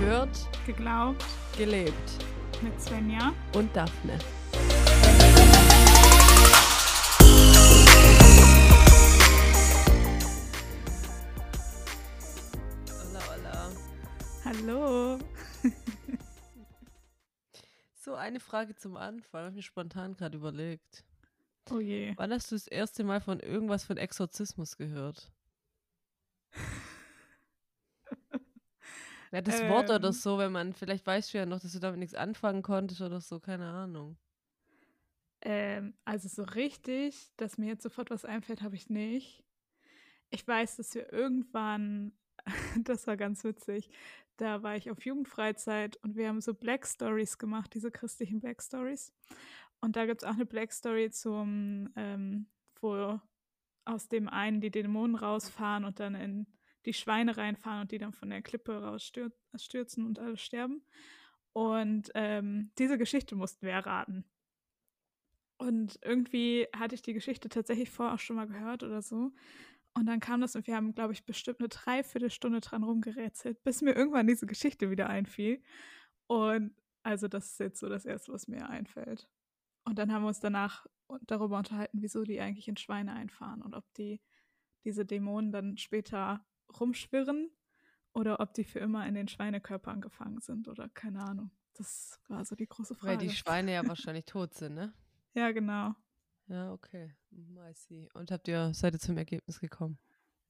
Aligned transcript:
Gehört, 0.00 0.48
Geglaubt 0.64 1.22
gelebt. 1.58 1.92
mit 2.62 2.80
Svenja. 2.80 3.34
Und 3.54 3.76
Daphne. 3.76 4.18
Hola, 12.88 13.20
hola. 13.28 13.70
Hallo. 14.44 15.18
So, 18.02 18.14
eine 18.14 18.40
Frage 18.40 18.74
zum 18.74 18.96
Anfang. 18.96 19.40
Habe 19.40 19.50
ich 19.50 19.56
mir 19.56 19.62
spontan 19.62 20.14
gerade 20.14 20.38
überlegt. 20.38 21.04
Oh 21.70 21.80
je. 21.80 22.14
Wann 22.16 22.32
hast 22.32 22.50
du 22.50 22.54
das 22.54 22.66
erste 22.66 23.04
Mal 23.04 23.20
von 23.20 23.40
irgendwas 23.40 23.84
von 23.84 23.98
Exorzismus 23.98 24.78
gehört? 24.78 25.30
Ja, 29.32 29.40
das 29.42 29.66
Wort 29.68 29.90
oder 29.90 30.08
Ähm. 30.08 30.12
so, 30.12 30.38
wenn 30.38 30.52
man, 30.52 30.72
vielleicht 30.72 31.06
weißt 31.06 31.32
du 31.32 31.38
ja 31.38 31.46
noch, 31.46 31.60
dass 31.60 31.72
du 31.72 31.78
damit 31.78 32.00
nichts 32.00 32.14
anfangen 32.14 32.62
konntest 32.62 33.00
oder 33.00 33.20
so, 33.20 33.38
keine 33.40 33.70
Ahnung. 33.70 34.18
Ähm, 35.42 35.94
also 36.04 36.28
so 36.28 36.42
richtig, 36.42 37.30
dass 37.36 37.58
mir 37.58 37.68
jetzt 37.68 37.82
sofort 37.82 38.10
was 38.10 38.24
einfällt, 38.24 38.62
habe 38.62 38.76
ich 38.76 38.90
nicht. 38.90 39.44
Ich 40.30 40.46
weiß, 40.46 40.76
dass 40.76 40.94
wir 40.94 41.12
irgendwann, 41.12 42.12
das 42.84 43.06
war 43.06 43.16
ganz 43.16 43.44
witzig, 43.44 43.90
da 44.36 44.62
war 44.62 44.76
ich 44.76 44.90
auf 44.90 45.04
Jugendfreizeit 45.04 45.96
und 46.02 46.16
wir 46.16 46.28
haben 46.28 46.40
so 46.40 46.54
Black 46.54 46.86
Stories 46.86 47.38
gemacht, 47.38 47.74
diese 47.74 47.90
christlichen 47.90 48.40
Black 48.40 48.62
Stories. 48.62 49.12
Und 49.80 49.96
da 49.96 50.06
gibt 50.06 50.22
es 50.22 50.28
auch 50.28 50.34
eine 50.34 50.46
Black 50.46 50.72
Story 50.72 51.10
zum, 51.10 51.90
ähm, 51.96 52.46
wo 52.80 53.20
aus 53.84 54.08
dem 54.08 54.28
einen 54.28 54.60
die 54.60 54.70
Dämonen 54.70 55.16
rausfahren 55.16 55.84
und 55.84 56.00
dann 56.00 56.14
in 56.14 56.46
die 56.86 56.94
Schweine 56.94 57.36
reinfahren 57.36 57.82
und 57.82 57.92
die 57.92 57.98
dann 57.98 58.12
von 58.12 58.30
der 58.30 58.42
Klippe 58.42 58.80
rausstürzen 58.82 60.06
und 60.06 60.18
alle 60.18 60.36
sterben. 60.36 60.82
Und 61.52 62.10
ähm, 62.14 62.70
diese 62.78 62.98
Geschichte 62.98 63.36
mussten 63.36 63.66
wir 63.66 63.72
erraten. 63.72 64.24
Und 65.58 65.98
irgendwie 66.02 66.66
hatte 66.74 66.94
ich 66.94 67.02
die 67.02 67.12
Geschichte 67.12 67.48
tatsächlich 67.48 67.90
vorher 67.90 68.14
auch 68.14 68.18
schon 68.18 68.36
mal 68.36 68.46
gehört 68.46 68.82
oder 68.82 69.02
so. 69.02 69.32
Und 69.92 70.06
dann 70.06 70.20
kam 70.20 70.40
das 70.40 70.54
und 70.54 70.66
wir 70.66 70.76
haben, 70.76 70.94
glaube 70.94 71.12
ich, 71.12 71.24
bestimmt 71.24 71.60
eine 71.60 71.68
Dreiviertelstunde 71.68 72.60
dran 72.60 72.84
rumgerätselt, 72.84 73.62
bis 73.64 73.82
mir 73.82 73.92
irgendwann 73.92 74.26
diese 74.26 74.46
Geschichte 74.46 74.90
wieder 74.90 75.08
einfiel. 75.10 75.62
Und 76.28 76.74
also 77.02 77.28
das 77.28 77.52
ist 77.52 77.60
jetzt 77.60 77.80
so 77.80 77.88
das 77.88 78.06
Erste, 78.06 78.32
was 78.32 78.46
mir 78.46 78.70
einfällt. 78.70 79.28
Und 79.84 79.98
dann 79.98 80.12
haben 80.12 80.22
wir 80.22 80.28
uns 80.28 80.40
danach 80.40 80.86
darüber 81.22 81.58
unterhalten, 81.58 82.02
wieso 82.02 82.22
die 82.22 82.40
eigentlich 82.40 82.68
in 82.68 82.76
Schweine 82.76 83.12
einfahren 83.12 83.62
und 83.62 83.74
ob 83.74 83.84
die 83.94 84.20
diese 84.84 85.04
Dämonen 85.04 85.52
dann 85.52 85.76
später 85.76 86.44
rumschwirren 86.78 87.50
oder 88.12 88.40
ob 88.40 88.54
die 88.54 88.64
für 88.64 88.78
immer 88.78 89.06
in 89.06 89.14
den 89.14 89.28
Schweinekörpern 89.28 90.00
gefangen 90.00 90.40
sind 90.40 90.68
oder 90.68 90.88
keine 90.88 91.22
Ahnung. 91.22 91.50
Das 91.74 92.20
war 92.28 92.44
so 92.44 92.56
die 92.56 92.66
große 92.66 92.94
Frage. 92.94 93.12
Weil 93.12 93.18
die 93.18 93.30
Schweine 93.30 93.72
ja 93.72 93.82
wahrscheinlich 93.88 94.24
tot 94.24 94.54
sind, 94.54 94.74
ne? 94.74 94.92
ja, 95.34 95.50
genau. 95.52 95.94
Ja, 96.48 96.72
okay. 96.72 97.14
Mhm, 97.30 97.58
I 97.58 97.72
see. 97.74 98.08
Und 98.12 98.30
habt 98.32 98.48
ihr, 98.48 98.74
seid 98.74 98.94
ihr 98.94 98.98
zum 98.98 99.16
Ergebnis 99.16 99.60
gekommen? 99.60 99.98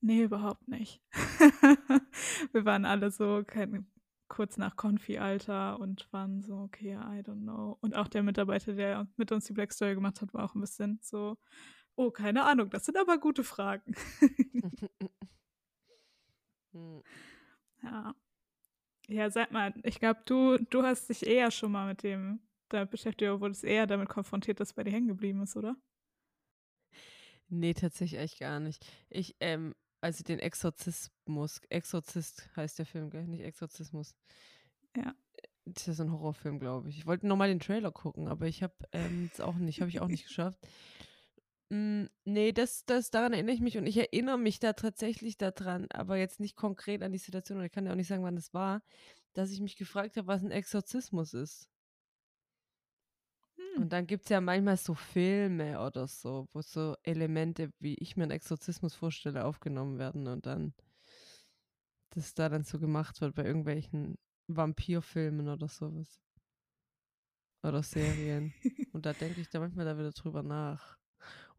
Nee, 0.01 0.23
überhaupt 0.23 0.67
nicht. 0.67 1.03
wir 2.53 2.65
waren 2.65 2.87
alle 2.87 3.11
so 3.11 3.45
kein, 3.47 3.87
kurz 4.29 4.57
nach 4.57 4.77
Konfi-Alter 4.77 5.79
und 5.79 6.11
waren 6.11 6.41
so, 6.41 6.57
okay, 6.57 6.95
I 6.95 7.21
don't 7.21 7.43
know. 7.43 7.77
Und 7.83 7.95
auch 7.95 8.09
der 8.09 8.23
Mitarbeiter, 8.23 8.73
der 8.73 9.09
mit 9.17 9.31
uns 9.31 9.45
die 9.45 9.53
Black 9.53 9.73
Story 9.73 9.95
gemacht 9.95 10.23
hat, 10.23 10.33
war 10.33 10.45
auch 10.45 10.55
ein 10.55 10.62
bisschen 10.62 11.01
so, 11.03 11.37
oh, 11.97 12.11
keine 12.11 12.45
Ahnung, 12.45 12.71
das 12.71 12.87
sind 12.87 12.97
aber 12.97 13.19
gute 13.19 13.45
Fragen. 13.45 13.95
Hm. 16.73 17.03
ja. 17.83 18.15
Ja, 19.09 19.29
sag 19.29 19.51
mal, 19.51 19.75
ich 19.83 19.99
glaube, 19.99 20.21
du, 20.25 20.57
du 20.57 20.85
hast 20.85 21.09
dich 21.09 21.27
eher 21.27 21.51
schon 21.51 21.73
mal 21.73 21.89
mit 21.89 22.05
dem 22.05 22.41
damit 22.69 22.91
beschäftigt, 22.91 23.22
oder 23.28 23.41
wurdest 23.41 23.65
eher 23.65 23.87
damit 23.87 24.09
konfrontiert, 24.09 24.61
dass 24.61 24.72
bei 24.72 24.84
dir 24.84 24.93
hängen 24.93 25.09
geblieben 25.09 25.43
ist, 25.43 25.56
oder? 25.56 25.77
Nee, 27.49 27.75
tatsächlich 27.75 28.21
echt 28.21 28.39
gar 28.39 28.61
nicht. 28.61 28.87
Ich, 29.09 29.34
ähm, 29.41 29.75
also 30.00 30.22
den 30.22 30.39
Exorzismus, 30.39 31.61
Exorzist 31.69 32.49
heißt 32.55 32.78
der 32.78 32.87
Film, 32.87 33.11
gell? 33.11 33.27
Nicht 33.27 33.43
Exorzismus. 33.43 34.15
Ja. 34.97 35.15
Das 35.65 35.89
ist 35.89 36.00
ein 36.00 36.12
Horrorfilm, 36.12 36.59
glaube 36.59 36.89
ich. 36.89 36.99
Ich 36.99 37.06
wollte 37.06 37.27
nochmal 37.27 37.49
den 37.49 37.61
Trailer 37.61 37.91
gucken, 37.91 38.28
aber 38.28 38.47
ich 38.47 38.62
habe 38.62 38.75
ähm, 38.93 39.28
es 39.33 39.41
auch 39.41 39.56
nicht, 39.56 39.81
habe 39.81 39.91
ich 39.91 40.00
auch 40.00 40.09
nicht 40.09 40.27
geschafft. 40.27 40.59
Mm, 41.70 42.06
nee, 42.25 42.53
das, 42.53 42.84
das, 42.84 43.10
daran 43.10 43.32
erinnere 43.32 43.54
ich 43.54 43.60
mich 43.60 43.78
und 43.78 43.86
ich 43.86 43.97
erinnere 43.97 44.38
mich 44.38 44.58
da 44.58 44.72
tatsächlich 44.72 45.38
daran, 45.38 45.86
aber 45.92 46.16
jetzt 46.16 46.41
nicht 46.41 46.56
konkret 46.56 47.03
an 47.03 47.12
die 47.12 47.19
Situation 47.19 47.58
und 47.58 47.64
ich 47.64 47.72
kann 47.72 47.86
ja 47.86 47.92
auch 47.92 47.97
nicht 47.97 48.08
sagen, 48.08 48.25
wann 48.25 48.34
das 48.34 48.53
war, 48.53 48.82
dass 49.34 49.53
ich 49.53 49.60
mich 49.60 49.76
gefragt 49.76 50.16
habe, 50.16 50.26
was 50.26 50.42
ein 50.42 50.50
Exorzismus 50.50 51.32
ist. 51.32 51.69
Hm. 53.56 53.82
Und 53.82 53.92
dann 53.92 54.08
gibt 54.08 54.25
es 54.25 54.31
ja 54.31 54.41
manchmal 54.41 54.76
so 54.76 54.94
Filme 54.94 55.81
oder 55.81 56.08
so, 56.08 56.48
wo 56.53 56.60
so 56.60 56.97
Elemente, 57.04 57.70
wie 57.78 57.94
ich 57.94 58.16
mir 58.16 58.25
einen 58.25 58.32
Exorzismus 58.32 58.97
vorstelle, 58.97 59.44
aufgenommen 59.44 59.98
werden 59.98 60.26
und 60.26 60.47
dann 60.47 60.75
das 62.10 62.34
da 62.34 62.48
dann 62.48 62.64
so 62.64 62.81
gemacht 62.81 63.20
wird 63.20 63.37
bei 63.37 63.44
irgendwelchen 63.44 64.19
Vampirfilmen 64.48 65.48
oder 65.48 65.69
sowas. 65.69 66.20
Oder 67.62 67.84
Serien. 67.84 68.52
und 68.92 69.06
da 69.06 69.12
denke 69.12 69.41
ich 69.41 69.50
da 69.50 69.60
manchmal 69.60 69.84
da 69.84 69.97
wieder 69.97 70.10
drüber 70.10 70.42
nach. 70.42 71.00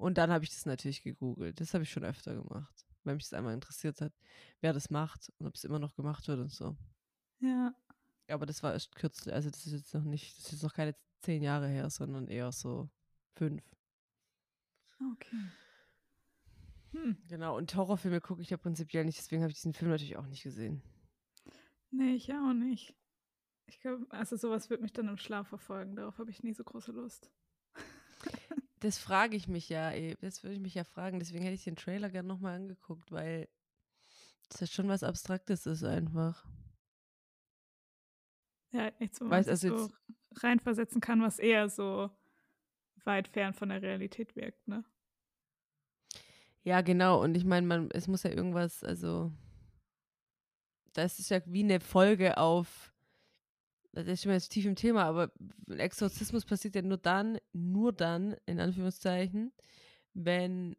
Und 0.01 0.17
dann 0.17 0.31
habe 0.31 0.43
ich 0.43 0.49
das 0.49 0.65
natürlich 0.65 1.03
gegoogelt. 1.03 1.61
Das 1.61 1.75
habe 1.75 1.83
ich 1.83 1.91
schon 1.91 2.03
öfter 2.03 2.33
gemacht, 2.33 2.87
weil 3.03 3.13
mich 3.13 3.25
das 3.25 3.33
einmal 3.33 3.53
interessiert 3.53 4.01
hat, 4.01 4.11
wer 4.59 4.73
das 4.73 4.89
macht 4.89 5.31
und 5.37 5.45
ob 5.45 5.53
es 5.53 5.63
immer 5.63 5.77
noch 5.77 5.95
gemacht 5.95 6.27
wird 6.27 6.39
und 6.39 6.51
so. 6.51 6.75
ja. 7.39 7.73
Aber 8.27 8.45
das 8.45 8.63
war 8.63 8.71
erst 8.71 8.95
kürzlich, 8.95 9.33
also 9.33 9.49
das 9.49 9.65
ist 9.65 9.73
jetzt 9.73 9.93
noch 9.93 10.05
nicht, 10.05 10.37
das 10.37 10.45
ist 10.45 10.51
jetzt 10.53 10.63
noch 10.63 10.73
keine 10.73 10.95
zehn 11.19 11.43
Jahre 11.43 11.67
her, 11.67 11.89
sondern 11.89 12.27
eher 12.27 12.51
so 12.51 12.89
fünf. 13.35 13.61
Okay. 15.13 15.43
Hm. 16.93 17.17
Genau, 17.27 17.57
und 17.57 17.75
Horrorfilme 17.75 18.21
gucke 18.21 18.41
ich 18.41 18.49
ja 18.49 18.57
prinzipiell 18.57 19.05
nicht, 19.05 19.19
deswegen 19.19 19.43
habe 19.43 19.51
ich 19.51 19.57
diesen 19.57 19.73
Film 19.73 19.91
natürlich 19.91 20.17
auch 20.17 20.27
nicht 20.27 20.43
gesehen. 20.43 20.81
Nee, 21.91 22.15
ich 22.15 22.33
auch 22.33 22.53
nicht. 22.53 22.95
Ich 23.67 23.79
glaube, 23.81 24.05
also 24.09 24.35
sowas 24.37 24.69
wird 24.69 24.81
mich 24.81 24.93
dann 24.93 25.09
im 25.09 25.17
Schlaf 25.17 25.49
verfolgen. 25.49 25.95
Darauf 25.95 26.17
habe 26.17 26.31
ich 26.31 26.41
nie 26.41 26.53
so 26.53 26.63
große 26.63 26.91
Lust. 26.91 27.29
Das 28.81 28.97
frage 28.97 29.37
ich 29.37 29.47
mich 29.47 29.69
ja, 29.69 29.91
ey, 29.91 30.17
das 30.21 30.41
würde 30.43 30.55
ich 30.55 30.59
mich 30.59 30.73
ja 30.73 30.83
fragen, 30.83 31.19
deswegen 31.19 31.43
hätte 31.43 31.53
ich 31.53 31.63
den 31.63 31.75
Trailer 31.75 32.09
gerne 32.09 32.27
nochmal 32.27 32.55
angeguckt, 32.55 33.11
weil 33.11 33.47
das 34.49 34.59
ja 34.61 34.67
schon 34.67 34.87
was 34.89 35.03
Abstraktes 35.03 35.67
ist 35.67 35.83
einfach. 35.83 36.45
Ja, 38.71 38.91
nichts, 38.99 39.19
wo 39.21 39.25
man 39.25 39.31
Weiß, 39.31 39.45
sich 39.45 39.63
also 39.63 39.75
so 39.77 39.91
reinversetzen 40.37 41.01
kann, 41.01 41.21
was 41.21 41.39
eher 41.39 41.69
so 41.69 42.09
weit 43.05 43.27
fern 43.29 43.53
von 43.53 43.69
der 43.69 43.81
Realität 43.81 44.35
wirkt, 44.35 44.67
ne? 44.67 44.85
Ja, 46.63 46.81
genau, 46.81 47.21
und 47.23 47.35
ich 47.35 47.43
meine, 47.45 47.65
man, 47.65 47.89
es 47.91 48.07
muss 48.07 48.23
ja 48.23 48.29
irgendwas, 48.31 48.83
also, 48.83 49.31
das 50.93 51.19
ist 51.19 51.29
ja 51.29 51.41
wie 51.45 51.63
eine 51.63 51.79
Folge 51.79 52.37
auf, 52.37 52.90
das 53.93 54.07
ist 54.07 54.23
schon 54.23 54.29
mal 54.29 54.35
jetzt 54.35 54.49
tief 54.49 54.65
im 54.65 54.75
Thema, 54.75 55.03
aber 55.03 55.31
ein 55.69 55.79
Exorzismus 55.79 56.45
passiert 56.45 56.75
ja 56.75 56.81
nur 56.81 56.97
dann, 56.97 57.39
nur 57.51 57.91
dann, 57.91 58.35
in 58.45 58.59
Anführungszeichen, 58.59 59.51
wenn 60.13 60.75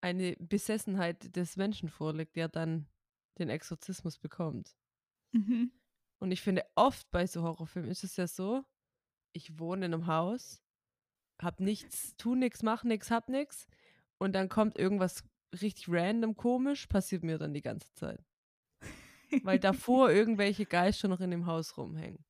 eine 0.00 0.36
Besessenheit 0.38 1.34
des 1.36 1.56
Menschen 1.56 1.88
vorliegt, 1.88 2.36
der 2.36 2.48
dann 2.48 2.86
den 3.38 3.48
Exorzismus 3.48 4.18
bekommt. 4.18 4.76
Mhm. 5.32 5.72
Und 6.18 6.30
ich 6.30 6.40
finde, 6.40 6.64
oft 6.74 7.10
bei 7.10 7.26
so 7.26 7.42
Horrorfilmen 7.42 7.90
ist 7.90 8.04
es 8.04 8.16
ja 8.16 8.26
so, 8.26 8.64
ich 9.32 9.58
wohne 9.58 9.86
in 9.86 9.94
einem 9.94 10.06
Haus, 10.06 10.62
hab 11.42 11.60
nichts, 11.60 12.16
tu 12.16 12.34
nichts, 12.34 12.62
mach 12.62 12.84
nichts, 12.84 13.10
hab 13.10 13.28
nichts 13.28 13.66
und 14.18 14.32
dann 14.34 14.48
kommt 14.48 14.78
irgendwas 14.78 15.24
richtig 15.60 15.86
random 15.88 16.36
komisch, 16.36 16.86
passiert 16.86 17.24
mir 17.24 17.38
dann 17.38 17.52
die 17.52 17.62
ganze 17.62 17.92
Zeit. 17.94 18.24
Weil 19.42 19.58
davor 19.58 20.10
irgendwelche 20.10 20.66
Geister 20.66 21.08
noch 21.08 21.20
in 21.20 21.30
dem 21.30 21.46
Haus 21.46 21.76
rumhängen. 21.76 22.24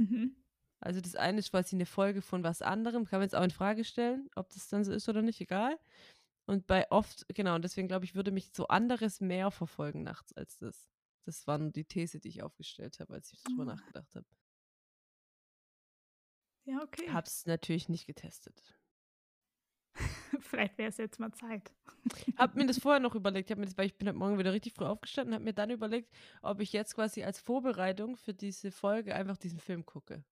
Mhm. 0.00 0.36
Also 0.82 1.02
das 1.02 1.14
eine 1.14 1.40
ist 1.40 1.50
quasi 1.50 1.76
eine 1.76 1.84
Folge 1.84 2.22
von 2.22 2.42
was 2.42 2.62
anderem, 2.62 3.04
kann 3.04 3.18
man 3.20 3.26
jetzt 3.26 3.34
auch 3.34 3.44
in 3.44 3.50
Frage 3.50 3.84
stellen, 3.84 4.30
ob 4.34 4.48
das 4.48 4.68
dann 4.68 4.82
so 4.82 4.92
ist 4.92 5.08
oder 5.10 5.20
nicht, 5.20 5.38
egal. 5.40 5.78
Und 6.46 6.66
bei 6.66 6.90
oft, 6.90 7.26
genau, 7.34 7.54
und 7.54 7.62
deswegen 7.62 7.86
glaube 7.86 8.06
ich, 8.06 8.14
würde 8.14 8.30
mich 8.30 8.50
so 8.54 8.66
anderes 8.68 9.20
mehr 9.20 9.50
verfolgen 9.50 10.02
nachts 10.02 10.32
als 10.32 10.56
das. 10.58 10.88
Das 11.26 11.46
war 11.46 11.58
die 11.58 11.84
These, 11.84 12.18
die 12.18 12.28
ich 12.28 12.42
aufgestellt 12.42 12.98
habe, 12.98 13.12
als 13.12 13.30
ich 13.32 13.42
darüber 13.42 13.64
Ah. 13.64 13.76
nachgedacht 13.76 14.14
habe. 14.16 14.26
Ja, 16.64 16.82
okay. 16.82 17.10
Hab's 17.12 17.46
natürlich 17.46 17.88
nicht 17.88 18.06
getestet. 18.06 18.62
Vielleicht 20.40 20.78
wäre 20.78 20.88
es 20.90 20.96
jetzt 20.96 21.18
mal 21.18 21.32
Zeit. 21.32 21.72
Hab 22.36 22.54
mir 22.54 22.66
das 22.66 22.78
vorher 22.78 23.00
noch 23.00 23.14
überlegt, 23.14 23.50
hab 23.50 23.58
mir 23.58 23.66
das, 23.66 23.76
weil 23.76 23.86
ich 23.86 23.96
bin 23.96 24.08
heute 24.08 24.18
Morgen 24.18 24.38
wieder 24.38 24.52
richtig 24.52 24.72
früh 24.74 24.84
aufgestanden, 24.84 25.34
hab 25.34 25.42
mir 25.42 25.52
dann 25.52 25.70
überlegt, 25.70 26.12
ob 26.42 26.60
ich 26.60 26.72
jetzt 26.72 26.94
quasi 26.94 27.22
als 27.24 27.40
Vorbereitung 27.40 28.16
für 28.16 28.32
diese 28.34 28.70
Folge 28.70 29.14
einfach 29.14 29.36
diesen 29.36 29.58
Film 29.58 29.84
gucke. 29.84 30.24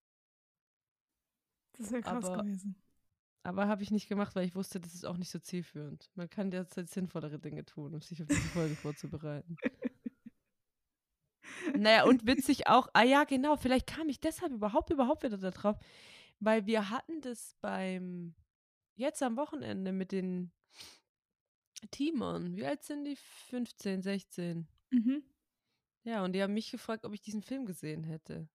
Das 1.76 1.90
wäre 1.92 2.02
krass 2.02 2.24
Aber- 2.24 2.42
gewesen. 2.42 2.76
Aber 3.44 3.66
habe 3.68 3.82
ich 3.82 3.90
nicht 3.90 4.08
gemacht, 4.08 4.34
weil 4.36 4.44
ich 4.44 4.54
wusste, 4.54 4.78
das 4.78 4.92
ist 4.94 5.06
auch 5.06 5.16
nicht 5.16 5.30
so 5.30 5.38
zielführend. 5.38 6.10
Man 6.16 6.28
kann 6.28 6.50
derzeit 6.50 6.90
sinnvollere 6.90 7.38
Dinge 7.38 7.64
tun, 7.64 7.94
um 7.94 8.02
sich 8.02 8.20
auf 8.20 8.28
diese 8.28 8.40
Folge 8.48 8.74
vorzubereiten. 8.76 9.56
naja, 11.76 12.04
und 12.04 12.26
witzig 12.26 12.66
auch, 12.66 12.88
ah 12.92 13.04
ja, 13.04 13.24
genau, 13.24 13.56
vielleicht 13.56 13.86
kam 13.86 14.08
ich 14.08 14.20
deshalb 14.20 14.52
überhaupt, 14.52 14.90
überhaupt 14.90 15.22
wieder 15.22 15.38
da 15.38 15.50
drauf, 15.50 15.78
weil 16.40 16.66
wir 16.66 16.90
hatten 16.90 17.20
das 17.22 17.54
beim, 17.60 18.34
jetzt 18.98 19.22
am 19.22 19.36
Wochenende 19.36 19.92
mit 19.92 20.12
den 20.12 20.52
Teamern. 21.90 22.56
Wie 22.56 22.66
alt 22.66 22.82
sind 22.82 23.04
die? 23.04 23.16
15, 23.16 24.02
16. 24.02 24.68
Mhm. 24.90 25.22
Ja, 26.04 26.24
und 26.24 26.32
die 26.32 26.42
haben 26.42 26.54
mich 26.54 26.70
gefragt, 26.70 27.04
ob 27.04 27.12
ich 27.14 27.20
diesen 27.20 27.42
Film 27.42 27.66
gesehen 27.66 28.04
hätte. 28.04 28.48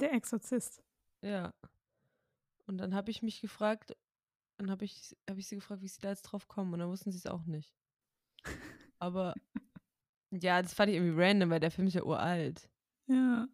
Der 0.00 0.12
Exorzist. 0.12 0.82
Ja. 1.22 1.54
Und 2.66 2.78
dann 2.78 2.94
habe 2.94 3.10
ich 3.10 3.22
mich 3.22 3.40
gefragt, 3.40 3.96
dann 4.58 4.70
habe 4.70 4.84
ich, 4.84 5.16
hab 5.28 5.36
ich 5.38 5.48
sie 5.48 5.56
gefragt, 5.56 5.82
wie 5.82 5.88
sie 5.88 6.00
da 6.00 6.10
jetzt 6.10 6.22
drauf 6.22 6.46
kommen. 6.46 6.72
Und 6.72 6.80
dann 6.80 6.88
wussten 6.88 7.10
sie 7.10 7.18
es 7.18 7.26
auch 7.26 7.44
nicht. 7.44 7.74
Aber 8.98 9.34
ja, 10.30 10.62
das 10.62 10.74
fand 10.74 10.90
ich 10.90 10.96
irgendwie 10.96 11.20
random, 11.20 11.50
weil 11.50 11.60
der 11.60 11.70
Film 11.70 11.88
ist 11.88 11.94
ja 11.94 12.04
uralt. 12.04 12.70
Ja. 13.08 13.48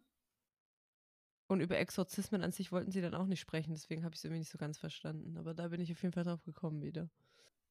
Und 1.47 1.61
über 1.61 1.77
Exorzismen 1.77 2.43
an 2.43 2.51
sich 2.51 2.71
wollten 2.73 2.91
sie 2.91 3.01
dann 3.01 3.13
auch 3.13 3.25
nicht 3.25 3.39
sprechen, 3.39 3.73
deswegen 3.73 4.03
habe 4.03 4.13
ich 4.13 4.19
es 4.19 4.25
irgendwie 4.25 4.39
nicht 4.39 4.51
so 4.51 4.57
ganz 4.57 4.77
verstanden. 4.77 5.37
Aber 5.37 5.53
da 5.53 5.69
bin 5.69 5.79
ich 5.79 5.91
auf 5.91 6.01
jeden 6.01 6.13
Fall 6.13 6.25
drauf 6.25 6.43
gekommen 6.43 6.81
wieder. 6.81 7.09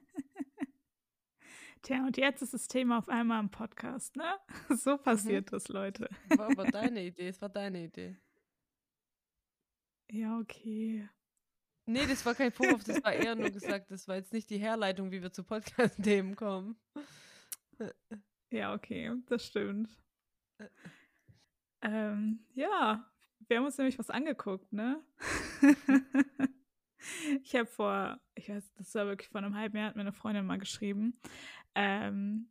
Tja, 1.81 2.05
und 2.05 2.15
jetzt 2.17 2.41
ist 2.41 2.53
das 2.53 2.67
Thema 2.67 2.99
auf 2.99 3.09
einmal 3.09 3.39
im 3.41 3.49
Podcast, 3.49 4.15
ne? 4.15 4.39
So 4.77 4.97
passiert 4.97 5.47
mhm. 5.47 5.51
das, 5.51 5.67
Leute. 5.67 6.07
War 6.29 6.51
aber 6.51 6.65
deine 6.65 7.03
Idee, 7.03 7.27
es 7.27 7.41
war 7.41 7.49
deine 7.49 7.83
Idee. 7.83 8.15
Ja, 10.11 10.37
okay. 10.39 11.09
Nee, 11.85 12.05
das 12.07 12.25
war 12.25 12.35
kein 12.35 12.51
Vorwurf, 12.51 12.83
das 12.83 13.03
war 13.03 13.11
eher 13.11 13.35
nur 13.35 13.49
gesagt, 13.49 13.91
das 13.91 14.07
war 14.07 14.15
jetzt 14.15 14.31
nicht 14.31 14.49
die 14.49 14.59
Herleitung, 14.59 15.11
wie 15.11 15.21
wir 15.21 15.33
zu 15.33 15.43
Podcast-Themen 15.43 16.35
kommen. 16.35 16.79
Ja, 18.51 18.73
okay, 18.73 19.11
das 19.25 19.47
stimmt. 19.47 19.89
Ähm, 21.83 22.39
ja, 22.53 23.05
wir 23.47 23.57
haben 23.57 23.65
uns 23.65 23.77
nämlich 23.77 23.99
was 23.99 24.09
angeguckt, 24.09 24.71
ne? 24.71 25.03
ich 27.43 27.55
habe 27.55 27.65
vor, 27.65 28.19
ich 28.35 28.49
weiß, 28.49 28.73
das 28.75 28.95
war 28.95 29.07
wirklich 29.07 29.29
vor 29.29 29.39
einem 29.41 29.55
halben 29.55 29.77
Jahr, 29.77 29.87
hat 29.89 29.95
mir 29.95 30.01
eine 30.01 30.13
Freundin 30.13 30.45
mal 30.45 30.57
geschrieben, 30.57 31.19
ähm, 31.75 32.49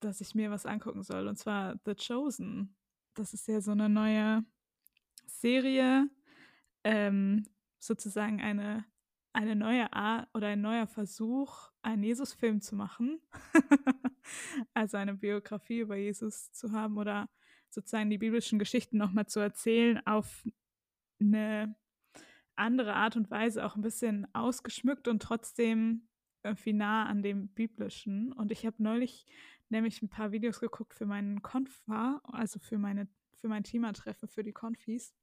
dass 0.00 0.22
ich 0.22 0.34
mir 0.34 0.50
was 0.50 0.64
angucken 0.64 1.02
soll. 1.02 1.28
Und 1.28 1.36
zwar 1.36 1.78
The 1.84 1.94
Chosen. 1.94 2.74
Das 3.12 3.34
ist 3.34 3.46
ja 3.48 3.60
so 3.60 3.72
eine 3.72 3.90
neue 3.90 4.44
Serie, 5.26 6.08
ähm, 6.82 7.46
sozusagen 7.78 8.40
eine, 8.40 8.86
eine 9.34 9.56
neue 9.56 9.92
Art 9.92 10.26
oder 10.32 10.48
ein 10.48 10.62
neuer 10.62 10.86
Versuch, 10.86 11.70
einen 11.82 12.02
Jesus-Film 12.02 12.62
zu 12.62 12.76
machen. 12.76 13.20
also 14.72 14.96
eine 14.96 15.14
Biografie 15.14 15.80
über 15.80 15.96
Jesus 15.96 16.50
zu 16.52 16.72
haben 16.72 16.96
oder 16.96 17.28
sozusagen 17.70 18.10
die 18.10 18.18
biblischen 18.18 18.58
Geschichten 18.58 18.98
nochmal 18.98 19.26
zu 19.26 19.40
erzählen 19.40 20.04
auf 20.06 20.46
eine 21.20 21.74
andere 22.56 22.94
Art 22.94 23.16
und 23.16 23.30
Weise, 23.30 23.64
auch 23.64 23.76
ein 23.76 23.82
bisschen 23.82 24.26
ausgeschmückt 24.34 25.08
und 25.08 25.22
trotzdem 25.22 26.08
irgendwie 26.42 26.72
nah 26.72 27.06
an 27.06 27.22
dem 27.22 27.48
biblischen. 27.48 28.32
Und 28.32 28.50
ich 28.50 28.66
habe 28.66 28.82
neulich 28.82 29.26
nämlich 29.68 30.02
ein 30.02 30.08
paar 30.08 30.32
Videos 30.32 30.60
geguckt 30.60 30.94
für 30.94 31.06
meinen 31.06 31.42
Konfa, 31.42 32.20
also 32.24 32.58
für 32.58 32.78
meine 32.78 33.08
für 33.40 33.48
mein 33.48 33.64
Teamertreffen 33.64 34.28
für 34.28 34.44
die 34.44 34.52
Konfis 34.52 35.14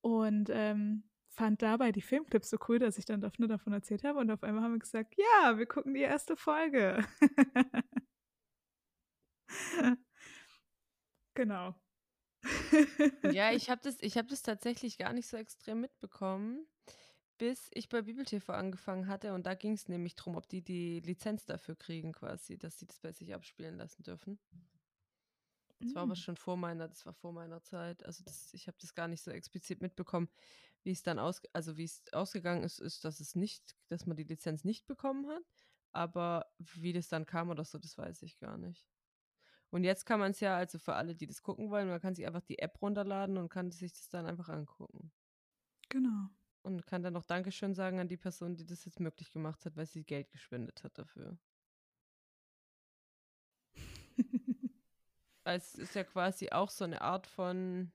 und 0.00 0.50
ähm, 0.50 1.02
fand 1.28 1.62
dabei 1.62 1.92
die 1.92 2.00
Filmclips 2.02 2.50
so 2.50 2.58
cool, 2.68 2.78
dass 2.78 2.98
ich 2.98 3.04
dann 3.04 3.20
Daphne 3.20 3.48
davon 3.48 3.72
erzählt 3.72 4.04
habe 4.04 4.18
und 4.20 4.30
auf 4.30 4.42
einmal 4.42 4.62
haben 4.62 4.74
wir 4.74 4.78
gesagt, 4.78 5.14
ja, 5.16 5.58
wir 5.58 5.66
gucken 5.66 5.94
die 5.94 6.00
erste 6.00 6.36
Folge. 6.36 7.04
genau. 11.34 11.74
ja, 13.32 13.52
ich 13.52 13.70
habe 13.70 13.80
das, 13.82 13.98
hab 13.98 14.28
das 14.28 14.42
tatsächlich 14.42 14.98
gar 14.98 15.12
nicht 15.12 15.26
so 15.26 15.36
extrem 15.36 15.80
mitbekommen 15.80 16.66
bis 17.40 17.70
ich 17.72 17.88
bei 17.88 18.02
BibelTV 18.02 18.50
angefangen 18.50 19.06
hatte. 19.06 19.32
Und 19.32 19.46
da 19.46 19.54
ging 19.54 19.72
es 19.72 19.88
nämlich 19.88 20.14
darum, 20.14 20.36
ob 20.36 20.46
die 20.46 20.60
die 20.60 21.00
Lizenz 21.00 21.46
dafür 21.46 21.74
kriegen, 21.74 22.12
quasi, 22.12 22.58
dass 22.58 22.78
sie 22.78 22.86
das 22.86 22.98
bei 22.98 23.12
sich 23.12 23.34
abspielen 23.34 23.78
lassen 23.78 24.02
dürfen. 24.02 24.38
Das 25.78 25.94
war 25.94 26.02
aber 26.02 26.12
mm. 26.12 26.16
schon 26.16 26.36
vor 26.36 26.58
meiner, 26.58 26.86
das 26.86 27.06
war 27.06 27.14
vor 27.14 27.32
meiner 27.32 27.62
Zeit. 27.62 28.04
Also 28.04 28.22
das, 28.24 28.52
ich 28.52 28.66
habe 28.66 28.76
das 28.78 28.94
gar 28.94 29.08
nicht 29.08 29.22
so 29.22 29.30
explizit 29.30 29.80
mitbekommen, 29.80 30.28
wie 30.82 30.90
es 30.90 31.02
dann 31.02 31.18
aus, 31.18 31.40
also 31.54 31.78
wie 31.78 31.84
es 31.84 32.02
ausgegangen 32.12 32.62
ist, 32.62 32.78
ist, 32.78 33.06
dass 33.06 33.20
es 33.20 33.34
nicht, 33.34 33.74
dass 33.88 34.04
man 34.04 34.18
die 34.18 34.24
Lizenz 34.24 34.62
nicht 34.62 34.86
bekommen 34.86 35.26
hat. 35.26 35.42
Aber 35.92 36.52
wie 36.58 36.92
das 36.92 37.08
dann 37.08 37.24
kam 37.24 37.48
oder 37.48 37.64
so, 37.64 37.78
das 37.78 37.96
weiß 37.96 38.20
ich 38.20 38.38
gar 38.38 38.58
nicht. 38.58 38.86
Und 39.70 39.84
jetzt 39.84 40.04
kann 40.04 40.18
man 40.18 40.32
es 40.32 40.40
ja, 40.40 40.56
also 40.56 40.78
für 40.78 40.94
alle, 40.94 41.14
die 41.14 41.26
das 41.26 41.42
gucken 41.42 41.70
wollen, 41.70 41.88
man 41.88 42.00
kann 42.00 42.14
sich 42.14 42.26
einfach 42.26 42.42
die 42.42 42.58
App 42.58 42.82
runterladen 42.82 43.38
und 43.38 43.48
kann 43.48 43.70
sich 43.70 43.92
das 43.92 44.08
dann 44.08 44.26
einfach 44.26 44.48
angucken. 44.48 45.12
Genau. 45.88 46.28
Und 46.62 46.86
kann 46.86 47.02
dann 47.02 47.14
noch 47.14 47.24
Dankeschön 47.24 47.74
sagen 47.74 48.00
an 48.00 48.08
die 48.08 48.16
Person, 48.16 48.56
die 48.56 48.66
das 48.66 48.84
jetzt 48.84 49.00
möglich 49.00 49.32
gemacht 49.32 49.64
hat, 49.64 49.76
weil 49.76 49.86
sie 49.86 50.04
Geld 50.04 50.30
gespendet 50.30 50.82
hat 50.82 50.98
dafür. 50.98 51.38
es 55.44 55.74
ist 55.76 55.94
ja 55.94 56.04
quasi 56.04 56.50
auch 56.50 56.70
so 56.70 56.84
eine 56.84 57.00
Art 57.00 57.26
von 57.26 57.92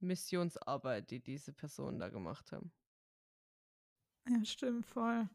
Missionsarbeit, 0.00 1.10
die 1.10 1.20
diese 1.20 1.52
Personen 1.52 1.98
da 1.98 2.08
gemacht 2.08 2.52
haben. 2.52 2.72
Ja, 4.28 4.44
stimmt, 4.44 4.86
voll. 4.86 5.28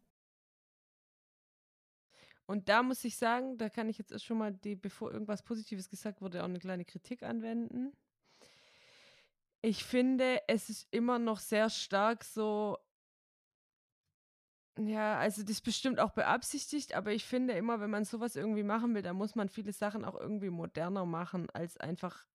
Und 2.49 2.67
da 2.67 2.81
muss 2.81 3.03
ich 3.03 3.15
sagen, 3.15 3.59
da 3.59 3.69
kann 3.69 3.89
ich 3.89 3.99
jetzt 3.99 4.25
schon 4.25 4.39
mal, 4.39 4.51
die, 4.51 4.75
bevor 4.75 5.11
irgendwas 5.11 5.43
Positives 5.43 5.87
gesagt 5.87 6.19
wurde, 6.19 6.41
auch 6.41 6.47
eine 6.47 6.57
kleine 6.57 6.83
Kritik 6.83 7.21
anwenden. 7.21 7.95
Ich 9.61 9.83
finde, 9.83 10.41
es 10.47 10.67
ist 10.67 10.87
immer 10.89 11.19
noch 11.19 11.37
sehr 11.37 11.69
stark 11.69 12.23
so 12.23 12.79
ja, 14.79 15.19
also 15.19 15.43
das 15.43 15.51
ist 15.51 15.61
bestimmt 15.61 15.99
auch 15.99 16.09
beabsichtigt, 16.11 16.95
aber 16.95 17.11
ich 17.11 17.23
finde 17.23 17.53
immer, 17.53 17.81
wenn 17.81 17.91
man 17.91 18.03
sowas 18.03 18.35
irgendwie 18.35 18.63
machen 18.63 18.95
will, 18.95 19.03
dann 19.03 19.17
muss 19.17 19.35
man 19.35 19.49
viele 19.49 19.73
Sachen 19.73 20.03
auch 20.03 20.19
irgendwie 20.19 20.49
moderner 20.49 21.05
machen, 21.05 21.51
als 21.51 21.77
einfach 21.77 22.25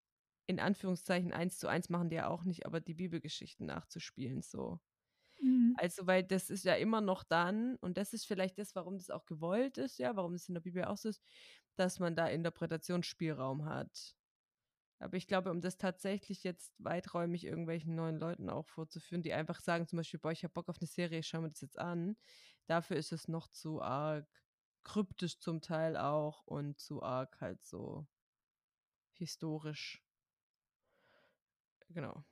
in 0.47 0.61
Anführungszeichen 0.61 1.33
eins 1.33 1.59
zu 1.59 1.67
eins 1.67 1.89
machen 1.89 2.09
die 2.09 2.17
ja 2.17 2.29
auch 2.29 2.45
nicht, 2.45 2.67
aber 2.67 2.79
die 2.81 2.95
Bibelgeschichten 2.95 3.67
nachzuspielen 3.67 4.43
so. 4.43 4.79
Mhm. 5.45 5.77
Also, 5.77 6.07
weil 6.07 6.23
das 6.25 6.51
ist 6.51 6.65
ja 6.65 6.75
immer 6.75 7.01
noch 7.01 7.25
dann, 7.25 7.77
und 7.77 7.99
das 7.99 8.13
ist 8.13 8.27
vielleicht 8.27 8.59
das, 8.59 8.75
warum 8.77 8.97
das 8.99 9.11
auch 9.11 9.27
gewollt 9.27 9.79
ist, 9.79 9.99
ja, 9.99 10.17
warum 10.17 10.35
es 10.35 10.49
in 10.49 10.55
der 10.55 10.61
Bibel 10.63 10.85
auch 10.85 10.97
so 10.97 11.09
ist, 11.09 11.23
dass 11.77 11.99
man 12.01 12.15
da 12.17 12.29
Interpretationsspielraum 12.29 13.65
hat. 13.67 14.15
Aber 15.01 15.17
ich 15.17 15.27
glaube, 15.27 15.51
um 15.51 15.61
das 15.61 15.79
tatsächlich 15.79 16.45
jetzt 16.45 16.75
weiträumig 16.79 17.45
irgendwelchen 17.45 17.95
neuen 17.97 18.19
Leuten 18.19 18.51
auch 18.51 18.67
vorzuführen, 18.69 19.23
die 19.23 19.35
einfach 19.35 19.61
sagen 19.61 19.87
zum 19.89 19.99
Beispiel, 19.99 20.21
boah, 20.21 20.33
ich 20.33 20.45
habe 20.45 20.55
Bock 20.55 20.69
auf 20.71 20.79
eine 20.81 20.89
Serie, 20.89 21.23
schauen 21.23 21.45
wir 21.45 21.51
das 21.51 21.61
jetzt 21.63 21.79
an, 21.79 22.17
dafür 22.67 22.97
ist 22.97 23.13
es 23.13 23.29
noch 23.29 23.49
zu 23.49 23.83
arg 23.83 24.29
kryptisch 24.85 25.39
zum 25.41 25.61
Teil 25.63 25.97
auch 25.97 26.45
und 26.47 26.79
zu 26.81 27.03
arg 27.03 27.41
halt 27.41 27.65
so 27.65 28.07
historisch. 29.19 30.01
Genau. 31.91 32.25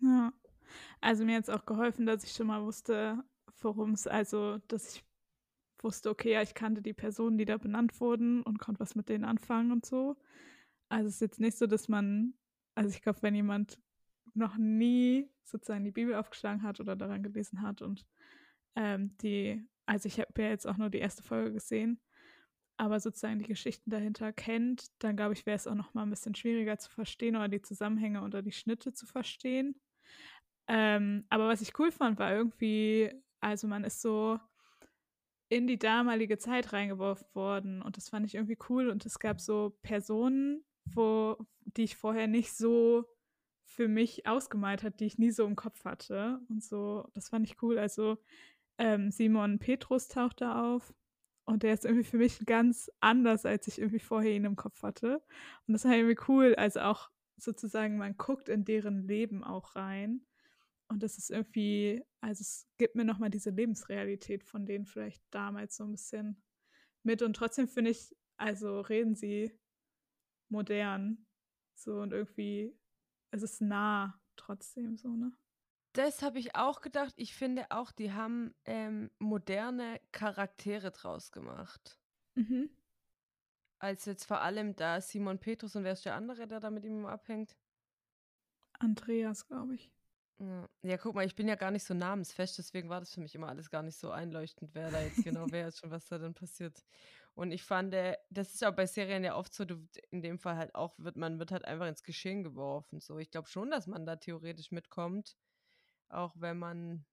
Ja. 0.00 0.32
Also 1.00 1.24
mir 1.24 1.36
hat 1.36 1.44
es 1.44 1.50
auch 1.50 1.66
geholfen, 1.66 2.06
dass 2.06 2.24
ich 2.24 2.32
schon 2.32 2.46
mal 2.48 2.62
wusste, 2.62 3.22
worum 3.60 3.92
es, 3.92 4.06
also, 4.06 4.58
dass 4.68 4.96
ich 4.96 5.04
wusste, 5.82 6.10
okay, 6.10 6.32
ja, 6.32 6.42
ich 6.42 6.54
kannte 6.54 6.82
die 6.82 6.92
Personen, 6.92 7.38
die 7.38 7.44
da 7.44 7.56
benannt 7.56 8.00
wurden 8.00 8.42
und 8.42 8.58
konnte 8.58 8.80
was 8.80 8.94
mit 8.94 9.08
denen 9.08 9.24
anfangen 9.24 9.72
und 9.72 9.84
so. 9.86 10.16
Also 10.88 11.08
es 11.08 11.14
ist 11.14 11.20
jetzt 11.20 11.40
nicht 11.40 11.56
so, 11.58 11.66
dass 11.66 11.88
man, 11.88 12.34
also 12.74 12.90
ich 12.90 13.02
glaube, 13.02 13.22
wenn 13.22 13.34
jemand 13.34 13.80
noch 14.34 14.56
nie 14.56 15.30
sozusagen 15.44 15.84
die 15.84 15.90
Bibel 15.90 16.14
aufgeschlagen 16.14 16.62
hat 16.62 16.80
oder 16.80 16.96
daran 16.96 17.22
gelesen 17.22 17.62
hat 17.62 17.82
und 17.82 18.06
ähm, 18.76 19.16
die, 19.18 19.66
also 19.86 20.06
ich 20.06 20.20
habe 20.20 20.42
ja 20.42 20.48
jetzt 20.48 20.66
auch 20.66 20.76
nur 20.76 20.90
die 20.90 20.98
erste 20.98 21.22
Folge 21.22 21.52
gesehen, 21.52 22.00
aber 22.76 23.00
sozusagen 23.00 23.38
die 23.38 23.46
Geschichten 23.46 23.90
dahinter 23.90 24.32
kennt, 24.32 24.86
dann 24.98 25.16
glaube 25.16 25.34
ich, 25.34 25.46
wäre 25.46 25.56
es 25.56 25.66
auch 25.66 25.74
noch 25.74 25.94
mal 25.94 26.02
ein 26.02 26.10
bisschen 26.10 26.34
schwieriger 26.34 26.78
zu 26.78 26.90
verstehen 26.90 27.36
oder 27.36 27.48
die 27.48 27.62
Zusammenhänge 27.62 28.22
oder 28.22 28.42
die 28.42 28.52
Schnitte 28.52 28.92
zu 28.92 29.06
verstehen. 29.06 29.80
Ähm, 30.68 31.24
aber 31.28 31.48
was 31.48 31.60
ich 31.60 31.78
cool 31.78 31.90
fand, 31.90 32.18
war 32.18 32.32
irgendwie, 32.32 33.12
also 33.40 33.66
man 33.66 33.84
ist 33.84 34.00
so 34.00 34.38
in 35.48 35.66
die 35.66 35.78
damalige 35.78 36.38
Zeit 36.38 36.72
reingeworfen 36.72 37.26
worden 37.34 37.82
und 37.82 37.96
das 37.96 38.08
fand 38.08 38.24
ich 38.24 38.36
irgendwie 38.36 38.58
cool 38.68 38.88
und 38.88 39.04
es 39.04 39.18
gab 39.18 39.40
so 39.40 39.76
Personen, 39.82 40.64
wo, 40.84 41.36
die 41.64 41.82
ich 41.82 41.96
vorher 41.96 42.26
nicht 42.26 42.54
so 42.54 43.04
für 43.64 43.88
mich 43.88 44.26
ausgemalt 44.26 44.82
hat, 44.82 45.00
die 45.00 45.06
ich 45.06 45.18
nie 45.18 45.30
so 45.30 45.46
im 45.46 45.56
Kopf 45.56 45.84
hatte. 45.84 46.40
Und 46.48 46.62
so, 46.62 47.08
das 47.14 47.28
fand 47.30 47.46
ich 47.46 47.62
cool. 47.62 47.78
Also 47.78 48.18
ähm, 48.78 49.10
Simon 49.10 49.58
Petrus 49.58 50.08
taucht 50.08 50.40
da 50.40 50.74
auf. 50.74 50.94
Und 51.44 51.62
der 51.62 51.74
ist 51.74 51.84
irgendwie 51.84 52.04
für 52.04 52.18
mich 52.18 52.44
ganz 52.46 52.90
anders, 53.00 53.46
als 53.46 53.66
ich 53.66 53.78
irgendwie 53.78 53.98
vorher 53.98 54.32
ihn 54.32 54.44
im 54.44 54.56
Kopf 54.56 54.82
hatte. 54.82 55.22
Und 55.66 55.72
das 55.72 55.84
war 55.84 55.94
irgendwie 55.96 56.22
cool. 56.28 56.54
Also 56.54 56.80
auch 56.80 57.10
sozusagen, 57.36 57.96
man 57.96 58.16
guckt 58.16 58.48
in 58.48 58.64
deren 58.64 59.06
Leben 59.06 59.42
auch 59.42 59.74
rein. 59.74 60.24
Und 60.92 61.02
das 61.02 61.16
ist 61.16 61.30
irgendwie, 61.30 62.04
also 62.20 62.42
es 62.42 62.68
gibt 62.76 62.96
mir 62.96 63.04
nochmal 63.04 63.30
diese 63.30 63.48
Lebensrealität 63.48 64.44
von 64.44 64.66
denen 64.66 64.84
vielleicht 64.84 65.24
damals 65.30 65.76
so 65.76 65.84
ein 65.84 65.92
bisschen 65.92 66.42
mit. 67.02 67.22
Und 67.22 67.34
trotzdem 67.34 67.66
finde 67.66 67.92
ich, 67.92 68.14
also 68.36 68.80
reden 68.80 69.14
sie 69.14 69.58
modern 70.50 71.26
So 71.74 72.00
und 72.00 72.12
irgendwie, 72.12 72.78
es 73.30 73.42
ist 73.42 73.62
nah 73.62 74.20
trotzdem 74.36 74.98
so, 74.98 75.16
ne? 75.16 75.32
Das 75.94 76.22
habe 76.22 76.38
ich 76.38 76.54
auch 76.56 76.80
gedacht. 76.80 77.14
Ich 77.16 77.34
finde 77.34 77.66
auch, 77.70 77.90
die 77.90 78.12
haben 78.12 78.54
ähm, 78.64 79.10
moderne 79.18 80.00
Charaktere 80.12 80.90
draus 80.90 81.32
gemacht. 81.32 81.98
Mhm. 82.34 82.70
Als 83.78 84.04
jetzt 84.04 84.24
vor 84.24 84.40
allem 84.40 84.76
da 84.76 85.00
Simon 85.00 85.38
Petrus 85.38 85.74
und 85.74 85.84
wer 85.84 85.92
ist 85.92 86.04
der 86.04 86.14
andere, 86.14 86.46
der 86.46 86.60
da 86.60 86.70
mit 86.70 86.84
ihm 86.84 87.04
abhängt? 87.06 87.56
Andreas, 88.78 89.46
glaube 89.46 89.74
ich. 89.74 89.90
Ja. 90.42 90.68
ja, 90.82 90.98
guck 90.98 91.14
mal, 91.14 91.24
ich 91.24 91.36
bin 91.36 91.46
ja 91.46 91.54
gar 91.54 91.70
nicht 91.70 91.84
so 91.84 91.94
namensfest, 91.94 92.58
deswegen 92.58 92.88
war 92.88 92.98
das 92.98 93.14
für 93.14 93.20
mich 93.20 93.34
immer 93.36 93.48
alles 93.48 93.70
gar 93.70 93.82
nicht 93.82 93.96
so 93.96 94.10
einleuchtend, 94.10 94.74
wer 94.74 94.90
da 94.90 95.00
jetzt 95.00 95.22
genau 95.22 95.46
wer 95.50 95.68
ist 95.68 95.84
und 95.84 95.92
was 95.92 96.08
da 96.08 96.18
dann 96.18 96.34
passiert. 96.34 96.82
Und 97.34 97.52
ich 97.52 97.62
fand, 97.62 97.94
äh, 97.94 98.16
das 98.28 98.52
ist 98.52 98.64
auch 98.64 98.74
bei 98.74 98.86
Serien 98.86 99.22
ja 99.22 99.36
oft 99.36 99.54
so, 99.54 99.64
du, 99.64 99.86
in 100.10 100.20
dem 100.20 100.38
Fall 100.38 100.56
halt 100.56 100.74
auch, 100.74 100.98
wird 100.98 101.16
man 101.16 101.38
wird 101.38 101.52
halt 101.52 101.64
einfach 101.64 101.86
ins 101.86 102.02
Geschehen 102.02 102.42
geworfen. 102.42 103.00
So, 103.00 103.18
ich 103.18 103.30
glaube 103.30 103.48
schon, 103.48 103.70
dass 103.70 103.86
man 103.86 104.04
da 104.04 104.16
theoretisch 104.16 104.72
mitkommt, 104.72 105.36
auch 106.08 106.34
wenn 106.36 106.58
man 106.58 107.06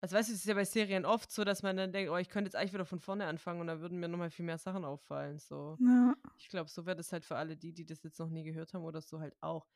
also 0.00 0.16
weißt 0.16 0.28
du, 0.28 0.34
es 0.34 0.40
ist 0.40 0.46
ja 0.46 0.54
bei 0.54 0.64
Serien 0.64 1.06
oft 1.06 1.32
so, 1.32 1.42
dass 1.44 1.62
man 1.62 1.76
dann 1.76 1.92
denkt, 1.92 2.10
oh, 2.10 2.16
ich 2.16 2.28
könnte 2.28 2.48
jetzt 2.48 2.56
eigentlich 2.56 2.74
wieder 2.74 2.84
von 2.84 3.00
vorne 3.00 3.26
anfangen 3.26 3.60
und 3.60 3.66
da 3.66 3.80
würden 3.80 3.98
mir 3.98 4.08
nochmal 4.08 4.30
viel 4.30 4.44
mehr 4.44 4.58
Sachen 4.58 4.84
auffallen. 4.84 5.38
So. 5.38 5.76
Ja. 5.80 6.14
Ich 6.36 6.48
glaube, 6.48 6.68
so 6.68 6.84
wäre 6.86 6.96
das 6.96 7.12
halt 7.12 7.24
für 7.24 7.36
alle 7.36 7.56
die, 7.56 7.72
die 7.72 7.86
das 7.86 8.02
jetzt 8.02 8.18
noch 8.18 8.28
nie 8.28 8.44
gehört 8.44 8.74
haben 8.74 8.84
oder 8.84 9.00
so 9.00 9.20
halt 9.20 9.34
auch. 9.40 9.66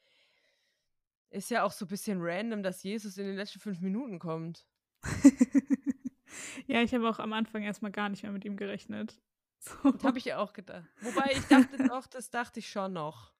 Ist 1.30 1.50
ja 1.50 1.62
auch 1.62 1.72
so 1.72 1.84
ein 1.84 1.88
bisschen 1.88 2.18
random, 2.20 2.62
dass 2.62 2.82
Jesus 2.82 3.16
in 3.16 3.26
den 3.26 3.36
letzten 3.36 3.60
fünf 3.60 3.80
Minuten 3.80 4.18
kommt. 4.18 4.66
ja, 6.66 6.82
ich 6.82 6.92
habe 6.92 7.08
auch 7.08 7.20
am 7.20 7.32
Anfang 7.32 7.62
erstmal 7.62 7.92
gar 7.92 8.08
nicht 8.08 8.22
mehr 8.24 8.32
mit 8.32 8.44
ihm 8.44 8.56
gerechnet. 8.56 9.20
So. 9.62 9.90
Das 9.90 10.04
habe 10.04 10.16
ich 10.16 10.24
ja 10.24 10.38
auch 10.38 10.54
gedacht. 10.54 10.88
Wobei 11.02 11.32
ich 11.32 11.46
dachte 11.46 11.76
doch, 11.88 12.06
das 12.06 12.30
dachte 12.30 12.60
ich 12.60 12.70
schon 12.70 12.94
noch. 12.94 13.34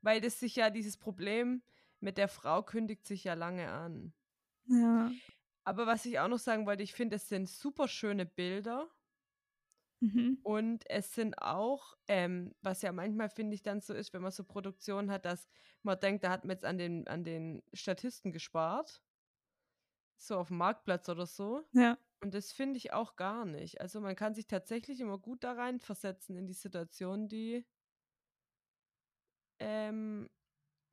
Weil 0.00 0.22
das 0.22 0.40
sich 0.40 0.56
ja, 0.56 0.70
dieses 0.70 0.96
Problem 0.96 1.60
mit 2.00 2.16
der 2.16 2.28
Frau 2.28 2.62
kündigt 2.62 3.06
sich 3.06 3.24
ja 3.24 3.34
lange 3.34 3.68
an. 3.68 4.14
Ja. 4.64 5.12
Aber 5.64 5.86
was 5.86 6.06
ich 6.06 6.18
auch 6.20 6.28
noch 6.28 6.38
sagen 6.38 6.64
wollte, 6.64 6.82
ich 6.82 6.94
finde, 6.94 7.16
es 7.16 7.28
sind 7.28 7.50
super 7.50 7.86
schöne 7.86 8.24
Bilder. 8.24 8.88
Mhm. 10.00 10.38
Und 10.42 10.88
es 10.90 11.14
sind 11.14 11.38
auch, 11.42 11.94
ähm, 12.08 12.54
was 12.62 12.82
ja 12.82 12.92
manchmal 12.92 13.28
finde 13.30 13.54
ich 13.54 13.62
dann 13.62 13.80
so 13.80 13.94
ist, 13.94 14.12
wenn 14.14 14.22
man 14.22 14.32
so 14.32 14.44
Produktionen 14.44 15.10
hat, 15.10 15.24
dass 15.26 15.48
man 15.82 16.00
denkt, 16.00 16.24
da 16.24 16.30
hat 16.30 16.44
man 16.44 16.52
jetzt 16.56 16.64
an 16.64 16.78
den, 16.78 17.06
an 17.08 17.24
den 17.24 17.62
Statisten 17.74 18.32
gespart. 18.32 19.02
So 20.16 20.36
auf 20.36 20.48
dem 20.48 20.58
Marktplatz 20.58 21.08
oder 21.08 21.26
so. 21.26 21.64
Ja. 21.72 21.98
Und 22.20 22.34
das 22.34 22.52
finde 22.52 22.78
ich 22.78 22.92
auch 22.92 23.16
gar 23.16 23.44
nicht. 23.44 23.80
Also 23.80 24.00
man 24.00 24.16
kann 24.16 24.34
sich 24.34 24.46
tatsächlich 24.48 25.00
immer 25.00 25.18
gut 25.18 25.44
da 25.44 25.52
reinversetzen 25.52 26.36
in 26.36 26.46
die 26.46 26.52
Situation, 26.54 27.28
die 27.28 27.64
ähm, 29.60 30.28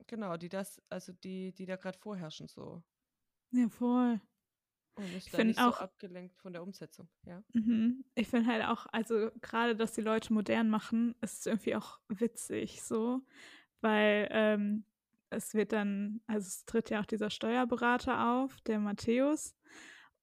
genau, 0.06 0.36
die 0.36 0.48
das, 0.48 0.82
also 0.90 1.12
die, 1.12 1.54
die 1.54 1.66
da 1.66 1.76
gerade 1.76 1.98
vorherrschen 1.98 2.48
so. 2.48 2.84
Ja, 3.50 3.68
voll. 3.68 4.20
Und 4.96 5.14
ist 5.14 5.32
da 5.32 5.44
nicht 5.44 5.60
auch, 5.60 5.76
so 5.76 5.84
abgelenkt 5.84 6.36
von 6.36 6.52
der 6.52 6.62
Umsetzung, 6.62 7.08
ja. 7.24 7.42
Mhm. 7.52 8.04
Ich 8.14 8.28
finde 8.28 8.50
halt 8.50 8.64
auch, 8.64 8.86
also 8.92 9.30
gerade, 9.42 9.76
dass 9.76 9.92
die 9.92 10.00
Leute 10.00 10.32
modern 10.32 10.70
machen, 10.70 11.14
ist 11.20 11.46
irgendwie 11.46 11.76
auch 11.76 11.98
witzig 12.08 12.82
so, 12.82 13.20
weil 13.82 14.26
ähm, 14.30 14.84
es 15.30 15.54
wird 15.54 15.72
dann, 15.72 16.20
also 16.26 16.46
es 16.46 16.64
tritt 16.64 16.90
ja 16.90 17.00
auch 17.00 17.06
dieser 17.06 17.30
Steuerberater 17.30 18.38
auf, 18.38 18.60
der 18.62 18.78
Matthäus. 18.78 19.54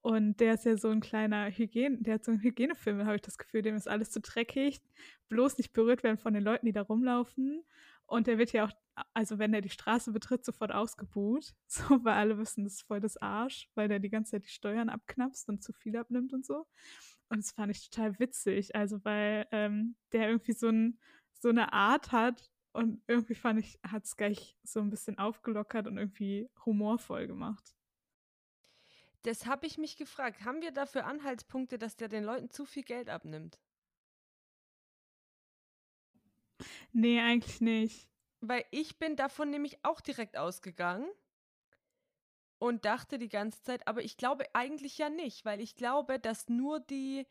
Und 0.02 0.42
der 0.42 0.56
ist 0.56 0.66
ja 0.66 0.76
so 0.76 0.90
ein 0.90 1.00
kleiner 1.00 1.50
Hygiene, 1.50 2.00
der 2.02 2.16
hat 2.16 2.26
so 2.26 2.32
einen 2.32 2.42
Hygienefilm, 2.42 3.06
habe 3.06 3.16
ich 3.16 3.22
das 3.22 3.38
Gefühl, 3.38 3.62
dem 3.62 3.76
ist 3.76 3.88
alles 3.88 4.12
zu 4.12 4.20
dreckig, 4.20 4.82
bloß 5.30 5.58
nicht 5.58 5.72
berührt 5.72 6.04
werden 6.04 6.18
von 6.18 6.34
den 6.34 6.44
Leuten, 6.44 6.66
die 6.66 6.74
da 6.74 6.82
rumlaufen. 6.82 7.64
Und 8.06 8.28
der 8.28 8.38
wird 8.38 8.52
ja 8.52 8.66
auch, 8.66 8.72
also 9.14 9.40
wenn 9.40 9.54
er 9.54 9.62
die 9.62 9.70
Straße 9.70 10.12
betritt, 10.12 10.46
sofort 10.46 10.72
ausgebuht. 10.72 11.54
So, 11.68 12.04
weil 12.04 12.14
alle 12.14 12.38
wissen, 12.38 12.64
das 12.64 12.74
ist 12.74 12.82
voll 12.84 13.00
das 13.00 13.18
Arsch, 13.18 13.70
weil 13.76 13.88
der 13.88 14.00
die 14.00 14.10
ganze 14.10 14.32
Zeit 14.32 14.46
die 14.46 14.50
Steuern 14.50 14.90
abknapst 14.90 15.50
und 15.50 15.64
zu 15.64 15.74
viel 15.74 15.98
abnimmt 15.98 16.34
und 16.34 16.46
so. 16.46 16.68
Und 17.30 17.40
das 17.40 17.52
fand 17.52 17.72
ich 17.72 17.90
total 17.90 18.20
witzig. 18.20 18.76
Also, 18.76 19.04
weil 19.04 19.48
ähm, 19.52 19.96
der 20.12 20.30
irgendwie 20.30 20.54
so, 20.54 20.70
ein, 20.70 21.00
so 21.40 21.50
eine 21.50 21.74
Art 21.74 22.12
hat 22.12 22.52
und 22.74 23.02
irgendwie 23.08 23.36
fand 23.36 23.60
ich, 23.60 23.80
hat 23.88 24.06
es 24.06 24.16
gleich 24.16 24.56
so 24.64 24.82
ein 24.82 24.90
bisschen 24.90 25.18
aufgelockert 25.18 25.88
und 25.88 25.98
irgendwie 25.98 26.50
humorvoll 26.66 27.28
gemacht. 27.28 27.76
Das 29.24 29.46
habe 29.46 29.66
ich 29.66 29.78
mich 29.78 29.96
gefragt. 29.98 30.44
Haben 30.44 30.62
wir 30.62 30.72
dafür 30.72 31.06
Anhaltspunkte, 31.06 31.78
dass 31.80 31.96
der 31.96 32.10
den 32.10 32.24
Leuten 32.24 32.50
zu 32.50 32.66
viel 32.66 32.84
Geld 32.84 33.10
abnimmt? 33.10 33.58
Nee, 36.92 37.20
eigentlich 37.20 37.62
nicht. 37.62 38.13
Weil 38.46 38.66
ich 38.72 39.00
bin 39.00 39.16
davon 39.16 39.52
nämlich 39.52 39.86
auch 39.86 40.02
direkt 40.02 40.36
ausgegangen 40.38 41.08
und 42.60 42.84
dachte 42.84 43.18
die 43.18 43.30
ganze 43.30 43.62
Zeit, 43.62 43.88
aber 43.88 44.04
ich 44.04 44.18
glaube 44.18 44.44
eigentlich 44.54 44.98
ja 44.98 45.10
nicht, 45.10 45.46
weil 45.46 45.62
ich 45.62 45.76
glaube, 45.76 46.20
dass 46.20 46.50
nur 46.50 46.82
die, 46.82 47.26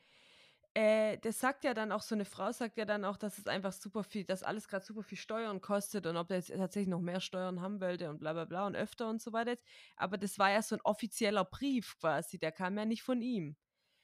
äh, 0.74 1.18
das 1.18 1.40
sagt 1.40 1.64
ja 1.64 1.74
dann 1.74 1.92
auch 1.92 2.02
so 2.02 2.14
eine 2.14 2.24
Frau, 2.24 2.50
sagt 2.52 2.78
ja 2.78 2.86
dann 2.86 3.04
auch, 3.04 3.18
dass 3.18 3.38
es 3.38 3.46
einfach 3.46 3.72
super 3.72 4.04
viel, 4.04 4.24
dass 4.24 4.42
alles 4.42 4.68
gerade 4.68 4.86
super 4.86 5.02
viel 5.02 5.18
Steuern 5.18 5.60
kostet 5.60 6.06
und 6.06 6.16
ob 6.16 6.28
der 6.28 6.38
jetzt 6.38 6.48
tatsächlich 6.48 6.88
noch 6.88 7.00
mehr 7.00 7.20
Steuern 7.20 7.60
haben 7.60 7.80
wollte 7.82 8.08
und 8.10 8.18
bla 8.20 8.32
bla 8.32 8.46
bla 8.46 8.66
und 8.66 8.74
öfter 8.76 9.10
und 9.10 9.20
so 9.22 9.34
weiter. 9.34 9.56
Aber 9.96 10.18
das 10.18 10.38
war 10.38 10.50
ja 10.50 10.62
so 10.62 10.76
ein 10.76 10.80
offizieller 10.82 11.44
Brief 11.44 11.98
quasi, 11.98 12.38
der 12.38 12.52
kam 12.52 12.78
ja 12.78 12.86
nicht 12.86 13.02
von 13.02 13.20
ihm. 13.22 13.56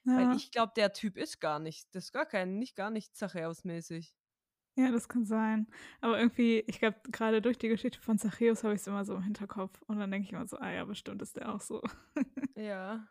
Ja. 0.04 0.12
Weil 0.14 0.32
ich 0.32 0.50
glaube, 0.52 0.72
der 0.76 0.92
Typ 0.94 1.16
ist 1.18 1.40
gar 1.40 1.60
nicht, 1.60 1.94
das 1.94 2.06
ist 2.06 2.12
gar 2.12 2.26
kein, 2.26 2.58
nicht 2.58 2.76
gar 2.76 2.90
nicht 2.90 3.14
Zachäus-mäßig. 3.16 4.14
Ja, 4.78 4.92
das 4.92 5.08
kann 5.08 5.24
sein. 5.24 5.66
Aber 6.00 6.16
irgendwie, 6.18 6.60
ich 6.68 6.78
glaube, 6.78 7.00
gerade 7.10 7.42
durch 7.42 7.58
die 7.58 7.66
Geschichte 7.66 7.98
von 7.98 8.16
Zachäus 8.16 8.62
habe 8.62 8.74
ich 8.74 8.80
es 8.80 8.86
immer 8.86 9.04
so 9.04 9.16
im 9.16 9.24
Hinterkopf. 9.24 9.82
Und 9.88 9.98
dann 9.98 10.08
denke 10.12 10.26
ich 10.26 10.32
immer 10.32 10.46
so, 10.46 10.56
ah 10.58 10.70
ja, 10.70 10.84
bestimmt 10.84 11.20
ist 11.20 11.34
der 11.34 11.52
auch 11.52 11.60
so. 11.60 11.82
ja. 12.54 13.04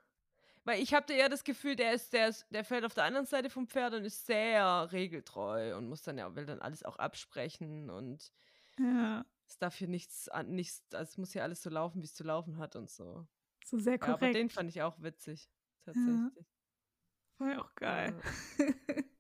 Weil 0.64 0.82
ich 0.82 0.94
habe 0.94 1.12
eher 1.12 1.28
das 1.28 1.44
Gefühl, 1.44 1.76
der 1.76 1.92
ist, 1.92 2.14
der 2.14 2.30
ist, 2.30 2.46
der 2.52 2.64
fällt 2.64 2.86
auf 2.86 2.94
der 2.94 3.04
anderen 3.04 3.26
Seite 3.26 3.50
vom 3.50 3.68
Pferd 3.68 3.96
und 3.96 4.06
ist 4.06 4.26
sehr 4.26 4.90
regeltreu 4.94 5.76
und 5.76 5.90
muss 5.90 6.04
dann 6.04 6.18
ja, 6.18 6.34
will 6.38 6.46
dann 6.46 6.62
alles 6.62 6.84
auch 6.84 7.00
absprechen 7.00 7.90
und 7.90 8.32
ja. 8.80 9.26
es 9.46 9.58
darf 9.58 9.76
hier 9.76 9.90
nichts, 9.90 10.30
nichts, 10.46 10.84
also 10.94 11.10
es 11.10 11.18
muss 11.18 11.34
hier 11.34 11.44
alles 11.44 11.62
so 11.64 11.70
laufen, 11.70 12.02
wie 12.02 12.06
es 12.06 12.16
zu 12.16 12.24
laufen 12.24 12.58
hat 12.60 12.78
und 12.78 12.90
so. 12.90 13.28
So 13.66 13.78
sehr 13.78 14.00
korrekt. 14.00 14.22
Ja, 14.22 14.28
aber 14.28 14.34
den 14.34 14.50
fand 14.50 14.70
ich 14.70 14.82
auch 14.82 15.02
witzig, 15.02 15.50
tatsächlich. 15.84 16.16
Ja. 16.16 17.40
War 17.40 17.52
ja 17.52 17.62
auch 17.62 17.76
geil. 17.76 18.22
Ja. 18.58 18.66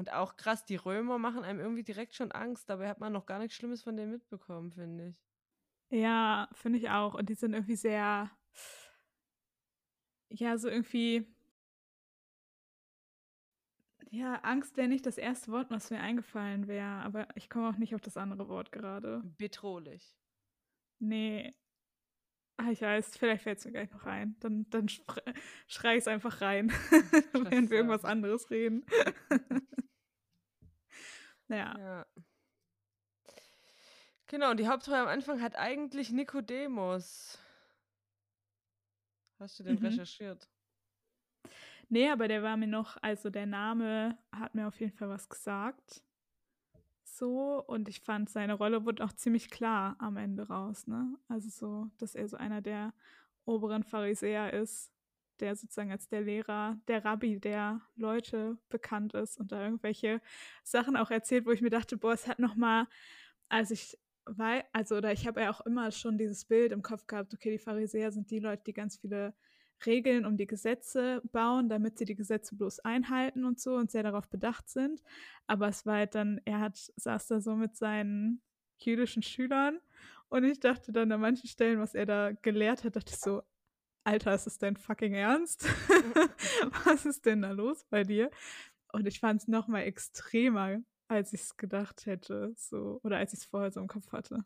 Und 0.00 0.10
auch 0.14 0.38
krass, 0.38 0.64
die 0.64 0.76
Römer 0.76 1.18
machen 1.18 1.44
einem 1.44 1.60
irgendwie 1.60 1.82
direkt 1.82 2.14
schon 2.14 2.32
Angst. 2.32 2.70
Dabei 2.70 2.88
hat 2.88 3.00
man 3.00 3.12
noch 3.12 3.26
gar 3.26 3.38
nichts 3.38 3.54
Schlimmes 3.54 3.82
von 3.82 3.98
denen 3.98 4.12
mitbekommen, 4.12 4.72
finde 4.72 5.08
ich. 5.08 5.16
Ja, 5.90 6.48
finde 6.54 6.78
ich 6.78 6.88
auch. 6.88 7.12
Und 7.12 7.28
die 7.28 7.34
sind 7.34 7.52
irgendwie 7.52 7.76
sehr, 7.76 8.30
ja, 10.30 10.56
so 10.58 10.68
irgendwie, 10.68 11.26
ja, 14.10 14.36
Angst 14.36 14.78
wäre 14.78 14.88
nicht 14.88 15.04
das 15.04 15.18
erste 15.18 15.52
Wort, 15.52 15.70
was 15.70 15.90
mir 15.90 16.00
eingefallen 16.00 16.66
wäre. 16.66 17.02
Aber 17.02 17.28
ich 17.36 17.50
komme 17.50 17.68
auch 17.68 17.76
nicht 17.76 17.94
auf 17.94 18.00
das 18.00 18.16
andere 18.16 18.48
Wort 18.48 18.72
gerade. 18.72 19.22
Bedrohlich. 19.36 20.16
Nee. 21.00 21.54
Ah, 22.58 22.70
ich 22.70 22.82
weiß, 22.82 23.16
vielleicht 23.16 23.42
fällt 23.42 23.58
es 23.58 23.64
mir 23.64 23.72
gleich 23.72 23.90
noch 23.90 24.04
rein. 24.04 24.36
Dann, 24.40 24.68
dann 24.70 24.88
schrei 25.66 25.94
ich 25.94 26.00
es 26.00 26.08
einfach 26.08 26.42
rein, 26.42 26.70
während 27.32 27.70
wir 27.70 27.78
irgendwas 27.78 28.04
anderes 28.04 28.50
reden. 28.50 28.84
Ja. 31.50 31.78
ja. 31.78 32.06
Genau, 34.28 34.52
und 34.52 34.60
die 34.60 34.68
Hauptrolle 34.68 35.00
am 35.00 35.08
Anfang 35.08 35.42
hat 35.42 35.56
eigentlich 35.56 36.10
Nikodemus. 36.12 37.38
Hast 39.40 39.58
du 39.58 39.64
den 39.64 39.76
mhm. 39.76 39.86
recherchiert? 39.86 40.48
Nee, 41.88 42.08
aber 42.08 42.28
der 42.28 42.42
war 42.44 42.56
mir 42.56 42.68
noch, 42.68 42.96
also 43.02 43.30
der 43.30 43.46
Name 43.46 44.16
hat 44.30 44.54
mir 44.54 44.68
auf 44.68 44.78
jeden 44.78 44.92
Fall 44.92 45.08
was 45.08 45.28
gesagt. 45.28 46.02
So, 47.02 47.64
und 47.66 47.88
ich 47.88 48.00
fand, 48.00 48.30
seine 48.30 48.54
Rolle 48.54 48.84
wurde 48.84 49.04
auch 49.04 49.12
ziemlich 49.12 49.50
klar 49.50 49.96
am 49.98 50.16
Ende 50.16 50.46
raus, 50.46 50.86
ne? 50.86 51.18
Also 51.26 51.48
so, 51.48 51.90
dass 51.98 52.14
er 52.14 52.28
so 52.28 52.36
einer 52.36 52.60
der 52.60 52.94
oberen 53.44 53.82
Pharisäer 53.82 54.52
ist, 54.52 54.92
der 55.40 55.56
sozusagen 55.56 55.90
als 55.90 56.08
der 56.08 56.22
Lehrer, 56.22 56.78
der 56.88 57.04
Rabbi 57.04 57.40
der 57.40 57.80
Leute 57.96 58.58
bekannt 58.68 59.14
ist 59.14 59.38
und 59.38 59.52
da 59.52 59.64
irgendwelche 59.64 60.20
Sachen 60.62 60.96
auch 60.96 61.10
erzählt, 61.10 61.46
wo 61.46 61.50
ich 61.50 61.62
mir 61.62 61.70
dachte, 61.70 61.96
boah, 61.96 62.12
es 62.12 62.28
hat 62.28 62.38
nochmal, 62.38 62.86
als 63.48 63.70
ich 63.70 63.98
weil, 64.26 64.64
also, 64.72 64.96
oder 64.96 65.12
ich 65.12 65.26
habe 65.26 65.40
ja 65.40 65.50
auch 65.50 65.60
immer 65.62 65.90
schon 65.90 66.18
dieses 66.18 66.44
Bild 66.44 66.72
im 66.72 66.82
Kopf 66.82 67.06
gehabt, 67.06 67.34
okay, 67.34 67.50
die 67.50 67.58
Pharisäer 67.58 68.12
sind 68.12 68.30
die 68.30 68.38
Leute, 68.38 68.62
die 68.64 68.72
ganz 68.72 68.96
viele 68.96 69.34
Regeln 69.86 70.26
um 70.26 70.36
die 70.36 70.46
Gesetze 70.46 71.22
bauen, 71.32 71.68
damit 71.68 71.98
sie 71.98 72.04
die 72.04 72.14
Gesetze 72.14 72.54
bloß 72.54 72.80
einhalten 72.80 73.44
und 73.44 73.60
so 73.60 73.76
und 73.76 73.90
sehr 73.90 74.02
darauf 74.02 74.28
bedacht 74.28 74.68
sind. 74.68 75.02
Aber 75.46 75.68
es 75.68 75.86
war 75.86 75.96
halt 75.96 76.14
dann, 76.14 76.40
er 76.44 76.60
hat, 76.60 76.76
saß 76.96 77.28
da 77.28 77.40
so 77.40 77.54
mit 77.56 77.76
seinen 77.76 78.42
jüdischen 78.78 79.22
Schülern 79.22 79.78
und 80.28 80.44
ich 80.44 80.60
dachte 80.60 80.92
dann 80.92 81.10
an 81.12 81.20
manchen 81.20 81.48
Stellen, 81.48 81.80
was 81.80 81.94
er 81.94 82.06
da 82.06 82.32
gelehrt 82.32 82.84
hat, 82.84 82.96
dachte 82.96 83.12
ich 83.12 83.18
so, 83.18 83.42
Alter, 84.04 84.34
ist 84.34 84.46
es 84.46 84.58
dein 84.58 84.76
fucking 84.76 85.14
Ernst? 85.14 85.64
Was 86.84 87.04
ist 87.04 87.26
denn 87.26 87.42
da 87.42 87.50
los 87.50 87.84
bei 87.90 88.04
dir? 88.04 88.30
Und 88.92 89.06
ich 89.06 89.20
fand 89.20 89.42
es 89.42 89.48
nochmal 89.48 89.82
extremer, 89.82 90.78
als 91.08 91.32
ich 91.32 91.42
es 91.42 91.56
gedacht 91.56 92.06
hätte, 92.06 92.52
so 92.56 93.00
oder 93.02 93.18
als 93.18 93.32
ich 93.32 93.40
es 93.40 93.44
vorher 93.44 93.70
so 93.70 93.80
im 93.80 93.88
Kopf 93.88 94.12
hatte. 94.12 94.44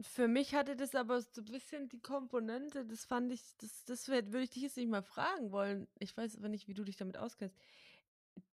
Für 0.00 0.26
mich 0.26 0.54
hatte 0.54 0.74
das 0.74 0.94
aber 0.94 1.22
so 1.22 1.40
ein 1.40 1.44
bisschen 1.44 1.88
die 1.88 2.00
Komponente, 2.00 2.84
das 2.84 3.04
fand 3.04 3.32
ich, 3.32 3.56
das, 3.58 3.84
das 3.84 4.08
würde 4.08 4.42
ich 4.42 4.50
dich 4.50 4.62
jetzt 4.64 4.76
nicht 4.76 4.88
mal 4.88 5.02
fragen 5.02 5.52
wollen. 5.52 5.86
Ich 5.98 6.16
weiß 6.16 6.36
aber 6.36 6.48
nicht, 6.48 6.66
wie 6.66 6.74
du 6.74 6.82
dich 6.82 6.96
damit 6.96 7.16
auskennst. 7.16 7.56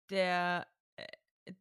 Der, 0.09 0.67
äh, 0.97 1.07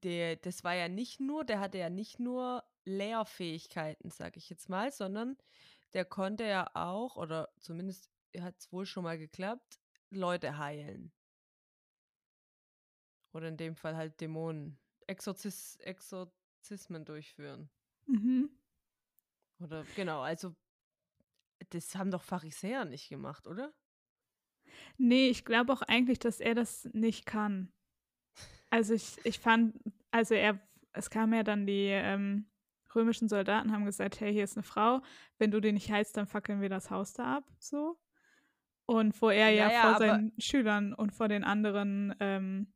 der, 0.02 0.36
das 0.36 0.64
war 0.64 0.74
ja 0.74 0.88
nicht 0.88 1.18
nur, 1.20 1.44
der 1.44 1.60
hatte 1.60 1.78
ja 1.78 1.88
nicht 1.88 2.20
nur 2.20 2.62
Lehrfähigkeiten, 2.84 4.10
sage 4.10 4.38
ich 4.38 4.50
jetzt 4.50 4.68
mal, 4.68 4.92
sondern 4.92 5.38
der 5.94 6.04
konnte 6.04 6.44
ja 6.44 6.70
auch, 6.74 7.16
oder 7.16 7.48
zumindest 7.58 8.10
hat 8.38 8.58
es 8.58 8.72
wohl 8.72 8.86
schon 8.86 9.04
mal 9.04 9.18
geklappt, 9.18 9.80
Leute 10.10 10.58
heilen. 10.58 11.12
Oder 13.32 13.48
in 13.48 13.56
dem 13.56 13.76
Fall 13.76 13.96
halt 13.96 14.20
Dämonen. 14.20 14.78
Exorzis 15.06 15.76
Exorzismen 15.76 17.04
durchführen. 17.04 17.70
Mhm. 18.06 18.50
Oder 19.58 19.84
genau, 19.96 20.20
also 20.20 20.54
das 21.70 21.94
haben 21.94 22.10
doch 22.10 22.22
Pharisäer 22.22 22.84
nicht 22.84 23.08
gemacht, 23.08 23.46
oder? 23.46 23.72
Nee, 24.96 25.28
ich 25.28 25.44
glaube 25.44 25.72
auch 25.72 25.82
eigentlich, 25.82 26.18
dass 26.18 26.40
er 26.40 26.54
das 26.54 26.88
nicht 26.92 27.26
kann. 27.26 27.72
Also 28.70 28.94
ich, 28.94 29.18
ich 29.24 29.38
fand, 29.38 29.76
also 30.10 30.34
er, 30.34 30.60
es 30.92 31.10
kam 31.10 31.34
ja 31.34 31.42
dann 31.42 31.66
die 31.66 31.88
ähm, 31.88 32.50
römischen 32.94 33.28
Soldaten 33.28 33.72
haben 33.72 33.84
gesagt, 33.84 34.20
hey, 34.20 34.32
hier 34.32 34.44
ist 34.44 34.56
eine 34.56 34.62
Frau, 34.64 35.02
wenn 35.38 35.50
du 35.50 35.60
die 35.60 35.72
nicht 35.72 35.90
heilst, 35.90 36.16
dann 36.16 36.26
fackeln 36.26 36.60
wir 36.60 36.68
das 36.68 36.90
Haus 36.90 37.12
da 37.12 37.36
ab, 37.36 37.50
so. 37.58 37.98
Und 38.90 39.22
wo 39.22 39.30
er 39.30 39.50
ja, 39.50 39.68
Ja, 39.68 39.72
ja, 39.72 39.82
vor 39.82 39.98
seinen 39.98 40.32
Schülern 40.40 40.92
und 40.94 41.12
vor 41.12 41.28
den 41.28 41.44
anderen 41.44 42.12
ähm, 42.18 42.72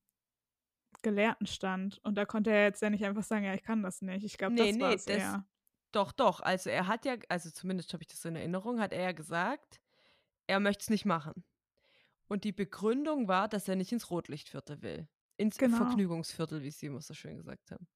Gelehrten 1.03 1.47
stand. 1.47 1.99
Und 2.05 2.15
da 2.17 2.25
konnte 2.25 2.51
er 2.51 2.63
jetzt 2.65 2.81
ja 2.83 2.89
nicht 2.91 3.05
einfach 3.05 3.25
sagen, 3.25 3.45
ja, 3.45 3.55
ich 3.55 3.63
kann 3.65 3.83
das 3.83 4.01
nicht. 4.01 4.25
Ich 4.25 4.39
glaube, 4.39 4.55
Nee, 4.55 4.69
das 4.69 4.77
nee, 4.77 4.81
war 4.83 4.95
es 4.95 5.05
das- 5.07 5.17
eher. 5.17 5.45
Doch, 5.91 6.13
doch. 6.13 6.41
Also 6.41 6.71
er 6.71 6.87
hat 6.89 7.05
ja, 7.05 7.17
also 7.29 7.51
zumindest 7.51 7.93
habe 7.93 8.03
ich 8.03 8.09
das 8.09 8.25
in 8.25 8.35
Erinnerung, 8.37 8.81
hat 8.81 8.93
er 8.93 9.03
ja 9.03 9.13
gesagt, 9.13 9.81
er 10.47 10.61
möchte 10.61 10.83
es 10.83 10.91
nicht 10.91 11.05
machen. 11.05 11.45
Und 12.29 12.45
die 12.45 12.53
Begründung 12.53 13.29
war, 13.29 13.49
dass 13.49 13.69
er 13.69 13.77
nicht 13.77 13.93
ins 13.93 14.11
Rotlichtviertel 14.11 14.83
will. 14.83 15.09
Ins 15.37 15.59
Genau. 15.59 15.77
Vergnügungsviertel, 15.79 16.63
wie 16.63 16.71
sie 16.71 16.87
immer 16.87 17.01
so 17.01 17.15
schön 17.15 17.37
gesagt 17.37 17.71
haben. 17.71 17.87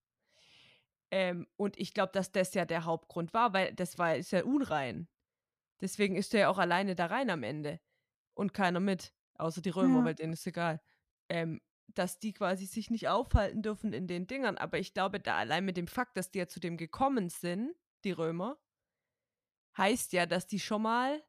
Ähm, 1.10 1.46
und 1.56 1.78
ich 1.78 1.94
glaube, 1.94 2.12
dass 2.12 2.30
das 2.32 2.52
ja 2.54 2.64
der 2.64 2.84
Hauptgrund 2.84 3.32
war, 3.32 3.52
weil 3.52 3.72
das 3.74 3.96
war 3.98 4.16
ist 4.16 4.30
ja 4.32 4.44
unrein. 4.44 5.08
Deswegen 5.80 6.16
ist 6.16 6.34
er 6.34 6.40
ja 6.40 6.48
auch 6.50 6.58
alleine 6.58 6.94
da 6.94 7.06
rein 7.06 7.30
am 7.30 7.42
Ende. 7.42 7.80
Und 8.38 8.54
keiner 8.54 8.78
mit. 8.80 9.12
Außer 9.34 9.60
die 9.60 9.70
Römer, 9.70 9.98
Ja. 10.00 10.04
weil 10.04 10.14
denen 10.14 10.32
ist 10.32 10.46
egal. 10.46 10.80
Ähm, 11.28 11.60
dass 11.88 12.18
die 12.20 12.32
quasi 12.32 12.66
sich 12.66 12.88
nicht 12.90 13.08
aufhalten 13.08 13.62
dürfen 13.62 13.92
in 13.92 14.06
den 14.06 14.26
Dingern. 14.28 14.56
Aber 14.58 14.78
ich 14.78 14.94
glaube, 14.94 15.18
da 15.18 15.36
allein 15.36 15.64
mit 15.64 15.76
dem 15.76 15.88
Fakt, 15.88 16.16
dass 16.16 16.30
die 16.30 16.38
ja 16.38 16.46
zu 16.46 16.60
dem 16.60 16.76
gekommen 16.76 17.30
sind, 17.30 17.74
die 18.04 18.12
Römer, 18.12 18.58
heißt 19.76 20.12
ja, 20.12 20.26
dass 20.26 20.46
die 20.46 20.60
schon 20.60 20.82
mal, 20.82 21.22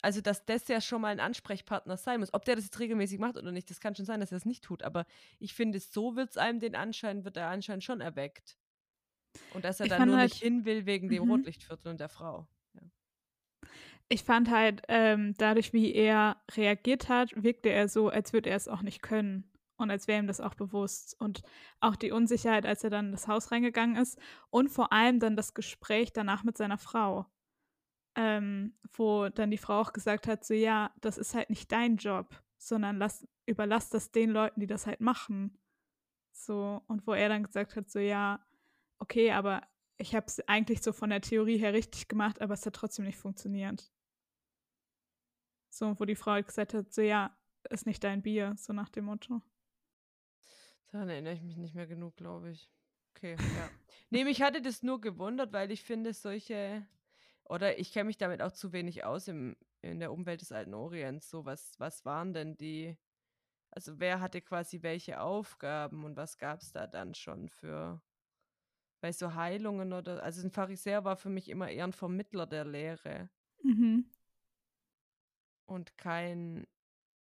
also 0.00 0.20
dass 0.20 0.44
das 0.46 0.68
ja 0.68 0.80
schon 0.80 1.02
mal 1.02 1.08
ein 1.08 1.20
Ansprechpartner 1.20 1.96
sein 1.96 2.20
muss. 2.20 2.32
Ob 2.32 2.44
der 2.44 2.54
das 2.56 2.64
jetzt 2.64 2.78
regelmäßig 2.78 3.18
macht 3.18 3.36
oder 3.36 3.52
nicht, 3.52 3.68
das 3.70 3.80
kann 3.80 3.94
schon 3.94 4.06
sein, 4.06 4.20
dass 4.20 4.32
er 4.32 4.36
es 4.36 4.44
nicht 4.46 4.64
tut. 4.64 4.82
Aber 4.82 5.04
ich 5.38 5.52
finde, 5.54 5.80
so 5.80 6.16
wird 6.16 6.30
es 6.30 6.36
einem 6.38 6.60
den 6.60 6.74
Anschein, 6.76 7.24
wird 7.24 7.36
der 7.36 7.48
Anschein 7.48 7.80
schon 7.80 8.00
erweckt. 8.00 8.56
Und 9.52 9.64
dass 9.64 9.80
er 9.80 9.86
Ich 9.86 9.90
da 9.90 9.96
fand 9.98 10.10
nur 10.10 10.18
halt- 10.20 10.30
nicht 10.32 10.42
hin 10.42 10.64
will 10.64 10.86
wegen 10.86 11.08
dem 11.08 11.24
Mhm. 11.24 11.30
Rotlichtviertel 11.30 11.88
und 11.90 12.00
der 12.00 12.08
Frau. 12.08 12.46
Ich 14.12 14.24
fand 14.24 14.50
halt, 14.50 14.82
ähm, 14.88 15.32
dadurch, 15.38 15.72
wie 15.72 15.94
er 15.94 16.36
reagiert 16.50 17.08
hat, 17.08 17.30
wirkte 17.42 17.70
er 17.70 17.88
so, 17.88 18.10
als 18.10 18.34
würde 18.34 18.50
er 18.50 18.56
es 18.56 18.68
auch 18.68 18.82
nicht 18.82 19.00
können. 19.00 19.50
Und 19.76 19.90
als 19.90 20.06
wäre 20.06 20.18
ihm 20.18 20.26
das 20.26 20.42
auch 20.42 20.52
bewusst. 20.54 21.18
Und 21.18 21.40
auch 21.80 21.96
die 21.96 22.12
Unsicherheit, 22.12 22.66
als 22.66 22.84
er 22.84 22.90
dann 22.90 23.06
in 23.06 23.12
das 23.12 23.26
Haus 23.26 23.50
reingegangen 23.50 23.96
ist. 23.96 24.18
Und 24.50 24.68
vor 24.68 24.92
allem 24.92 25.18
dann 25.18 25.34
das 25.34 25.54
Gespräch 25.54 26.12
danach 26.12 26.44
mit 26.44 26.58
seiner 26.58 26.76
Frau. 26.76 27.24
Ähm, 28.14 28.76
wo 28.92 29.30
dann 29.30 29.50
die 29.50 29.56
Frau 29.56 29.80
auch 29.80 29.94
gesagt 29.94 30.26
hat, 30.28 30.44
so 30.44 30.52
ja, 30.52 30.92
das 31.00 31.16
ist 31.16 31.34
halt 31.34 31.48
nicht 31.48 31.72
dein 31.72 31.96
Job, 31.96 32.38
sondern 32.58 32.98
lass, 32.98 33.26
überlass 33.46 33.88
das 33.88 34.10
den 34.10 34.28
Leuten, 34.28 34.60
die 34.60 34.66
das 34.66 34.86
halt 34.86 35.00
machen. 35.00 35.58
So, 36.32 36.82
und 36.86 37.06
wo 37.06 37.14
er 37.14 37.30
dann 37.30 37.44
gesagt 37.44 37.76
hat, 37.76 37.90
so 37.90 37.98
ja, 37.98 38.44
okay, 38.98 39.32
aber 39.32 39.62
ich 39.96 40.14
habe 40.14 40.26
es 40.26 40.46
eigentlich 40.46 40.82
so 40.82 40.92
von 40.92 41.08
der 41.08 41.22
Theorie 41.22 41.56
her 41.56 41.72
richtig 41.72 42.08
gemacht, 42.08 42.42
aber 42.42 42.52
es 42.52 42.66
hat 42.66 42.74
trotzdem 42.74 43.06
nicht 43.06 43.16
funktioniert. 43.16 43.90
So, 45.72 45.98
wo 45.98 46.04
die 46.04 46.16
Frau 46.16 46.32
halt 46.32 46.46
gesagt 46.46 46.74
hat, 46.74 46.92
so 46.92 47.00
ja, 47.00 47.34
ist 47.70 47.86
nicht 47.86 48.04
dein 48.04 48.20
Bier, 48.20 48.54
so 48.58 48.74
nach 48.74 48.90
dem 48.90 49.06
Motto. 49.06 49.40
Daran 50.88 51.08
erinnere 51.08 51.32
ich 51.32 51.40
mich 51.40 51.56
nicht 51.56 51.74
mehr 51.74 51.86
genug, 51.86 52.14
glaube 52.16 52.50
ich. 52.50 52.70
Okay, 53.16 53.36
ja. 53.38 53.70
nee, 54.10 54.24
mich 54.24 54.42
hatte 54.42 54.60
das 54.60 54.82
nur 54.82 55.00
gewundert, 55.00 55.54
weil 55.54 55.70
ich 55.70 55.82
finde, 55.82 56.12
solche, 56.12 56.86
oder 57.44 57.78
ich 57.78 57.90
kenne 57.90 58.04
mich 58.04 58.18
damit 58.18 58.42
auch 58.42 58.52
zu 58.52 58.74
wenig 58.74 59.04
aus 59.04 59.28
im, 59.28 59.56
in 59.80 59.98
der 59.98 60.12
Umwelt 60.12 60.42
des 60.42 60.52
alten 60.52 60.74
Orients. 60.74 61.30
So, 61.30 61.46
was, 61.46 61.72
was 61.78 62.04
waren 62.04 62.34
denn 62.34 62.58
die, 62.58 62.98
also 63.70 63.98
wer 63.98 64.20
hatte 64.20 64.42
quasi 64.42 64.82
welche 64.82 65.22
Aufgaben 65.22 66.04
und 66.04 66.18
was 66.18 66.36
gab 66.36 66.60
es 66.60 66.72
da 66.72 66.86
dann 66.86 67.14
schon 67.14 67.48
für, 67.48 68.02
bei 69.00 69.10
so 69.10 69.32
Heilungen 69.34 69.94
oder, 69.94 70.22
also 70.22 70.46
ein 70.46 70.50
Pharisäer 70.50 71.04
war 71.04 71.16
für 71.16 71.30
mich 71.30 71.48
immer 71.48 71.70
eher 71.70 71.84
ein 71.84 71.94
Vermittler 71.94 72.46
der 72.46 72.66
Lehre 72.66 73.30
Mhm. 73.64 74.04
Und 75.66 75.96
kein, 75.98 76.66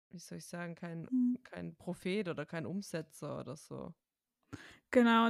wie 0.09 0.19
soll 0.19 0.37
ich 0.39 0.45
sagen, 0.45 0.75
kein, 0.75 1.03
Mhm. 1.11 1.37
kein 1.43 1.75
Prophet 1.75 2.27
oder 2.27 2.45
kein 2.45 2.65
Umsetzer 2.65 3.39
oder 3.39 3.55
so. 3.55 3.93
Genau, 4.91 5.29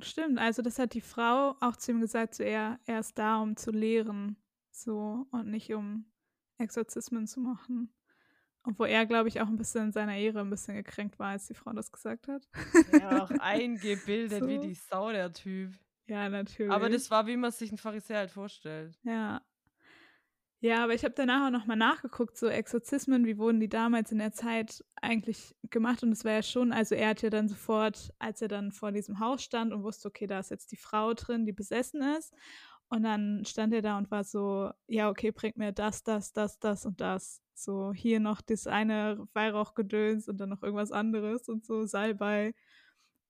stimmt. 0.00 0.38
Also 0.38 0.62
das 0.62 0.78
hat 0.78 0.94
die 0.94 1.00
Frau 1.00 1.56
auch 1.60 1.76
zu 1.76 1.92
ihm 1.92 2.00
gesagt, 2.00 2.34
so 2.34 2.42
er, 2.42 2.78
er 2.86 3.00
ist 3.00 3.18
da, 3.18 3.38
um 3.40 3.56
zu 3.56 3.70
lehren, 3.70 4.36
so 4.70 5.26
und 5.30 5.48
nicht 5.48 5.72
um 5.74 6.10
Exorzismen 6.58 7.26
zu 7.26 7.40
machen. 7.40 7.92
Und 8.66 8.78
wo 8.78 8.84
er, 8.84 9.04
glaube 9.04 9.28
ich, 9.28 9.40
auch 9.42 9.46
ein 9.48 9.58
bisschen 9.58 9.86
in 9.86 9.92
seiner 9.92 10.16
Ehre 10.16 10.40
ein 10.40 10.48
bisschen 10.48 10.74
gekränkt 10.74 11.18
war, 11.18 11.28
als 11.30 11.46
die 11.46 11.54
Frau 11.54 11.72
das 11.74 11.92
gesagt 11.92 12.28
hat. 12.28 12.48
Ja, 12.92 13.22
auch 13.22 13.30
eingebildet 13.40 14.46
wie 14.46 14.56
So. 14.56 14.62
die 14.62 14.74
Sau, 14.74 15.12
der 15.12 15.32
Typ. 15.32 15.78
Ja, 16.06 16.28
natürlich. 16.30 16.72
Aber 16.72 16.88
das 16.88 17.10
war, 17.10 17.26
wie 17.26 17.36
man 17.36 17.50
sich 17.50 17.70
einen 17.70 17.78
Pharisäer 17.78 18.18
halt 18.18 18.30
vorstellt. 18.30 18.98
Ja. 19.02 19.42
Ja, 20.64 20.82
aber 20.82 20.94
ich 20.94 21.04
habe 21.04 21.12
danach 21.14 21.46
auch 21.46 21.50
nochmal 21.50 21.76
nachgeguckt, 21.76 22.38
so 22.38 22.46
Exorzismen, 22.46 23.26
wie 23.26 23.36
wurden 23.36 23.60
die 23.60 23.68
damals 23.68 24.10
in 24.12 24.16
der 24.16 24.32
Zeit 24.32 24.82
eigentlich 25.02 25.54
gemacht? 25.68 26.02
Und 26.02 26.10
es 26.12 26.24
war 26.24 26.32
ja 26.32 26.42
schon, 26.42 26.72
also 26.72 26.94
er 26.94 27.10
hat 27.10 27.20
ja 27.20 27.28
dann 27.28 27.48
sofort, 27.48 28.14
als 28.18 28.40
er 28.40 28.48
dann 28.48 28.72
vor 28.72 28.90
diesem 28.90 29.20
Haus 29.20 29.42
stand 29.42 29.74
und 29.74 29.82
wusste, 29.82 30.08
okay, 30.08 30.26
da 30.26 30.38
ist 30.38 30.50
jetzt 30.50 30.72
die 30.72 30.78
Frau 30.78 31.12
drin, 31.12 31.44
die 31.44 31.52
besessen 31.52 32.00
ist. 32.16 32.32
Und 32.88 33.02
dann 33.02 33.44
stand 33.44 33.74
er 33.74 33.82
da 33.82 33.98
und 33.98 34.10
war 34.10 34.24
so, 34.24 34.70
ja, 34.86 35.10
okay, 35.10 35.32
bringt 35.32 35.58
mir 35.58 35.72
das, 35.72 36.02
das, 36.02 36.32
das, 36.32 36.58
das 36.60 36.86
und 36.86 36.98
das. 36.98 37.42
So, 37.52 37.92
hier 37.92 38.18
noch 38.18 38.40
das 38.40 38.66
eine 38.66 39.28
Weihrauchgedöns 39.34 40.28
und 40.30 40.38
dann 40.38 40.48
noch 40.48 40.62
irgendwas 40.62 40.92
anderes 40.92 41.46
und 41.46 41.66
so, 41.66 41.84
Salbei. 41.84 42.54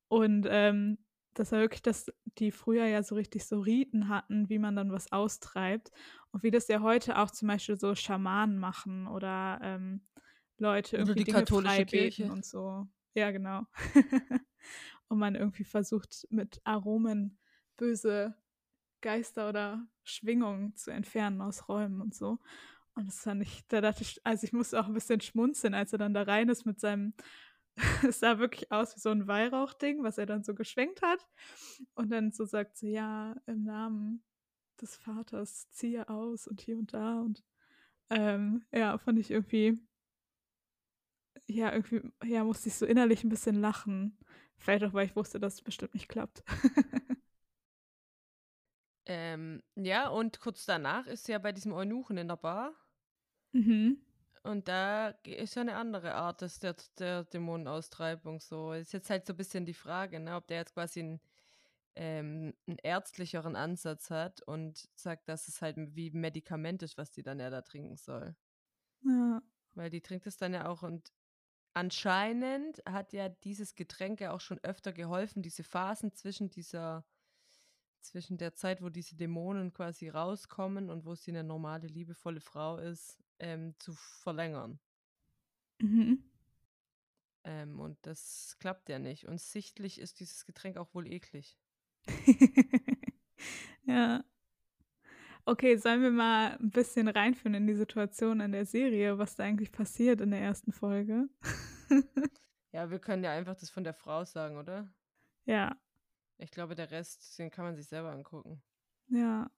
Und 0.06 0.46
ähm, 0.48 0.98
das 1.34 1.52
war 1.52 1.60
wirklich, 1.60 1.82
dass 1.82 2.06
die 2.38 2.50
früher 2.50 2.86
ja 2.86 3.02
so 3.02 3.14
richtig 3.14 3.44
so 3.44 3.60
Riten 3.60 4.08
hatten, 4.08 4.48
wie 4.48 4.58
man 4.58 4.76
dann 4.76 4.92
was 4.92 5.12
austreibt. 5.12 5.90
Und 6.30 6.42
wie 6.42 6.50
das 6.50 6.68
ja 6.68 6.80
heute 6.80 7.18
auch 7.18 7.30
zum 7.30 7.48
Beispiel 7.48 7.78
so 7.78 7.94
Schamanen 7.94 8.58
machen 8.58 9.06
oder 9.06 9.58
ähm, 9.62 10.06
Leute 10.58 10.96
Oder 10.96 11.02
irgendwie 11.02 11.18
die 11.20 11.24
Dinge 11.24 11.38
katholische 11.40 11.86
Kirche. 11.86 12.30
und 12.30 12.44
so. 12.44 12.86
Ja, 13.14 13.30
genau. 13.30 13.62
und 15.08 15.18
man 15.18 15.34
irgendwie 15.34 15.64
versucht, 15.64 16.26
mit 16.30 16.60
Aromen 16.64 17.38
böse 17.76 18.34
Geister 19.00 19.48
oder 19.48 19.86
Schwingungen 20.02 20.74
zu 20.76 20.90
entfernen 20.90 21.40
aus 21.40 21.68
Räumen 21.68 22.00
und 22.00 22.14
so. 22.14 22.38
Und 22.94 23.06
das 23.06 23.20
fand 23.20 23.42
ich, 23.42 23.66
da 23.68 23.80
dachte 23.80 24.02
ich, 24.02 24.20
also 24.24 24.44
ich 24.44 24.52
musste 24.52 24.80
auch 24.80 24.86
ein 24.86 24.94
bisschen 24.94 25.20
schmunzeln, 25.20 25.74
als 25.74 25.92
er 25.92 25.98
dann 25.98 26.14
da 26.14 26.22
rein 26.22 26.48
ist 26.48 26.64
mit 26.64 26.78
seinem, 26.78 27.14
es 28.08 28.20
sah 28.20 28.38
wirklich 28.38 28.70
aus 28.70 28.94
wie 28.96 29.00
so 29.00 29.10
ein 29.10 29.26
Weihrauchding, 29.26 30.02
was 30.02 30.18
er 30.18 30.26
dann 30.26 30.44
so 30.44 30.54
geschwenkt 30.54 31.02
hat. 31.02 31.26
Und 31.94 32.10
dann 32.10 32.32
so 32.32 32.44
sagt 32.44 32.76
sie, 32.76 32.92
ja, 32.92 33.36
im 33.46 33.64
Namen 33.64 34.22
des 34.80 34.96
Vaters 34.96 35.68
ziehe 35.70 36.08
aus 36.08 36.46
und 36.46 36.60
hier 36.60 36.78
und 36.78 36.92
da. 36.94 37.20
Und 37.20 37.44
ähm, 38.10 38.64
ja, 38.72 38.98
fand 38.98 39.18
ich 39.18 39.30
irgendwie, 39.30 39.78
ja, 41.46 41.72
irgendwie, 41.72 42.02
ja, 42.24 42.44
musste 42.44 42.68
ich 42.68 42.74
so 42.74 42.86
innerlich 42.86 43.24
ein 43.24 43.28
bisschen 43.28 43.56
lachen. 43.60 44.18
Vielleicht 44.56 44.84
auch, 44.84 44.92
weil 44.92 45.06
ich 45.06 45.16
wusste, 45.16 45.40
dass 45.40 45.54
es 45.54 45.62
bestimmt 45.62 45.94
nicht 45.94 46.08
klappt. 46.08 46.44
Ähm, 49.06 49.62
ja, 49.76 50.08
und 50.08 50.40
kurz 50.40 50.64
danach 50.64 51.06
ist 51.06 51.24
sie 51.24 51.32
ja 51.32 51.38
bei 51.38 51.52
diesem 51.52 51.72
Eunuchen 51.72 52.16
in 52.16 52.28
der 52.28 52.36
Bar. 52.36 52.72
mhm. 53.52 53.98
Und 54.44 54.68
da 54.68 55.08
ist 55.24 55.54
ja 55.54 55.62
eine 55.62 55.76
andere 55.76 56.14
Art 56.14 56.42
des, 56.42 56.58
der, 56.58 56.76
der 56.98 57.24
Dämonenaustreibung 57.24 58.40
so. 58.40 58.74
Ist 58.74 58.92
jetzt 58.92 59.08
halt 59.08 59.26
so 59.26 59.32
ein 59.32 59.38
bisschen 59.38 59.64
die 59.64 59.72
Frage, 59.72 60.20
ne, 60.20 60.36
ob 60.36 60.46
der 60.48 60.58
jetzt 60.58 60.74
quasi 60.74 61.00
einen, 61.00 61.20
ähm, 61.96 62.52
einen 62.66 62.76
ärztlicheren 62.82 63.56
Ansatz 63.56 64.10
hat 64.10 64.42
und 64.42 64.86
sagt, 64.94 65.30
dass 65.30 65.48
es 65.48 65.62
halt 65.62 65.76
wie 65.96 66.10
Medikament 66.10 66.82
ist, 66.82 66.98
was 66.98 67.10
die 67.10 67.22
dann 67.22 67.40
ja 67.40 67.48
da 67.48 67.62
trinken 67.62 67.96
soll. 67.96 68.36
Ja. 69.02 69.42
Weil 69.72 69.88
die 69.88 70.02
trinkt 70.02 70.26
es 70.26 70.36
dann 70.36 70.52
ja 70.52 70.68
auch 70.68 70.82
und 70.82 71.10
anscheinend 71.72 72.82
hat 72.86 73.14
ja 73.14 73.30
dieses 73.30 73.74
Getränk 73.74 74.20
ja 74.20 74.32
auch 74.32 74.42
schon 74.42 74.58
öfter 74.62 74.92
geholfen, 74.92 75.42
diese 75.42 75.64
Phasen 75.64 76.12
zwischen 76.12 76.50
dieser, 76.50 77.06
zwischen 78.02 78.36
der 78.36 78.54
Zeit, 78.54 78.82
wo 78.82 78.90
diese 78.90 79.16
Dämonen 79.16 79.72
quasi 79.72 80.10
rauskommen 80.10 80.90
und 80.90 81.06
wo 81.06 81.14
sie 81.14 81.30
eine 81.30 81.44
normale, 81.44 81.86
liebevolle 81.86 82.40
Frau 82.42 82.76
ist, 82.76 83.23
ähm, 83.38 83.74
zu 83.78 83.92
verlängern. 83.94 84.78
Mhm. 85.80 86.22
Ähm, 87.44 87.78
und 87.80 87.98
das 88.02 88.56
klappt 88.58 88.88
ja 88.88 88.98
nicht. 88.98 89.26
Und 89.26 89.40
sichtlich 89.40 90.00
ist 90.00 90.20
dieses 90.20 90.46
Getränk 90.46 90.76
auch 90.76 90.94
wohl 90.94 91.06
eklig. 91.06 91.58
ja. 93.86 94.24
Okay, 95.46 95.76
sollen 95.76 96.02
wir 96.02 96.10
mal 96.10 96.56
ein 96.58 96.70
bisschen 96.70 97.06
reinführen 97.06 97.54
in 97.54 97.66
die 97.66 97.74
Situation 97.74 98.40
in 98.40 98.52
der 98.52 98.64
Serie, 98.64 99.18
was 99.18 99.36
da 99.36 99.44
eigentlich 99.44 99.72
passiert 99.72 100.22
in 100.22 100.30
der 100.30 100.40
ersten 100.40 100.72
Folge? 100.72 101.28
ja, 102.72 102.90
wir 102.90 102.98
können 102.98 103.22
ja 103.22 103.32
einfach 103.32 103.54
das 103.54 103.68
von 103.68 103.84
der 103.84 103.92
Frau 103.92 104.24
sagen, 104.24 104.56
oder? 104.56 104.88
Ja. 105.44 105.76
Ich 106.38 106.50
glaube, 106.50 106.74
der 106.74 106.90
Rest, 106.90 107.38
den 107.38 107.50
kann 107.50 107.66
man 107.66 107.76
sich 107.76 107.86
selber 107.86 108.10
angucken. 108.10 108.62
Ja. 109.08 109.50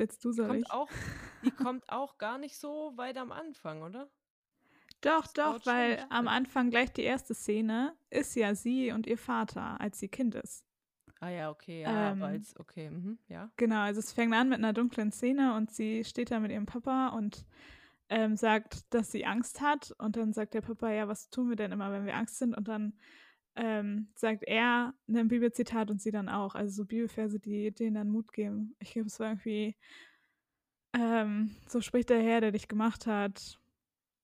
Willst 0.00 0.24
du, 0.24 0.34
kommt 0.34 0.60
ich? 0.60 0.70
Auch, 0.70 0.88
die 1.44 1.50
kommt 1.50 1.90
auch 1.90 2.16
gar 2.16 2.38
nicht 2.38 2.56
so 2.56 2.92
weit 2.96 3.18
am 3.18 3.32
Anfang, 3.32 3.82
oder? 3.82 4.10
Doch, 5.02 5.26
das 5.26 5.32
doch, 5.32 5.66
weil 5.66 6.04
am 6.08 6.26
Anfang 6.26 6.70
gleich 6.70 6.90
die 6.92 7.02
erste 7.02 7.34
Szene 7.34 7.94
ist 8.08 8.34
ja 8.34 8.54
sie 8.54 8.92
und 8.92 9.06
ihr 9.06 9.18
Vater, 9.18 9.78
als 9.78 9.98
sie 9.98 10.08
Kind 10.08 10.34
ist. 10.34 10.64
Ah 11.20 11.28
ja, 11.28 11.50
okay, 11.50 11.82
ja, 11.82 12.12
ähm, 12.12 12.22
als, 12.22 12.58
okay, 12.58 12.88
mhm, 12.88 13.18
ja. 13.28 13.50
Genau, 13.56 13.80
also 13.80 14.00
es 14.00 14.12
fängt 14.12 14.32
an 14.32 14.48
mit 14.48 14.58
einer 14.58 14.72
dunklen 14.72 15.12
Szene 15.12 15.54
und 15.54 15.70
sie 15.70 16.02
steht 16.04 16.30
da 16.30 16.40
mit 16.40 16.50
ihrem 16.50 16.64
Papa 16.64 17.08
und 17.08 17.44
ähm, 18.08 18.38
sagt, 18.38 18.92
dass 18.94 19.12
sie 19.12 19.26
Angst 19.26 19.60
hat 19.60 19.94
und 19.98 20.16
dann 20.16 20.32
sagt 20.32 20.54
der 20.54 20.62
Papa, 20.62 20.90
ja, 20.90 21.08
was 21.08 21.28
tun 21.28 21.50
wir 21.50 21.56
denn 21.56 21.72
immer, 21.72 21.92
wenn 21.92 22.06
wir 22.06 22.16
Angst 22.16 22.38
sind? 22.38 22.56
Und 22.56 22.68
dann 22.68 22.94
ähm, 23.56 24.08
sagt 24.14 24.44
er 24.44 24.94
ein 25.08 25.28
Bibelzitat 25.28 25.90
und 25.90 26.00
sie 26.00 26.10
dann 26.10 26.28
auch, 26.28 26.54
also 26.54 26.82
so 26.82 26.84
Bibelverse, 26.86 27.40
die 27.40 27.72
denen 27.72 27.94
dann 27.94 28.10
Mut 28.10 28.32
geben. 28.32 28.74
Ich 28.78 28.92
glaube, 28.92 29.08
es 29.08 29.20
war 29.20 29.28
irgendwie, 29.28 29.76
ähm, 30.92 31.54
so 31.68 31.80
spricht 31.80 32.10
der 32.10 32.22
Herr, 32.22 32.40
der 32.40 32.52
dich 32.52 32.68
gemacht 32.68 33.06
hat, 33.06 33.60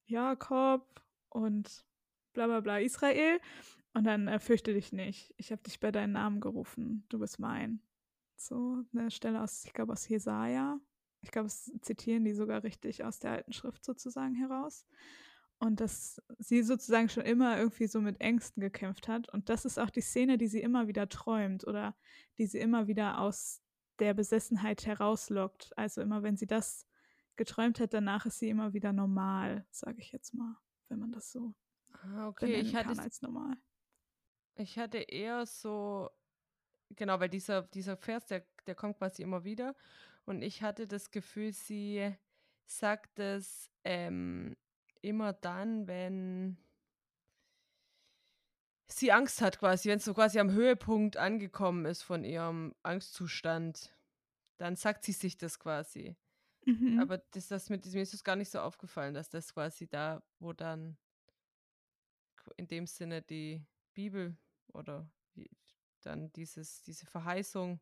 Jakob 0.06 1.02
und 1.28 1.84
bla 2.32 2.46
bla 2.46 2.60
bla 2.60 2.78
Israel. 2.78 3.40
Und 3.94 4.04
dann 4.04 4.28
äh, 4.28 4.38
fürchte 4.38 4.74
dich 4.74 4.92
nicht. 4.92 5.34
Ich 5.38 5.50
habe 5.52 5.62
dich 5.62 5.80
bei 5.80 5.90
deinem 5.90 6.12
Namen 6.12 6.40
gerufen. 6.40 7.04
Du 7.08 7.18
bist 7.18 7.38
mein. 7.38 7.80
So 8.36 8.84
eine 8.94 9.10
Stelle 9.10 9.42
aus, 9.42 9.64
ich 9.64 9.72
glaube, 9.72 9.94
aus 9.94 10.06
Jesaja. 10.06 10.78
Ich 11.22 11.30
glaube, 11.30 11.46
es 11.46 11.72
zitieren 11.80 12.24
die 12.24 12.34
sogar 12.34 12.62
richtig 12.62 13.04
aus 13.04 13.18
der 13.18 13.32
alten 13.32 13.54
Schrift 13.54 13.84
sozusagen 13.84 14.34
heraus. 14.34 14.86
Und 15.58 15.80
dass 15.80 16.20
sie 16.38 16.62
sozusagen 16.62 17.08
schon 17.08 17.24
immer 17.24 17.58
irgendwie 17.58 17.86
so 17.86 18.00
mit 18.00 18.20
Ängsten 18.20 18.60
gekämpft 18.60 19.08
hat. 19.08 19.28
Und 19.30 19.48
das 19.48 19.64
ist 19.64 19.78
auch 19.78 19.90
die 19.90 20.02
Szene, 20.02 20.36
die 20.36 20.48
sie 20.48 20.60
immer 20.60 20.86
wieder 20.86 21.08
träumt 21.08 21.66
oder 21.66 21.96
die 22.36 22.46
sie 22.46 22.58
immer 22.58 22.88
wieder 22.88 23.20
aus 23.20 23.62
der 23.98 24.12
Besessenheit 24.12 24.84
herauslockt. 24.84 25.76
Also 25.78 26.02
immer, 26.02 26.22
wenn 26.22 26.36
sie 26.36 26.46
das 26.46 26.86
geträumt 27.36 27.80
hat, 27.80 27.94
danach 27.94 28.26
ist 28.26 28.38
sie 28.38 28.50
immer 28.50 28.72
wieder 28.72 28.92
normal, 28.92 29.66
sage 29.70 30.00
ich 30.00 30.12
jetzt 30.12 30.34
mal, 30.34 30.56
wenn 30.88 30.98
man 30.98 31.12
das 31.12 31.32
so 31.32 31.54
ah, 31.92 32.28
okay. 32.28 32.54
ich 32.60 32.74
hatte 32.74 32.88
kann 32.88 32.98
als 32.98 33.22
normal. 33.22 33.56
Ich 34.56 34.78
hatte 34.78 34.98
eher 34.98 35.44
so, 35.46 36.10
genau, 36.90 37.20
weil 37.20 37.28
dieser, 37.28 37.62
dieser 37.62 37.96
Vers, 37.96 38.26
der, 38.26 38.46
der 38.66 38.74
kommt 38.74 38.98
quasi 38.98 39.22
immer 39.22 39.44
wieder. 39.44 39.74
Und 40.24 40.42
ich 40.42 40.62
hatte 40.62 40.86
das 40.86 41.10
Gefühl, 41.10 41.52
sie 41.52 42.14
sagt 42.66 43.18
es 43.18 43.70
ähm, 43.84 44.56
immer 45.02 45.32
dann, 45.32 45.86
wenn 45.86 46.56
sie 48.88 49.12
Angst 49.12 49.40
hat, 49.40 49.58
quasi, 49.58 49.88
wenn 49.88 49.98
es 49.98 50.04
so 50.04 50.14
quasi 50.14 50.38
am 50.38 50.52
Höhepunkt 50.52 51.16
angekommen 51.16 51.84
ist 51.86 52.02
von 52.02 52.24
ihrem 52.24 52.74
Angstzustand, 52.82 53.94
dann 54.58 54.76
sagt 54.76 55.04
sie 55.04 55.12
sich 55.12 55.36
das 55.36 55.58
quasi. 55.58 56.16
Mhm. 56.64 56.98
Aber 57.00 57.18
das, 57.18 57.48
das 57.48 57.70
mit, 57.70 57.86
mir 57.86 58.02
ist 58.02 58.14
es 58.14 58.24
gar 58.24 58.36
nicht 58.36 58.50
so 58.50 58.60
aufgefallen, 58.60 59.14
dass 59.14 59.28
das 59.28 59.52
quasi 59.52 59.86
da, 59.86 60.22
wo 60.38 60.52
dann 60.52 60.96
in 62.56 62.68
dem 62.68 62.86
Sinne 62.86 63.22
die 63.22 63.64
Bibel 63.94 64.36
oder 64.72 65.08
wie 65.34 65.50
dann 66.02 66.32
dieses, 66.32 66.82
diese 66.82 67.06
Verheißung 67.06 67.80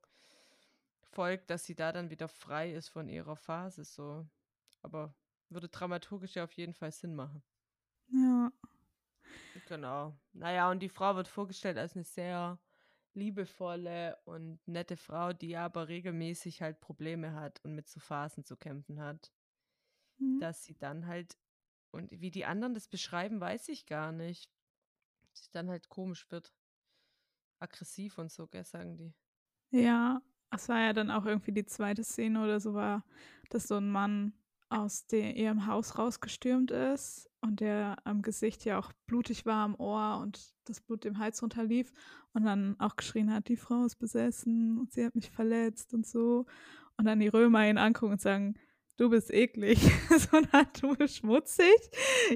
folgt, 1.03 1.50
dass 1.50 1.64
sie 1.64 1.74
da 1.74 1.92
dann 1.92 2.11
wieder 2.11 2.29
frei 2.29 2.72
ist 2.72 2.88
von 2.88 3.09
ihrer 3.09 3.37
Phase. 3.37 3.85
So. 3.85 4.27
Aber 4.83 5.14
würde 5.48 5.68
dramaturgisch 5.68 6.35
ja 6.35 6.44
auf 6.44 6.52
jeden 6.52 6.74
Fall 6.74 6.92
Sinn 6.92 7.14
machen. 7.14 7.42
Ja. 8.09 8.52
Genau. 9.66 10.16
Naja, 10.33 10.70
und 10.70 10.80
die 10.80 10.88
Frau 10.88 11.16
wird 11.16 11.28
vorgestellt 11.28 11.78
als 11.78 11.94
eine 11.94 12.04
sehr 12.04 12.59
liebevolle 13.14 14.18
und 14.24 14.59
nette 14.66 14.96
Frau, 14.96 15.33
die 15.33 15.57
aber 15.57 15.88
regelmäßig 15.88 16.62
halt 16.62 16.80
Probleme 16.80 17.35
hat 17.35 17.61
und 17.64 17.74
mit 17.74 17.88
so 17.88 18.00
Phasen 18.00 18.44
zu 18.44 18.57
kämpfen 18.57 19.00
hat. 19.00 19.33
Mhm. 20.18 20.40
Dass 20.40 20.64
sie 20.64 20.76
dann 20.76 21.07
halt, 21.07 21.38
und 21.92 22.11
wie 22.11 22.30
die 22.30 22.44
anderen 22.44 22.74
das 22.74 22.88
beschreiben, 22.88 23.40
weiß 23.40 23.68
ich 23.68 23.87
gar 23.87 24.12
nicht. 24.12 24.50
Dass 25.30 25.44
sie 25.44 25.52
dann 25.52 25.70
halt 25.70 25.88
komisch 25.88 26.30
wird 26.30 26.52
aggressiv 27.61 28.18
und 28.18 28.30
so, 28.30 28.46
gell, 28.46 28.64
sagen 28.64 28.96
die. 28.96 29.14
Ja, 29.70 30.20
es 30.50 30.68
war 30.68 30.80
ja 30.80 30.92
dann 30.92 31.11
auch 31.11 31.24
irgendwie 31.24 31.52
die 31.52 31.64
zweite 31.64 32.04
Szene 32.04 32.42
oder 32.42 32.61
so 32.61 32.74
war, 32.74 33.04
dass 33.50 33.68
so 33.68 33.76
ein 33.76 33.90
Mann 33.90 34.33
aus 34.74 35.06
der, 35.06 35.37
ihrem 35.37 35.66
Haus 35.66 35.98
rausgestürmt 35.98 36.72
ist 36.72 37.30
und 37.40 37.60
der 37.60 37.96
am 38.04 38.22
Gesicht 38.22 38.64
ja 38.64 38.78
auch 38.78 38.92
blutig 39.06 39.46
war 39.46 39.64
am 39.64 39.76
Ohr 39.76 40.18
und 40.20 40.52
das 40.64 40.80
Blut 40.80 41.04
dem 41.04 41.18
Hals 41.18 41.42
runterlief 41.42 41.92
und 42.32 42.44
dann 42.44 42.78
auch 42.80 42.96
geschrien 42.96 43.32
hat, 43.32 43.48
die 43.48 43.56
Frau 43.56 43.84
ist 43.84 43.96
besessen 43.96 44.78
und 44.78 44.92
sie 44.92 45.04
hat 45.04 45.14
mich 45.14 45.30
verletzt 45.30 45.94
und 45.94 46.06
so. 46.06 46.46
Und 46.96 47.04
dann 47.06 47.20
die 47.20 47.28
Römer 47.28 47.68
ihn 47.68 47.78
angucken 47.78 48.12
und 48.12 48.20
sagen, 48.20 48.54
du 48.96 49.10
bist 49.10 49.32
eklig, 49.32 49.78
sondern 50.30 50.66
du 50.80 50.96
bist 50.96 51.16
schmutzig. 51.16 51.90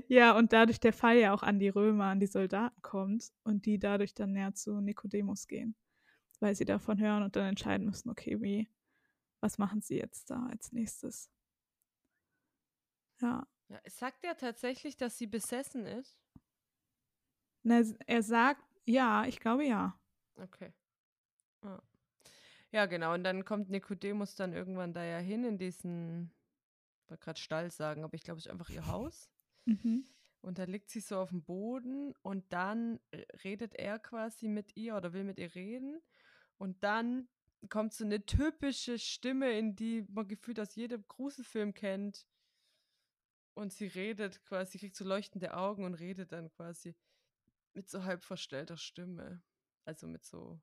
Ja, 0.07 0.37
und 0.37 0.53
dadurch 0.53 0.79
der 0.79 0.93
Fall 0.93 1.19
ja 1.19 1.33
auch 1.33 1.43
an 1.43 1.59
die 1.59 1.69
Römer, 1.69 2.07
an 2.07 2.21
die 2.21 2.27
Soldaten 2.27 2.81
kommt 2.83 3.33
und 3.43 3.67
die 3.67 3.79
dadurch 3.79 4.15
dann 4.15 4.33
näher 4.33 4.55
zu 4.55 4.81
Nikodemus 4.81 5.49
gehen, 5.49 5.75
weil 6.41 6.55
sie 6.55 6.65
davon 6.65 7.01
hören 7.01 7.25
und 7.25 7.35
dann 7.35 7.47
entscheiden 7.47 7.87
müssen, 7.87 8.11
okay, 8.11 8.41
wie, 8.41 8.69
was 9.41 9.59
machen 9.59 9.81
sie 9.81 9.97
jetzt 9.97 10.31
da 10.31 10.47
als 10.47 10.73
nächstes? 10.73 11.31
Ja. 13.21 13.47
ja 13.69 13.81
sagt 13.87 14.25
er 14.25 14.37
tatsächlich, 14.37 14.97
dass 14.97 15.19
sie 15.19 15.27
besessen 15.27 15.87
ist? 15.87 16.19
Na, 17.63 17.83
er 18.07 18.23
sagt, 18.23 18.63
ja, 18.87 19.25
ich 19.25 19.41
glaube 19.41 19.67
ja. 19.67 19.99
Okay. 20.37 20.73
Ja. 21.65 21.83
ja, 22.71 22.87
genau. 22.87 23.15
Und 23.15 23.25
dann 23.25 23.45
kommt 23.45 23.69
Nikodemus 23.69 24.37
dann 24.37 24.53
irgendwann 24.53 24.95
da 24.95 25.05
ja 25.05 25.19
hin 25.19 25.45
in 25.45 25.59
diesen 25.59 26.33
wollte 27.11 27.25
gerade 27.25 27.41
Stall 27.41 27.71
sagen, 27.71 28.05
aber 28.05 28.15
ich 28.15 28.23
glaube, 28.23 28.39
es 28.39 28.47
ist 28.47 28.53
einfach 28.53 28.71
ihr 28.71 28.87
Haus. 28.87 29.29
Mhm. 29.65 30.07
Und 30.41 30.59
da 30.59 30.65
liegt 30.65 30.89
sie 30.89 31.01
so 31.01 31.19
auf 31.19 31.29
dem 31.29 31.43
Boden 31.43 32.15
und 32.23 32.51
dann 32.55 33.01
redet 33.45 33.75
er 33.75 33.99
quasi 33.99 34.49
mit 34.49 34.75
ihr 34.79 34.97
oder 34.97 35.13
will 35.13 35.25
mit 35.25 35.39
ihr 35.39 35.55
reden. 35.55 36.01
Und 36.57 36.83
dann 36.83 37.29
kommt 37.69 37.93
so 37.93 38.03
eine 38.03 38.25
typische 38.25 38.99
Stimme, 38.99 39.59
in 39.59 39.77
die 39.77 40.07
man 40.09 40.27
gefühlt 40.27 40.59
aus 40.59 40.75
jedem 40.75 41.07
Gruselfilm 41.07 41.75
kennt. 41.75 42.27
Und 43.59 43.73
sie 43.73 43.89
redet 43.89 44.41
quasi, 44.45 44.79
kriegt 44.79 44.95
so 44.95 45.05
leuchtende 45.05 45.53
Augen 45.55 45.85
und 45.85 45.95
redet 45.95 46.31
dann 46.31 46.49
quasi 46.49 46.95
mit 47.75 47.89
so 47.91 48.05
halb 48.05 48.23
verstellter 48.23 48.77
Stimme. 48.77 49.43
Also 49.85 50.07
mit 50.07 50.25
so, 50.25 50.61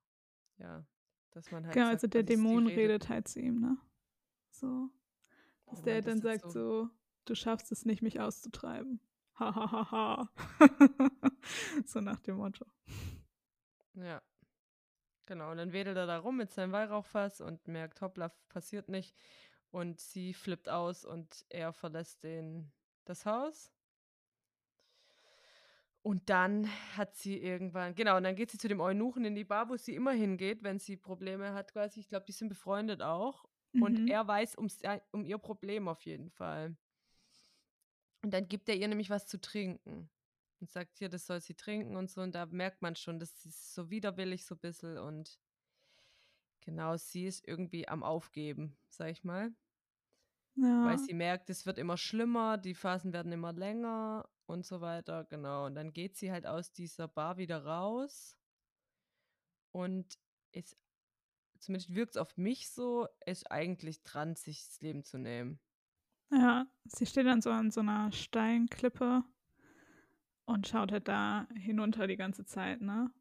ja, 0.58 0.88
dass 1.31 1.51
man 1.51 1.65
halt. 1.65 1.73
Genau, 1.73 1.88
sagt, 1.88 1.95
also 1.95 2.08
der 2.08 2.23
Dämon 2.23 2.67
redet. 2.67 2.79
redet 2.79 3.10
halt 3.10 3.27
zu 3.27 3.41
ihm, 3.41 3.60
ne? 3.60 3.77
So. 4.49 4.89
Dass 5.65 5.81
der 5.81 6.01
dann 6.03 6.21
sagt 6.21 6.43
so, 6.43 6.49
so, 6.49 6.89
du 7.25 7.36
schaffst 7.36 7.69
es 7.73 7.84
nicht, 7.84 8.01
mich 8.01 8.21
auszutreiben. 8.21 9.01
Hahaha. 9.38 10.31
so 11.86 11.99
nach 11.99 12.21
dem 12.21 12.38
Motto. 12.38 12.65
Ja. 13.95 14.21
Genau, 15.25 15.51
und 15.51 15.58
dann 15.58 15.73
wedelt 15.73 15.97
er 15.97 16.08
da 16.08 16.19
rum 16.19 16.38
mit 16.38 16.51
seinem 16.51 16.71
Weihrauchfass 16.71 17.41
und 17.41 17.67
merkt, 17.67 17.99
hoppla, 17.99 18.29
passiert 18.47 18.88
nicht. 18.88 19.17
Und 19.71 19.99
sie 19.99 20.34
flippt 20.34 20.69
aus 20.69 21.03
und 21.03 21.45
er 21.49 21.73
verlässt 21.73 22.23
den, 22.23 22.71
das 23.05 23.25
Haus. 23.25 23.71
Und 26.01 26.29
dann 26.29 26.69
hat 26.95 27.15
sie 27.15 27.37
irgendwann, 27.37 27.95
genau, 27.95 28.17
und 28.17 28.23
dann 28.23 28.35
geht 28.35 28.51
sie 28.51 28.59
zu 28.59 28.67
dem 28.67 28.79
Eunuchen 28.79 29.25
in 29.25 29.33
die 29.33 29.43
Bar, 29.43 29.69
wo 29.69 29.75
sie 29.75 29.95
immer 29.95 30.11
hingeht, 30.11 30.61
wenn 30.61 30.77
sie 30.77 30.97
Probleme 30.97 31.53
hat, 31.53 31.73
quasi. 31.73 31.99
Ich 31.99 32.09
glaube, 32.09 32.27
die 32.27 32.31
sind 32.31 32.49
befreundet 32.49 33.01
auch. 33.01 33.45
Und 33.73 34.01
mhm. 34.01 34.07
er 34.07 34.27
weiß 34.27 34.55
um, 34.55 34.67
um 35.11 35.25
ihr 35.25 35.37
Problem 35.37 35.87
auf 35.87 36.01
jeden 36.03 36.29
Fall. 36.29 36.77
Und 38.21 38.31
dann 38.31 38.47
gibt 38.47 38.69
er 38.69 38.75
ihr 38.75 38.87
nämlich 38.87 39.09
was 39.09 39.27
zu 39.27 39.41
trinken. 39.41 40.09
Und 40.59 40.69
sagt, 40.69 40.97
hier, 40.97 41.09
das 41.09 41.25
soll 41.25 41.41
sie 41.41 41.55
trinken 41.55 41.95
und 41.95 42.09
so. 42.09 42.21
Und 42.21 42.33
da 42.35 42.45
merkt 42.45 42.81
man 42.81 42.95
schon, 42.95 43.19
das 43.19 43.45
ist 43.45 43.73
so 43.73 43.89
widerwillig 43.89 44.45
so 44.45 44.55
ein 44.55 44.59
bisschen. 44.59 44.97
Und 44.97 45.39
genau, 46.61 46.97
sie 46.97 47.25
ist 47.25 47.47
irgendwie 47.47 47.87
am 47.87 48.03
Aufgeben, 48.03 48.77
sag 48.89 49.09
ich 49.09 49.23
mal. 49.23 49.53
Weil 50.81 50.97
Ja. 50.97 50.99
sie 50.99 51.13
merkt, 51.13 51.49
es 51.49 51.65
wird 51.65 51.77
immer 51.77 51.97
schlimmer, 51.97 52.57
die 52.57 52.75
Phasen 52.75 53.13
werden 53.13 53.31
immer 53.31 53.53
länger 53.53 54.29
und 54.45 54.65
so 54.65 54.81
weiter, 54.81 55.25
genau. 55.25 55.65
Und 55.65 55.75
dann 55.75 55.93
geht 55.93 56.15
sie 56.17 56.31
halt 56.31 56.45
aus 56.47 56.71
dieser 56.73 57.07
Bar 57.07 57.37
wieder 57.37 57.65
raus 57.65 58.37
und 59.71 60.17
ist, 60.51 60.77
zumindest 61.59 61.95
wirkt 61.95 62.11
es 62.15 62.17
auf 62.21 62.37
mich 62.37 62.69
so, 62.71 63.07
ist 63.25 63.51
eigentlich 63.51 64.03
dran, 64.03 64.35
sich 64.35 64.65
das 64.67 64.81
Leben 64.81 65.03
zu 65.03 65.17
nehmen. 65.17 65.59
Ja, 66.31 66.67
sie 66.85 67.05
steht 67.07 67.25
dann 67.25 67.41
so 67.41 67.49
an 67.51 67.71
so 67.71 67.79
einer 67.81 68.11
Steinklippe 68.11 69.23
und 70.45 70.67
schaut 70.67 70.91
halt 70.91 71.07
da 71.07 71.47
hinunter 71.55 72.07
die 72.07 72.17
ganze 72.17 72.45
Zeit, 72.45 72.81
ne? 72.81 73.11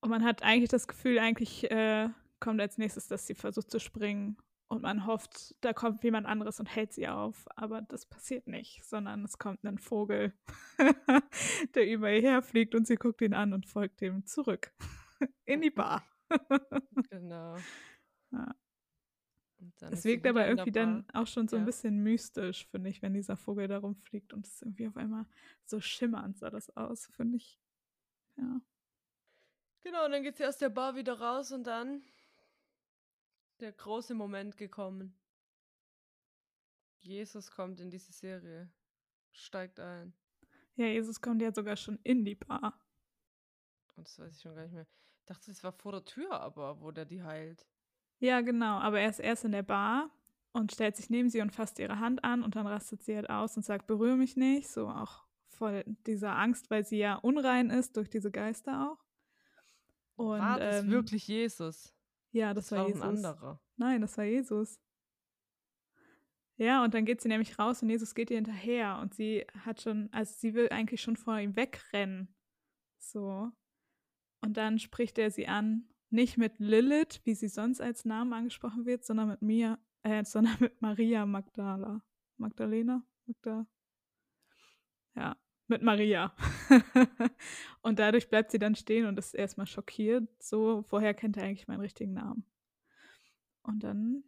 Und 0.00 0.10
man 0.10 0.24
hat 0.24 0.42
eigentlich 0.42 0.70
das 0.70 0.88
Gefühl, 0.88 1.18
eigentlich 1.18 1.70
äh, 1.70 2.08
kommt 2.40 2.60
als 2.60 2.78
nächstes, 2.78 3.08
dass 3.08 3.26
sie 3.26 3.34
versucht 3.34 3.70
zu 3.70 3.80
springen 3.80 4.36
und 4.68 4.82
man 4.82 5.06
hofft, 5.06 5.54
da 5.64 5.72
kommt 5.72 6.02
jemand 6.02 6.26
anderes 6.26 6.58
und 6.60 6.66
hält 6.66 6.92
sie 6.92 7.08
auf. 7.08 7.46
Aber 7.56 7.82
das 7.82 8.06
passiert 8.06 8.46
nicht, 8.48 8.84
sondern 8.84 9.24
es 9.24 9.38
kommt 9.38 9.64
ein 9.64 9.78
Vogel, 9.78 10.32
der 11.74 11.88
über 11.90 12.10
ihr 12.12 12.22
herfliegt 12.22 12.74
und 12.74 12.86
sie 12.86 12.96
guckt 12.96 13.20
ihn 13.22 13.34
an 13.34 13.52
und 13.52 13.66
folgt 13.66 14.02
ihm 14.02 14.26
zurück 14.26 14.72
in 15.44 15.60
die 15.60 15.70
Bar. 15.70 16.04
Genau. 17.10 17.56
Ja. 18.32 18.54
Es 19.90 20.04
wirkt 20.04 20.26
aber 20.26 20.46
irgendwie 20.46 20.72
dann 20.72 21.08
auch 21.12 21.26
schon 21.26 21.48
so 21.48 21.56
ein 21.56 21.62
Ja. 21.62 21.66
bisschen 21.66 22.02
mystisch, 22.02 22.66
finde 22.66 22.90
ich, 22.90 23.00
wenn 23.02 23.14
dieser 23.14 23.36
Vogel 23.36 23.68
da 23.68 23.78
rumfliegt 23.78 24.32
und 24.32 24.46
es 24.46 24.62
irgendwie 24.62 24.88
auf 24.88 24.96
einmal 24.96 25.26
so 25.64 25.80
schimmernd 25.80 26.38
sah 26.38 26.50
das 26.50 26.76
aus, 26.76 27.06
finde 27.06 27.36
ich. 27.36 27.58
Ja. 28.36 28.60
Genau, 29.82 30.04
und 30.04 30.10
dann 30.12 30.22
geht 30.24 30.36
sie 30.36 30.44
aus 30.44 30.58
der 30.58 30.68
Bar 30.68 30.96
wieder 30.96 31.18
raus 31.20 31.52
und 31.52 31.64
dann 31.64 32.02
der 33.60 33.72
große 33.72 34.14
Moment 34.14 34.56
gekommen. 34.56 35.14
Jesus 37.00 37.50
kommt 37.50 37.80
in 37.80 37.90
diese 37.90 38.12
Serie, 38.12 38.70
steigt 39.32 39.80
ein. 39.80 40.12
Ja, 40.74 40.86
Jesus 40.86 41.20
kommt 41.20 41.40
ja 41.40 41.52
sogar 41.52 41.76
schon 41.76 41.98
in 42.02 42.24
die 42.24 42.34
Bar. 42.34 42.78
Und 43.96 44.06
das 44.06 44.18
weiß 44.18 44.34
ich 44.34 44.42
schon 44.42 44.54
gar 44.54 44.62
nicht 44.62 44.74
mehr. 44.74 44.86
Ich 45.20 45.24
dachte, 45.26 45.50
es 45.50 45.64
war 45.64 45.72
vor 45.72 45.92
der 45.92 46.04
Tür, 46.04 46.40
aber 46.40 46.80
wo 46.80 46.90
der 46.90 47.04
die 47.04 47.22
heilt. 47.22 47.66
Ja, 48.18 48.40
genau, 48.40 48.78
aber 48.78 49.00
er 49.00 49.10
ist 49.10 49.20
erst 49.20 49.44
in 49.44 49.52
der 49.52 49.62
Bar 49.62 50.10
und 50.52 50.72
stellt 50.72 50.96
sich 50.96 51.10
neben 51.10 51.28
sie 51.28 51.40
und 51.40 51.54
fasst 51.54 51.78
ihre 51.78 51.98
Hand 51.98 52.24
an 52.24 52.42
und 52.42 52.56
dann 52.56 52.66
rastet 52.66 53.02
sie 53.02 53.16
halt 53.16 53.30
aus 53.30 53.56
und 53.56 53.64
sagt, 53.64 53.86
berühre 53.86 54.16
mich 54.16 54.36
nicht, 54.36 54.68
so 54.68 54.88
auch 54.88 55.26
voll 55.48 55.84
dieser 56.06 56.36
Angst, 56.36 56.70
weil 56.70 56.84
sie 56.84 56.98
ja 56.98 57.16
unrein 57.16 57.70
ist 57.70 57.96
durch 57.96 58.08
diese 58.08 58.30
Geister 58.30 58.90
auch. 58.90 59.04
Und 60.16 60.40
war 60.40 60.58
das 60.58 60.82
ähm, 60.82 60.90
wirklich 60.90 61.28
Jesus? 61.28 61.95
Ja, 62.32 62.54
das, 62.54 62.70
war 62.70 62.80
doch 62.80 62.88
Jesus. 62.88 63.02
ein 63.02 63.08
anderer. 63.08 63.60
Nein, 63.76 64.00
das 64.00 64.16
war 64.18 64.24
Jesus. 64.24 64.80
Ja, 66.58 66.82
und 66.84 66.94
dann 66.94 67.04
geht 67.04 67.20
sie 67.20 67.28
nämlich 67.28 67.58
raus 67.58 67.82
und 67.82 67.90
Jesus 67.90 68.14
geht 68.14 68.30
ihr 68.30 68.36
hinterher 68.36 68.98
und 69.02 69.14
sie 69.14 69.46
hat 69.64 69.82
schon, 69.82 70.08
also 70.12 70.34
sie 70.36 70.54
will 70.54 70.70
eigentlich 70.70 71.02
schon 71.02 71.16
vor 71.16 71.38
ihm 71.38 71.54
wegrennen. 71.54 72.34
So. 72.98 73.50
Und 74.40 74.56
dann 74.56 74.78
spricht 74.78 75.18
er 75.18 75.30
sie 75.30 75.48
an, 75.48 75.88
nicht 76.08 76.38
mit 76.38 76.58
Lilith, 76.58 77.20
wie 77.24 77.34
sie 77.34 77.48
sonst 77.48 77.80
als 77.80 78.04
Name 78.04 78.36
angesprochen 78.36 78.86
wird, 78.86 79.04
sondern 79.04 79.28
mit 79.28 79.42
Mia, 79.42 79.78
äh, 80.02 80.24
sondern 80.24 80.56
mit 80.60 80.80
Maria 80.80 81.26
Magdala. 81.26 82.02
Magdalena? 82.38 83.02
Magda 83.26 83.66
ja, 85.16 85.36
mit 85.68 85.82
Maria. 85.82 86.34
und 87.82 87.98
dadurch 87.98 88.28
bleibt 88.28 88.50
sie 88.50 88.58
dann 88.58 88.74
stehen 88.74 89.06
und 89.06 89.18
ist 89.18 89.34
erstmal 89.34 89.66
schockiert. 89.66 90.28
So, 90.42 90.84
woher 90.88 91.14
kennt 91.14 91.36
er 91.36 91.44
eigentlich 91.44 91.68
meinen 91.68 91.80
richtigen 91.80 92.14
Namen? 92.14 92.44
Und 93.62 93.82
dann 93.82 94.24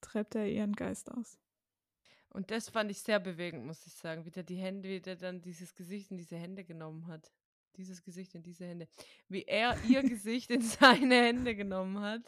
treibt 0.00 0.34
er 0.34 0.46
ihren 0.46 0.74
Geist 0.74 1.10
aus. 1.10 1.38
Und 2.28 2.50
das 2.50 2.68
fand 2.68 2.90
ich 2.90 3.00
sehr 3.00 3.20
bewegend, 3.20 3.64
muss 3.64 3.86
ich 3.86 3.94
sagen. 3.94 4.24
Wie 4.24 4.30
der 4.30 4.42
die 4.42 4.56
Hände, 4.56 4.88
wie 4.88 5.00
der 5.00 5.16
dann 5.16 5.40
dieses 5.40 5.74
Gesicht 5.74 6.10
in 6.10 6.16
diese 6.16 6.36
Hände 6.36 6.64
genommen 6.64 7.06
hat. 7.06 7.32
Dieses 7.76 8.02
Gesicht 8.02 8.34
in 8.34 8.42
diese 8.42 8.66
Hände. 8.66 8.88
Wie 9.28 9.44
er 9.44 9.76
ihr 9.88 10.02
Gesicht 10.08 10.50
in 10.50 10.60
seine 10.60 11.14
Hände 11.14 11.54
genommen 11.54 12.00
hat. 12.00 12.22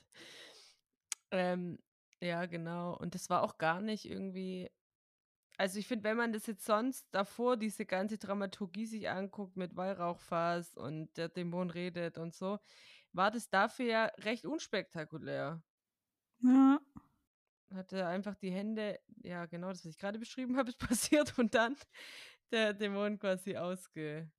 Ähm, 1.32 1.78
ja, 2.20 2.46
genau. 2.46 2.96
Und 2.96 3.14
das 3.14 3.28
war 3.30 3.42
auch 3.42 3.58
gar 3.58 3.80
nicht 3.80 4.08
irgendwie. 4.08 4.70
Also 5.58 5.78
ich 5.78 5.86
finde, 5.88 6.04
wenn 6.04 6.16
man 6.18 6.32
das 6.32 6.46
jetzt 6.46 6.66
sonst 6.66 7.06
davor 7.12 7.56
diese 7.56 7.86
ganze 7.86 8.18
Dramaturgie 8.18 8.86
sich 8.86 9.08
anguckt 9.08 9.56
mit 9.56 9.74
Weihrauchfass 9.76 10.76
und 10.76 11.16
der 11.16 11.28
Dämon 11.30 11.70
redet 11.70 12.18
und 12.18 12.34
so, 12.34 12.58
war 13.12 13.30
das 13.30 13.48
dafür 13.48 13.86
ja 13.86 14.04
recht 14.18 14.44
unspektakulär. 14.44 15.62
Ja, 16.42 16.80
hatte 17.74 18.06
einfach 18.06 18.34
die 18.36 18.50
Hände, 18.50 19.00
ja 19.22 19.46
genau 19.46 19.68
das, 19.68 19.84
was 19.84 19.92
ich 19.92 19.98
gerade 19.98 20.18
beschrieben 20.18 20.56
habe, 20.56 20.68
ist 20.70 20.78
passiert 20.78 21.38
und 21.38 21.54
dann 21.54 21.76
der 22.50 22.74
Dämon 22.74 23.18
quasi 23.18 23.56
ausge... 23.56 24.30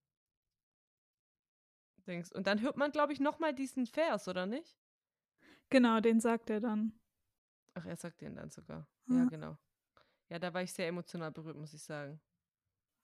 Denkst. 2.06 2.32
Und 2.32 2.48
dann 2.48 2.62
hört 2.62 2.78
man, 2.78 2.92
glaube 2.92 3.12
ich, 3.12 3.20
nochmal 3.20 3.54
diesen 3.54 3.86
Vers, 3.86 4.30
oder 4.30 4.46
nicht? 4.46 4.80
genau, 5.70 6.00
den 6.00 6.22
sagt 6.22 6.50
er 6.50 6.62
dann. 6.62 6.94
Ach, 7.74 7.86
er 7.86 7.98
sagt 7.98 8.22
den 8.22 8.36
dann 8.36 8.50
sogar. 8.50 8.88
Ja, 9.10 9.16
Ja. 9.16 9.26
genau. 9.26 9.58
Ja, 10.30 10.40
da 10.40 10.54
war 10.54 10.62
ich 10.62 10.74
sehr 10.74 10.88
emotional 10.88 11.32
berührt, 11.32 11.58
muss 11.58 11.74
ich 11.74 11.82
sagen. 11.82 12.20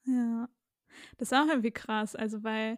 Ja. 0.05 0.49
Das 1.17 1.31
ist 1.31 1.37
auch 1.37 1.47
irgendwie 1.47 1.71
krass, 1.71 2.15
also 2.15 2.43
weil 2.43 2.77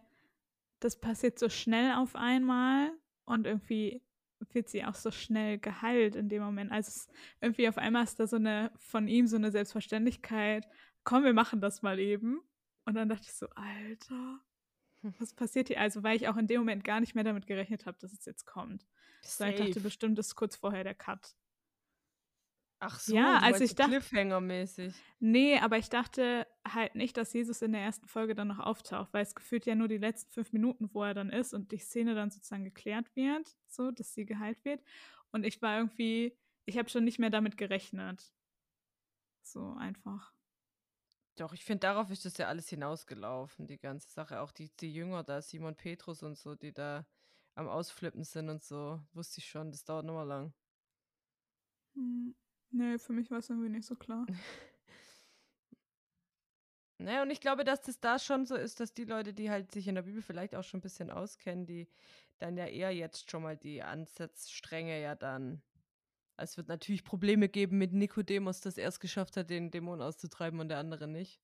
das 0.80 0.98
passiert 0.98 1.38
so 1.38 1.48
schnell 1.48 1.92
auf 1.94 2.16
einmal 2.16 2.90
und 3.24 3.46
irgendwie 3.46 4.02
wird 4.52 4.68
sie 4.68 4.84
auch 4.84 4.94
so 4.94 5.10
schnell 5.10 5.58
geheilt 5.58 6.14
in 6.14 6.28
dem 6.28 6.42
Moment. 6.42 6.70
Also 6.70 7.10
irgendwie 7.40 7.68
auf 7.68 7.78
einmal 7.78 8.04
ist 8.04 8.20
da 8.20 8.26
so 8.26 8.36
eine 8.36 8.70
von 8.76 9.08
ihm 9.08 9.26
so 9.26 9.36
eine 9.36 9.50
Selbstverständlichkeit. 9.50 10.66
Komm, 11.04 11.24
wir 11.24 11.32
machen 11.32 11.60
das 11.60 11.82
mal 11.82 11.98
eben. 11.98 12.40
Und 12.84 12.94
dann 12.94 13.08
dachte 13.08 13.24
ich 13.24 13.32
so, 13.32 13.48
Alter, 13.50 14.40
was 15.18 15.34
passiert 15.34 15.68
hier? 15.68 15.80
Also 15.80 16.02
weil 16.02 16.16
ich 16.16 16.28
auch 16.28 16.36
in 16.36 16.46
dem 16.46 16.60
Moment 16.60 16.84
gar 16.84 17.00
nicht 17.00 17.14
mehr 17.14 17.24
damit 17.24 17.46
gerechnet 17.46 17.86
habe, 17.86 17.98
dass 17.98 18.12
es 18.12 18.24
jetzt 18.24 18.44
kommt. 18.44 18.86
Weil 19.38 19.52
ich 19.52 19.58
dachte 19.58 19.72
Safe. 19.74 19.84
bestimmt, 19.84 20.18
das 20.18 20.28
ist 20.28 20.36
kurz 20.36 20.56
vorher 20.56 20.84
der 20.84 20.94
Cut. 20.94 21.34
Ach 22.78 23.00
so, 23.00 23.14
Ja, 23.14 23.38
also 23.38 23.64
ich 23.64 23.70
so 23.70 23.76
dacht- 23.76 23.88
Cliffhanger-mäßig. 23.88 24.94
Nee, 25.18 25.58
aber 25.58 25.78
ich 25.78 25.88
dachte 25.88 26.46
halt 26.66 26.94
nicht, 26.94 27.16
dass 27.16 27.32
Jesus 27.32 27.62
in 27.62 27.72
der 27.72 27.80
ersten 27.80 28.06
Folge 28.06 28.34
dann 28.34 28.48
noch 28.48 28.58
auftaucht, 28.58 29.12
weil 29.12 29.22
es 29.22 29.34
gefühlt 29.34 29.64
ja 29.66 29.74
nur 29.74 29.88
die 29.88 29.96
letzten 29.96 30.30
fünf 30.30 30.52
Minuten, 30.52 30.92
wo 30.92 31.02
er 31.02 31.14
dann 31.14 31.30
ist 31.30 31.54
und 31.54 31.72
die 31.72 31.78
Szene 31.78 32.14
dann 32.14 32.30
sozusagen 32.30 32.64
geklärt 32.64 33.14
wird, 33.16 33.56
so, 33.66 33.90
dass 33.90 34.12
sie 34.12 34.26
geheilt 34.26 34.62
wird. 34.64 34.82
Und 35.32 35.44
ich 35.44 35.62
war 35.62 35.78
irgendwie, 35.78 36.36
ich 36.66 36.76
habe 36.76 36.88
schon 36.90 37.04
nicht 37.04 37.18
mehr 37.18 37.30
damit 37.30 37.56
gerechnet. 37.56 38.32
So 39.42 39.72
einfach. 39.74 40.34
Doch, 41.36 41.52
ich 41.54 41.64
finde, 41.64 41.80
darauf 41.80 42.10
ist 42.10 42.24
das 42.24 42.36
ja 42.38 42.48
alles 42.48 42.68
hinausgelaufen, 42.68 43.66
die 43.66 43.78
ganze 43.78 44.08
Sache. 44.10 44.40
Auch 44.40 44.52
die, 44.52 44.70
die 44.80 44.92
Jünger 44.92 45.22
da, 45.22 45.40
Simon 45.40 45.76
Petrus 45.76 46.22
und 46.22 46.36
so, 46.36 46.54
die 46.54 46.72
da 46.72 47.06
am 47.54 47.68
Ausflippen 47.68 48.24
sind 48.24 48.48
und 48.50 48.62
so, 48.62 49.00
wusste 49.12 49.40
ich 49.40 49.48
schon, 49.48 49.70
das 49.70 49.84
dauert 49.84 50.04
nochmal 50.04 50.26
lang. 50.26 50.54
Hm, 51.94 52.34
nee, 52.76 52.98
für 52.98 53.12
mich 53.12 53.30
war 53.30 53.38
es 53.38 53.50
irgendwie 53.50 53.68
nicht 53.68 53.86
so 53.86 53.94
klar. 53.96 54.26
Naja, 56.98 57.22
und 57.22 57.30
ich 57.30 57.40
glaube, 57.40 57.64
dass 57.64 57.82
das 57.82 58.00
da 58.00 58.18
schon 58.18 58.46
so 58.46 58.54
ist, 58.54 58.80
dass 58.80 58.94
die 58.94 59.04
Leute, 59.04 59.34
die 59.34 59.50
halt 59.50 59.70
sich 59.70 59.86
in 59.86 59.94
der 59.96 60.02
Bibel 60.02 60.22
vielleicht 60.22 60.54
auch 60.54 60.64
schon 60.64 60.78
ein 60.78 60.82
bisschen 60.82 61.10
auskennen, 61.10 61.66
die 61.66 61.88
dann 62.38 62.56
ja 62.56 62.66
eher 62.66 62.90
jetzt 62.90 63.30
schon 63.30 63.42
mal 63.42 63.56
die 63.56 63.82
Ansatzstränge 63.82 65.00
ja 65.00 65.14
dann. 65.14 65.62
Also 66.36 66.52
es 66.52 66.56
wird 66.58 66.68
natürlich 66.68 67.04
Probleme 67.04 67.48
geben 67.48 67.78
mit 67.78 67.92
Nikodemus, 67.92 68.60
dass 68.60 68.78
er 68.78 68.88
es 68.88 69.00
geschafft 69.00 69.36
hat, 69.36 69.50
den 69.50 69.70
Dämon 69.70 70.02
auszutreiben 70.02 70.60
und 70.60 70.68
der 70.68 70.78
andere 70.78 71.08
nicht. 71.08 71.40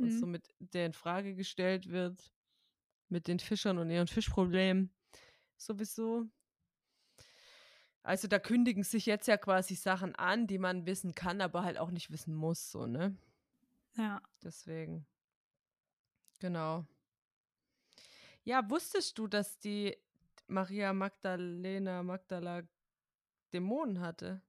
Und 0.00 0.12
Mhm. 0.12 0.20
somit 0.20 0.54
der 0.60 0.86
in 0.86 0.92
Frage 0.94 1.34
gestellt 1.34 1.90
wird 1.90 2.32
mit 3.08 3.28
den 3.28 3.40
Fischern 3.40 3.78
und 3.78 3.90
ihren 3.90 4.08
Fischproblemen. 4.08 4.94
Sowieso. 5.58 6.26
Also 8.02 8.26
da 8.26 8.38
kündigen 8.38 8.82
sich 8.82 9.06
jetzt 9.06 9.28
ja 9.28 9.36
quasi 9.36 9.74
Sachen 9.74 10.14
an, 10.16 10.46
die 10.46 10.58
man 10.58 10.86
wissen 10.86 11.14
kann, 11.14 11.40
aber 11.40 11.62
halt 11.62 11.78
auch 11.78 11.90
nicht 11.90 12.10
wissen 12.10 12.34
muss, 12.34 12.70
so, 12.70 12.86
ne? 12.86 13.16
Ja. 13.96 14.20
Deswegen. 14.42 15.06
Genau. 16.40 16.84
Ja, 18.44 18.68
wusstest 18.68 19.18
du, 19.18 19.28
dass 19.28 19.58
die 19.60 19.96
Maria 20.48 20.92
Magdalena 20.92 22.02
Magdala 22.02 22.62
Dämonen 23.52 24.00
hatte? 24.00 24.42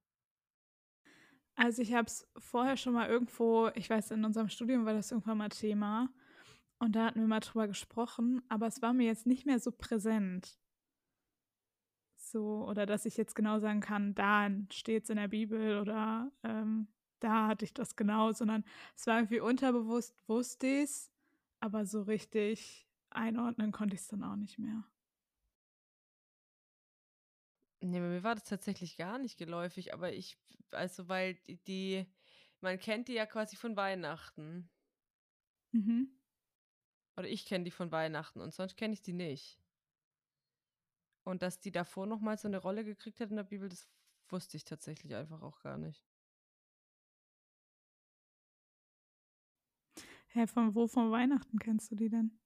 Also 1.54 1.82
ich 1.82 1.94
habe 1.94 2.06
es 2.06 2.26
vorher 2.36 2.76
schon 2.76 2.94
mal 2.94 3.08
irgendwo, 3.08 3.70
ich 3.76 3.88
weiß, 3.88 4.10
in 4.10 4.24
unserem 4.24 4.48
Studium 4.48 4.86
war 4.86 4.94
das 4.94 5.12
irgendwann 5.12 5.38
mal 5.38 5.50
Thema 5.50 6.12
und 6.78 6.96
da 6.96 7.06
hatten 7.06 7.20
wir 7.20 7.28
mal 7.28 7.40
drüber 7.40 7.68
gesprochen, 7.68 8.42
aber 8.48 8.66
es 8.66 8.82
war 8.82 8.92
mir 8.92 9.06
jetzt 9.06 9.26
nicht 9.26 9.46
mehr 9.46 9.60
so 9.60 9.70
präsent. 9.70 10.58
So, 12.34 12.66
oder 12.66 12.84
dass 12.84 13.06
ich 13.06 13.16
jetzt 13.16 13.36
genau 13.36 13.60
sagen 13.60 13.78
kann, 13.78 14.12
da 14.16 14.50
steht 14.72 15.04
es 15.04 15.10
in 15.10 15.18
der 15.18 15.28
Bibel 15.28 15.78
oder 15.78 16.32
ähm, 16.42 16.88
da 17.20 17.46
hatte 17.46 17.64
ich 17.64 17.72
das 17.72 17.94
genau, 17.94 18.32
sondern 18.32 18.64
es 18.96 19.06
war 19.06 19.18
irgendwie 19.18 19.38
unterbewusst, 19.38 20.16
wusste 20.26 20.66
ich 20.66 20.82
es, 20.82 21.12
aber 21.60 21.86
so 21.86 22.02
richtig 22.02 22.88
einordnen 23.10 23.70
konnte 23.70 23.94
ich 23.94 24.00
es 24.00 24.08
dann 24.08 24.24
auch 24.24 24.34
nicht 24.34 24.58
mehr. 24.58 24.82
Nee, 27.80 28.00
mir 28.00 28.24
war 28.24 28.34
das 28.34 28.42
tatsächlich 28.42 28.96
gar 28.96 29.18
nicht 29.18 29.38
geläufig, 29.38 29.94
aber 29.94 30.12
ich, 30.12 30.36
also 30.72 31.06
weil 31.08 31.34
die, 31.46 31.58
die 31.58 32.06
man 32.60 32.80
kennt 32.80 33.06
die 33.06 33.12
ja 33.12 33.26
quasi 33.26 33.54
von 33.54 33.76
Weihnachten. 33.76 34.68
Mhm. 35.70 36.08
Oder 37.16 37.28
ich 37.28 37.46
kenne 37.46 37.62
die 37.62 37.70
von 37.70 37.92
Weihnachten 37.92 38.40
und 38.40 38.52
sonst 38.52 38.76
kenne 38.76 38.92
ich 38.92 39.02
die 39.02 39.12
nicht. 39.12 39.63
Und 41.24 41.42
dass 41.42 41.58
die 41.58 41.72
davor 41.72 42.06
nochmal 42.06 42.38
so 42.38 42.48
eine 42.48 42.58
Rolle 42.58 42.84
gekriegt 42.84 43.20
hat 43.20 43.30
in 43.30 43.36
der 43.36 43.44
Bibel, 43.44 43.68
das 43.68 43.88
wusste 44.28 44.56
ich 44.56 44.64
tatsächlich 44.64 45.14
einfach 45.14 45.42
auch 45.42 45.58
gar 45.60 45.78
nicht. 45.78 46.04
Hä, 50.28 50.46
von 50.46 50.74
wo 50.74 50.86
von 50.86 51.10
Weihnachten 51.10 51.58
kennst 51.58 51.90
du 51.90 51.96
die 51.96 52.08
denn? 52.08 52.38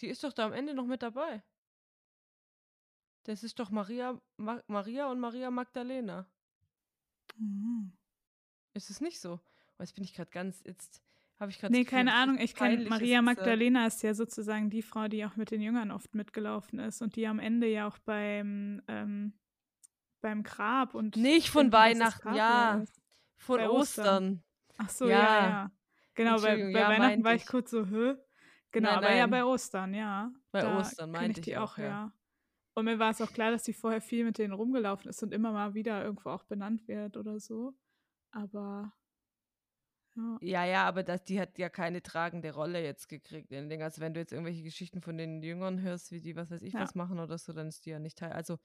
Die 0.00 0.08
ist 0.08 0.24
doch 0.24 0.32
da 0.32 0.46
am 0.46 0.52
Ende 0.52 0.74
noch 0.74 0.86
mit 0.86 1.02
dabei. 1.02 1.42
Das 3.24 3.42
ist 3.42 3.58
doch 3.58 3.70
Maria, 3.70 4.20
Ma 4.36 4.62
Maria 4.66 5.10
und 5.10 5.20
Maria 5.20 5.50
Magdalena. 5.50 6.28
Mhm. 7.36 7.92
Ist 8.72 8.90
es 8.90 9.00
nicht 9.00 9.20
so? 9.20 9.40
Oh, 9.78 9.82
jetzt 9.82 9.94
bin 9.94 10.04
ich 10.04 10.14
gerade 10.14 10.30
ganz, 10.30 10.62
jetzt 10.64 11.02
habe 11.38 11.50
ich 11.50 11.58
gerade. 11.58 11.72
Nee, 11.72 11.84
keine 11.84 12.14
Ahnung. 12.14 12.38
Ich 12.38 12.54
kenne 12.54 12.88
Maria 12.88 13.22
Magdalena 13.22 13.86
ist 13.86 14.02
ja 14.02 14.14
sozusagen 14.14 14.70
die 14.70 14.82
Frau, 14.82 15.08
die 15.08 15.24
auch 15.24 15.36
mit 15.36 15.50
den 15.50 15.60
Jüngern 15.60 15.90
oft 15.90 16.14
mitgelaufen 16.14 16.78
ist 16.78 17.02
und 17.02 17.16
die 17.16 17.26
am 17.26 17.38
Ende 17.38 17.66
ja 17.66 17.86
auch 17.86 17.98
beim, 17.98 18.82
ähm, 18.88 19.34
beim 20.20 20.42
Grab 20.42 20.94
und. 20.94 21.16
Nicht 21.16 21.50
von 21.50 21.72
Weihnachten, 21.72 22.34
ja. 22.34 22.84
Von 23.36 23.58
bei 23.58 23.68
Ostern. 23.68 24.06
Ostern. 24.06 24.42
Ach 24.78 24.90
so, 24.90 25.08
ja, 25.08 25.18
ja. 25.18 25.48
ja. 25.48 25.70
Genau, 26.14 26.40
bei, 26.40 26.56
bei 26.56 26.70
ja, 26.70 26.88
Weihnachten 26.88 27.24
war 27.24 27.34
ich, 27.34 27.42
ich 27.42 27.48
kurz 27.48 27.70
so, 27.70 27.86
hä? 27.86 28.14
Genau, 28.72 28.88
nein, 28.88 28.98
aber 28.98 29.08
nein. 29.08 29.18
ja 29.18 29.26
bei 29.26 29.44
Ostern, 29.44 29.94
ja. 29.94 30.32
Bei 30.50 30.62
da 30.62 30.78
Ostern 30.78 31.10
meinte 31.10 31.40
ich 31.40 31.44
die 31.44 31.56
auch, 31.56 31.78
ja. 31.78 31.84
ja. 31.84 32.12
Und 32.74 32.84
mir 32.84 32.98
war 32.98 33.10
es 33.10 33.22
auch 33.22 33.32
klar, 33.32 33.50
dass 33.50 33.64
sie 33.64 33.72
vorher 33.72 34.02
viel 34.02 34.24
mit 34.24 34.38
denen 34.38 34.52
rumgelaufen 34.52 35.08
ist 35.08 35.22
und 35.22 35.32
immer 35.32 35.52
mal 35.52 35.74
wieder 35.74 36.04
irgendwo 36.04 36.30
auch 36.30 36.44
benannt 36.44 36.86
wird 36.88 37.16
oder 37.16 37.40
so. 37.40 37.74
Aber 38.32 38.92
ja. 40.16 40.38
ja, 40.40 40.64
ja, 40.64 40.84
aber 40.86 41.02
das, 41.02 41.24
die 41.24 41.40
hat 41.40 41.58
ja 41.58 41.68
keine 41.68 42.02
tragende 42.02 42.52
Rolle 42.54 42.82
jetzt 42.82 43.08
gekriegt 43.08 43.52
in 43.52 43.68
den 43.68 43.82
Also 43.82 44.00
wenn 44.00 44.14
du 44.14 44.20
jetzt 44.20 44.32
irgendwelche 44.32 44.62
Geschichten 44.62 45.00
von 45.02 45.18
den 45.18 45.42
Jüngern 45.42 45.80
hörst, 45.80 46.10
wie 46.10 46.20
die 46.20 46.36
was 46.36 46.50
weiß 46.50 46.62
ich 46.62 46.72
ja. 46.72 46.80
was 46.80 46.94
machen 46.94 47.18
oder 47.18 47.38
so, 47.38 47.52
dann 47.52 47.68
ist 47.68 47.86
die 47.86 47.90
ja 47.90 47.98
nicht 47.98 48.18
Teil. 48.18 48.32
Also 48.32 48.58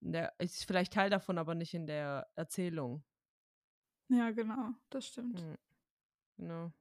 der 0.00 0.32
ist 0.38 0.64
vielleicht 0.64 0.92
Teil 0.92 1.10
davon, 1.10 1.38
aber 1.38 1.54
nicht 1.54 1.74
in 1.74 1.86
der 1.86 2.26
Erzählung. 2.34 3.04
Ja, 4.08 4.30
genau, 4.30 4.74
das 4.90 5.06
stimmt. 5.06 5.40
Hm. 5.40 5.58
Genau. 6.38 6.72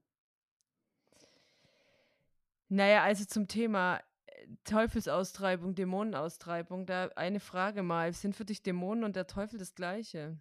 Naja, 2.70 3.04
also 3.04 3.26
zum 3.26 3.48
Thema 3.48 4.02
äh, 4.26 4.48
Teufelsaustreibung, 4.64 5.76
Dämonenaustreibung, 5.76 6.86
da 6.86 7.10
eine 7.16 7.40
Frage 7.40 7.84
mal. 7.84 8.14
Sind 8.14 8.36
für 8.36 8.46
dich 8.46 8.64
Dämonen 8.64 9.04
und 9.04 9.16
der 9.16 9.28
Teufel 9.28 9.60
das 9.60 9.76
gleiche? 9.76 10.40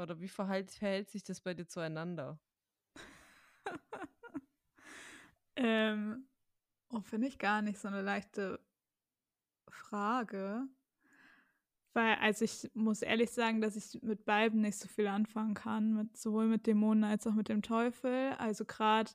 Oder 0.00 0.20
wie 0.20 0.28
verhält, 0.28 0.70
verhält 0.70 1.10
sich 1.10 1.22
das 1.22 1.40
bei 1.40 1.54
dir 1.54 1.66
zueinander? 1.66 2.38
ähm, 5.56 6.26
oh, 6.88 7.00
finde 7.00 7.28
ich 7.28 7.38
gar 7.38 7.60
nicht 7.60 7.78
so 7.78 7.88
eine 7.88 8.02
leichte 8.02 8.60
Frage. 9.68 10.66
Weil, 11.92 12.14
also 12.16 12.44
ich 12.44 12.70
muss 12.74 13.02
ehrlich 13.02 13.30
sagen, 13.30 13.60
dass 13.60 13.76
ich 13.76 14.00
mit 14.02 14.24
beiden 14.24 14.60
nicht 14.60 14.78
so 14.78 14.88
viel 14.88 15.08
anfangen 15.08 15.54
kann, 15.54 15.94
mit, 15.94 16.16
sowohl 16.16 16.46
mit 16.46 16.66
Dämonen 16.66 17.04
als 17.04 17.26
auch 17.26 17.34
mit 17.34 17.48
dem 17.48 17.62
Teufel. 17.62 18.32
Also 18.38 18.64
gerade, 18.64 19.10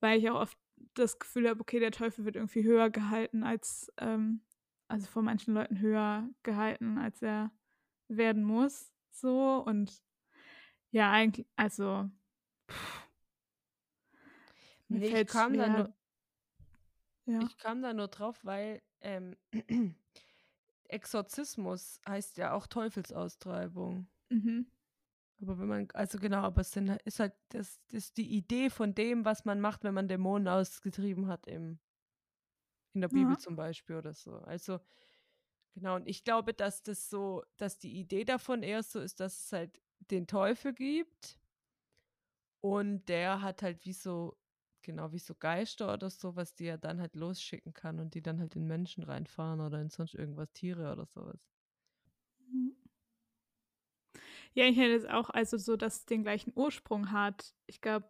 weil 0.00 0.18
ich 0.18 0.30
auch 0.30 0.40
oft 0.40 0.58
das 0.94 1.18
Gefühl 1.18 1.48
habe, 1.48 1.60
okay, 1.60 1.80
der 1.80 1.90
Teufel 1.90 2.24
wird 2.24 2.36
irgendwie 2.36 2.64
höher 2.64 2.88
gehalten 2.88 3.42
als, 3.42 3.92
ähm, 3.98 4.42
also 4.88 5.06
von 5.06 5.24
manchen 5.24 5.54
Leuten 5.54 5.80
höher 5.80 6.30
gehalten, 6.44 6.98
als 6.98 7.20
er 7.20 7.50
werden 8.08 8.44
muss. 8.44 8.92
So 9.10 9.62
und 9.64 10.03
ja, 10.94 11.10
eigentlich, 11.10 11.44
also. 11.56 12.08
Pff, 12.70 13.08
nee, 14.86 15.22
ich 15.22 15.26
kam, 15.26 15.54
da 15.54 15.66
nur, 15.68 15.94
ja. 17.26 17.40
ich 17.40 17.58
kam 17.58 17.82
da 17.82 17.92
nur 17.92 18.06
drauf, 18.06 18.38
weil 18.44 18.80
ähm, 19.00 19.36
Exorzismus 20.84 22.00
heißt 22.08 22.36
ja 22.36 22.52
auch 22.52 22.68
Teufelsaustreibung. 22.68 24.06
Mhm. 24.28 24.70
Aber 25.42 25.58
wenn 25.58 25.66
man, 25.66 25.88
also 25.94 26.16
genau, 26.20 26.42
aber 26.42 26.60
es 26.60 26.70
sind, 26.70 26.88
ist 27.04 27.18
halt 27.18 27.34
das, 27.48 27.80
das 27.88 28.04
ist 28.04 28.16
die 28.16 28.30
Idee 28.30 28.70
von 28.70 28.94
dem, 28.94 29.24
was 29.24 29.44
man 29.44 29.60
macht, 29.60 29.82
wenn 29.82 29.94
man 29.94 30.06
Dämonen 30.06 30.46
ausgetrieben 30.46 31.26
hat 31.26 31.48
im, 31.48 31.80
in 32.92 33.00
der 33.00 33.08
Bibel 33.08 33.32
ja. 33.32 33.38
zum 33.38 33.56
Beispiel 33.56 33.96
oder 33.96 34.14
so. 34.14 34.36
Also, 34.36 34.78
genau, 35.74 35.96
und 35.96 36.06
ich 36.06 36.22
glaube, 36.22 36.54
dass 36.54 36.84
das 36.84 37.10
so, 37.10 37.42
dass 37.56 37.80
die 37.80 37.98
Idee 37.98 38.24
davon 38.24 38.62
eher 38.62 38.84
so 38.84 39.00
ist, 39.00 39.18
dass 39.18 39.46
es 39.46 39.52
halt 39.52 39.80
den 40.10 40.26
Teufel 40.26 40.72
gibt. 40.74 41.38
Und 42.60 43.08
der 43.08 43.42
hat 43.42 43.62
halt 43.62 43.84
wie 43.84 43.92
so, 43.92 44.36
genau 44.82 45.12
wie 45.12 45.18
so 45.18 45.34
Geister 45.34 45.92
oder 45.92 46.10
sowas, 46.10 46.54
die 46.54 46.66
er 46.66 46.78
dann 46.78 47.00
halt 47.00 47.14
losschicken 47.14 47.74
kann 47.74 48.00
und 48.00 48.14
die 48.14 48.22
dann 48.22 48.40
halt 48.40 48.56
in 48.56 48.66
Menschen 48.66 49.04
reinfahren 49.04 49.60
oder 49.60 49.80
in 49.80 49.90
sonst 49.90 50.14
irgendwas, 50.14 50.50
Tiere 50.52 50.90
oder 50.92 51.06
sowas. 51.06 51.38
Mhm. 52.52 52.70
Ja, 54.54 54.64
ich 54.66 54.76
hätte 54.76 54.94
es 54.94 55.04
auch, 55.06 55.30
also 55.30 55.56
so, 55.58 55.76
dass 55.76 55.96
es 55.98 56.06
den 56.06 56.22
gleichen 56.22 56.52
Ursprung 56.54 57.10
hat. 57.12 57.54
Ich 57.66 57.80
glaube, 57.80 58.08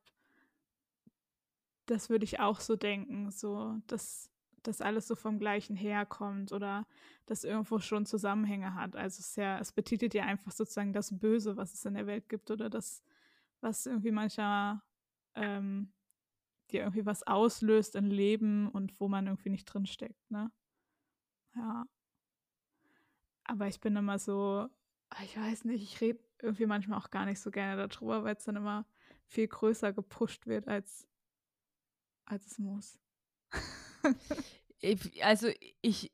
das 1.86 2.08
würde 2.10 2.24
ich 2.24 2.40
auch 2.40 2.60
so 2.60 2.76
denken, 2.76 3.30
so, 3.30 3.76
dass 3.86 4.30
das 4.66 4.80
alles 4.80 5.06
so 5.06 5.14
vom 5.14 5.38
gleichen 5.38 5.76
herkommt 5.76 6.52
oder 6.52 6.86
das 7.26 7.44
irgendwo 7.44 7.78
schon 7.78 8.06
Zusammenhänge 8.06 8.74
hat. 8.74 8.96
Also 8.96 9.20
es, 9.20 9.36
ja, 9.36 9.58
es 9.58 9.72
betitelt 9.72 10.14
ja 10.14 10.24
einfach 10.24 10.52
sozusagen 10.52 10.92
das 10.92 11.18
Böse, 11.18 11.56
was 11.56 11.74
es 11.74 11.84
in 11.84 11.94
der 11.94 12.06
Welt 12.06 12.28
gibt 12.28 12.50
oder 12.50 12.68
das, 12.70 13.02
was 13.60 13.86
irgendwie 13.86 14.12
mancher 14.12 14.82
ähm, 15.34 15.92
dir 16.70 16.82
irgendwie 16.82 17.06
was 17.06 17.22
auslöst 17.24 17.94
im 17.94 18.10
Leben 18.10 18.68
und 18.68 18.98
wo 19.00 19.08
man 19.08 19.26
irgendwie 19.26 19.50
nicht 19.50 19.66
drinsteckt, 19.66 20.30
ne? 20.30 20.50
Ja. 21.54 21.84
Aber 23.44 23.68
ich 23.68 23.80
bin 23.80 23.94
immer 23.96 24.18
so, 24.18 24.68
ich 25.22 25.36
weiß 25.36 25.64
nicht, 25.64 25.82
ich 25.82 26.00
rede 26.00 26.18
irgendwie 26.40 26.66
manchmal 26.66 26.98
auch 26.98 27.10
gar 27.10 27.26
nicht 27.26 27.40
so 27.40 27.50
gerne 27.50 27.88
darüber, 27.88 28.24
weil 28.24 28.36
es 28.36 28.44
dann 28.44 28.56
immer 28.56 28.86
viel 29.26 29.46
größer 29.48 29.92
gepusht 29.92 30.46
wird, 30.46 30.66
als, 30.68 31.06
als 32.24 32.46
es 32.46 32.58
muss. 32.58 32.98
also 35.22 35.48
ich 35.82 36.12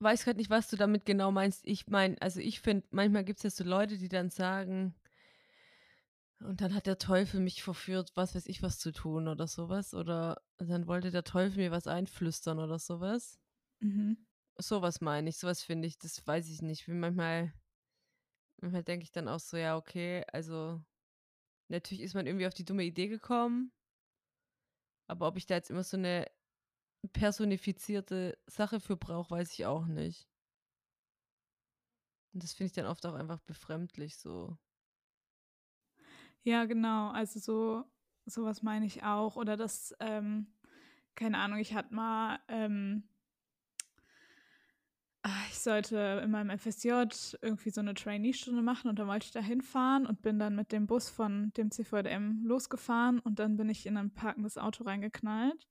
weiß 0.00 0.24
gerade 0.24 0.38
nicht, 0.38 0.50
was 0.50 0.68
du 0.68 0.76
damit 0.76 1.04
genau 1.04 1.30
meinst. 1.30 1.66
Ich 1.66 1.86
meine, 1.88 2.20
also 2.20 2.40
ich 2.40 2.60
finde, 2.60 2.86
manchmal 2.90 3.24
gibt 3.24 3.38
es 3.38 3.42
ja 3.44 3.50
so 3.50 3.64
Leute, 3.64 3.98
die 3.98 4.08
dann 4.08 4.30
sagen, 4.30 4.94
und 6.40 6.62
dann 6.62 6.74
hat 6.74 6.86
der 6.86 6.98
Teufel 6.98 7.40
mich 7.40 7.62
verführt, 7.62 8.12
was 8.14 8.34
weiß 8.34 8.46
ich 8.46 8.62
was 8.62 8.78
zu 8.78 8.92
tun 8.92 9.28
oder 9.28 9.46
sowas. 9.46 9.92
Oder 9.92 10.40
dann 10.56 10.86
wollte 10.86 11.10
der 11.10 11.24
Teufel 11.24 11.58
mir 11.58 11.70
was 11.70 11.86
einflüstern 11.86 12.58
oder 12.58 12.78
sowas. 12.78 13.38
Mhm. 13.80 14.26
Sowas 14.56 15.00
meine 15.00 15.28
ich, 15.28 15.36
sowas 15.36 15.62
finde 15.62 15.86
ich, 15.86 15.98
das 15.98 16.26
weiß 16.26 16.48
ich 16.48 16.62
nicht. 16.62 16.88
Wie 16.88 16.92
manchmal, 16.92 17.52
manchmal 18.60 18.84
denke 18.84 19.04
ich 19.04 19.12
dann 19.12 19.28
auch 19.28 19.40
so, 19.40 19.58
ja, 19.58 19.76
okay, 19.76 20.24
also 20.32 20.82
natürlich 21.68 22.02
ist 22.02 22.14
man 22.14 22.26
irgendwie 22.26 22.46
auf 22.46 22.54
die 22.54 22.64
dumme 22.64 22.84
Idee 22.84 23.08
gekommen. 23.08 23.72
Aber 25.08 25.28
ob 25.28 25.36
ich 25.36 25.44
da 25.44 25.56
jetzt 25.56 25.70
immer 25.70 25.82
so 25.82 25.96
eine 25.96 26.26
personifizierte 27.08 28.38
Sache 28.46 28.80
für 28.80 28.96
brauche, 28.96 29.30
weiß 29.30 29.52
ich 29.52 29.66
auch 29.66 29.86
nicht. 29.86 30.28
Und 32.32 32.42
das 32.42 32.52
finde 32.52 32.66
ich 32.68 32.72
dann 32.72 32.86
oft 32.86 33.04
auch 33.06 33.14
einfach 33.14 33.40
befremdlich 33.40 34.16
so. 34.16 34.56
Ja, 36.42 36.64
genau. 36.64 37.10
Also 37.10 37.38
so, 37.40 37.84
sowas 38.26 38.62
meine 38.62 38.86
ich 38.86 39.02
auch. 39.02 39.36
Oder 39.36 39.56
das, 39.56 39.94
ähm, 40.00 40.46
keine 41.14 41.38
Ahnung, 41.38 41.58
ich 41.58 41.74
hatte 41.74 41.94
mal, 41.94 42.38
ähm, 42.48 43.02
ah, 45.22 45.30
ich 45.50 45.58
sollte 45.58 46.20
in 46.24 46.30
meinem 46.30 46.50
FSJ 46.58 46.88
irgendwie 47.42 47.70
so 47.70 47.80
eine 47.80 47.94
Trainee-Stunde 47.94 48.62
machen 48.62 48.88
und 48.88 48.98
dann 48.98 49.08
wollte 49.08 49.26
ich 49.26 49.32
da 49.32 49.40
hinfahren 49.40 50.06
und 50.06 50.22
bin 50.22 50.38
dann 50.38 50.56
mit 50.56 50.72
dem 50.72 50.86
Bus 50.86 51.10
von 51.10 51.52
dem 51.56 51.70
CVDM 51.70 52.44
losgefahren 52.44 53.18
und 53.20 53.38
dann 53.38 53.56
bin 53.56 53.68
ich 53.68 53.86
in 53.86 53.96
ein 53.96 54.12
parkendes 54.14 54.56
Auto 54.56 54.84
reingeknallt 54.84 55.66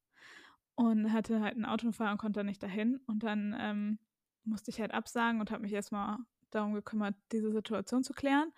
und 0.79 1.11
hatte 1.11 1.41
halt 1.41 1.55
einen 1.55 1.65
Autounfall 1.65 2.09
und 2.09 2.19
konnte 2.19 2.41
nicht 2.45 2.63
dahin. 2.63 3.01
Und 3.05 3.23
dann 3.23 3.53
ähm, 3.59 3.99
musste 4.45 4.71
ich 4.71 4.79
halt 4.79 4.93
absagen 4.93 5.41
und 5.41 5.51
habe 5.51 5.61
mich 5.61 5.73
erstmal 5.73 6.19
darum 6.51 6.73
gekümmert, 6.73 7.15
diese 7.33 7.51
Situation 7.51 8.01
zu 8.01 8.13
klären. 8.13 8.53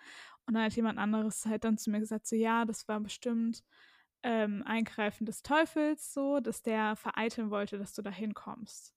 Und 0.46 0.54
dann 0.54 0.62
hat 0.62 0.72
jemand 0.74 1.00
anderes 1.00 1.44
halt 1.46 1.64
dann 1.64 1.78
zu 1.78 1.90
mir 1.90 1.98
gesagt, 1.98 2.28
so 2.28 2.36
ja, 2.36 2.64
das 2.64 2.86
war 2.86 3.00
bestimmt 3.00 3.64
ähm, 4.22 4.62
Eingreifen 4.64 5.26
des 5.26 5.42
Teufels, 5.42 6.14
so, 6.14 6.38
dass 6.38 6.62
der 6.62 6.94
vereiteln 6.94 7.50
wollte, 7.50 7.76
dass 7.76 7.92
du 7.92 8.02
da 8.02 8.10
hinkommst. 8.10 8.94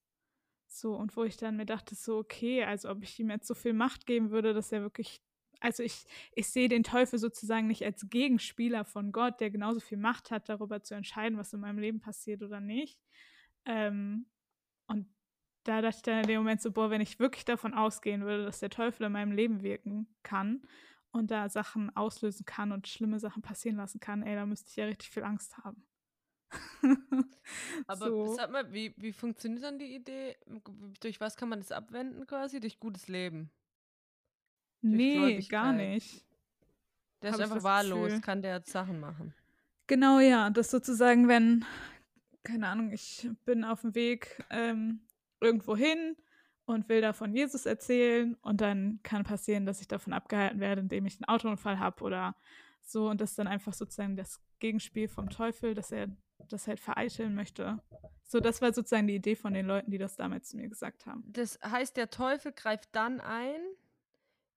So, 0.67 0.93
und 0.93 1.17
wo 1.17 1.23
ich 1.23 1.35
dann 1.35 1.57
mir 1.57 1.65
dachte, 1.65 1.95
so, 1.95 2.19
okay, 2.19 2.63
also 2.63 2.91
ob 2.91 3.01
ich 3.01 3.19
ihm 3.19 3.31
jetzt 3.31 3.47
so 3.47 3.55
viel 3.55 3.73
Macht 3.73 4.05
geben 4.05 4.29
würde, 4.29 4.53
dass 4.53 4.71
er 4.71 4.83
wirklich 4.83 5.23
also 5.59 5.83
ich, 5.83 6.05
ich 6.33 6.47
sehe 6.47 6.69
den 6.69 6.83
Teufel 6.83 7.19
sozusagen 7.19 7.67
nicht 7.67 7.83
als 7.83 8.09
Gegenspieler 8.09 8.85
von 8.85 9.11
Gott, 9.11 9.39
der 9.39 9.51
genauso 9.51 9.79
viel 9.79 9.97
Macht 9.97 10.31
hat, 10.31 10.49
darüber 10.49 10.81
zu 10.83 10.95
entscheiden, 10.95 11.37
was 11.37 11.53
in 11.53 11.59
meinem 11.59 11.79
Leben 11.79 11.99
passiert 11.99 12.41
oder 12.43 12.59
nicht. 12.59 12.99
Ähm, 13.65 14.27
und 14.87 15.07
da 15.63 15.81
dachte 15.81 15.97
ich 15.97 16.03
dann 16.03 16.21
in 16.21 16.27
dem 16.27 16.37
Moment 16.37 16.61
so, 16.61 16.71
boah, 16.71 16.89
wenn 16.89 17.01
ich 17.01 17.19
wirklich 17.19 17.45
davon 17.45 17.73
ausgehen 17.73 18.23
würde, 18.23 18.45
dass 18.45 18.59
der 18.59 18.69
Teufel 18.69 19.05
in 19.05 19.11
meinem 19.11 19.31
Leben 19.31 19.63
wirken 19.63 20.07
kann 20.23 20.61
und 21.11 21.31
da 21.31 21.49
Sachen 21.49 21.95
auslösen 21.95 22.45
kann 22.45 22.71
und 22.71 22.87
schlimme 22.87 23.19
Sachen 23.19 23.41
passieren 23.41 23.77
lassen 23.77 23.99
kann, 23.99 24.23
ey, 24.23 24.35
da 24.35 24.45
müsste 24.45 24.69
ich 24.69 24.75
ja 24.75 24.85
richtig 24.85 25.09
viel 25.09 25.23
Angst 25.23 25.57
haben. 25.57 25.87
Aber 27.87 28.09
so. 28.09 28.35
sag 28.35 28.51
mal, 28.51 28.71
wie, 28.71 28.93
wie 28.97 29.11
funktioniert 29.11 29.63
dann 29.63 29.79
die 29.79 29.95
Idee? 29.95 30.37
Durch 30.99 31.19
was 31.19 31.35
kann 31.35 31.49
man 31.49 31.59
das 31.59 31.71
abwenden 31.71 32.27
quasi? 32.27 32.59
Durch 32.59 32.79
gutes 32.79 33.07
Leben? 33.07 33.51
Nee, 34.91 35.39
gar 35.41 35.73
nicht. 35.73 36.25
Der 37.21 37.31
ist 37.31 37.39
einfach 37.39 37.63
wahllos, 37.63 38.07
Gefühl. 38.07 38.21
kann 38.21 38.41
der 38.41 38.61
Sachen 38.65 38.99
machen. 38.99 39.33
Genau, 39.87 40.19
ja. 40.19 40.49
Das 40.49 40.69
sozusagen, 40.69 41.27
wenn, 41.27 41.65
keine 42.43 42.67
Ahnung, 42.67 42.91
ich 42.91 43.29
bin 43.45 43.63
auf 43.63 43.81
dem 43.81 43.95
Weg 43.95 44.43
ähm, 44.49 45.01
irgendwo 45.39 45.75
hin 45.75 46.15
und 46.65 46.89
will 46.89 47.01
da 47.01 47.13
von 47.13 47.33
Jesus 47.33 47.65
erzählen 47.65 48.35
und 48.41 48.61
dann 48.61 48.99
kann 49.03 49.23
passieren, 49.23 49.65
dass 49.65 49.81
ich 49.81 49.87
davon 49.87 50.13
abgehalten 50.13 50.59
werde, 50.59 50.81
indem 50.81 51.05
ich 51.05 51.15
einen 51.15 51.25
Autounfall 51.25 51.79
habe 51.79 52.03
oder 52.03 52.35
so 52.81 53.09
und 53.09 53.21
das 53.21 53.31
ist 53.31 53.39
dann 53.39 53.47
einfach 53.47 53.73
sozusagen 53.73 54.15
das 54.15 54.39
Gegenspiel 54.59 55.07
vom 55.07 55.29
Teufel, 55.29 55.73
dass 55.73 55.91
er 55.91 56.07
das 56.49 56.67
halt 56.67 56.79
vereiteln 56.79 57.33
möchte. 57.35 57.79
So, 58.23 58.39
das 58.39 58.61
war 58.61 58.73
sozusagen 58.73 59.07
die 59.07 59.15
Idee 59.15 59.35
von 59.35 59.53
den 59.53 59.65
Leuten, 59.65 59.91
die 59.91 59.97
das 59.97 60.15
damals 60.15 60.49
zu 60.49 60.57
mir 60.57 60.67
gesagt 60.67 61.05
haben. 61.05 61.23
Das 61.27 61.59
heißt, 61.63 61.97
der 61.97 62.09
Teufel 62.09 62.51
greift 62.51 62.89
dann 62.95 63.21
ein, 63.21 63.59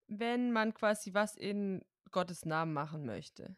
wenn 0.08 0.52
man 0.52 0.74
quasi 0.74 1.14
was 1.14 1.36
in 1.36 1.84
Gottes 2.10 2.44
Namen 2.44 2.72
machen 2.72 3.04
möchte. 3.04 3.56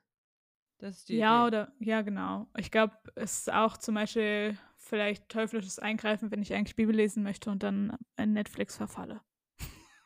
Das 0.78 0.98
ist 0.98 1.08
die 1.08 1.16
ja, 1.16 1.46
Idee. 1.46 1.46
oder 1.46 1.72
ja, 1.78 2.02
genau. 2.02 2.48
Ich 2.56 2.70
glaube, 2.70 2.94
es 3.14 3.40
ist 3.40 3.52
auch 3.52 3.76
zum 3.76 3.94
Beispiel 3.94 4.58
vielleicht 4.76 5.28
teuflisches 5.28 5.78
Eingreifen, 5.78 6.30
wenn 6.30 6.42
ich 6.42 6.54
eigentlich 6.54 6.76
Bibel 6.76 6.94
lesen 6.94 7.22
möchte 7.22 7.50
und 7.50 7.62
dann 7.62 7.96
in 8.16 8.32
Netflix 8.32 8.76
verfalle. 8.76 9.20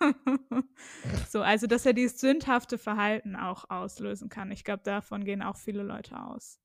so, 1.29 1.43
also 1.43 1.67
dass 1.67 1.87
er 1.87 1.93
dieses 1.93 2.21
sündhafte 2.21 2.77
Verhalten 2.77 3.37
auch 3.37 3.71
auslösen 3.71 4.29
kann. 4.29 4.51
Ich 4.51 4.65
glaube, 4.65 4.83
davon 4.83 5.25
gehen 5.25 5.43
auch 5.43 5.57
viele 5.57 5.83
Leute 5.83 6.21
aus. 6.21 6.61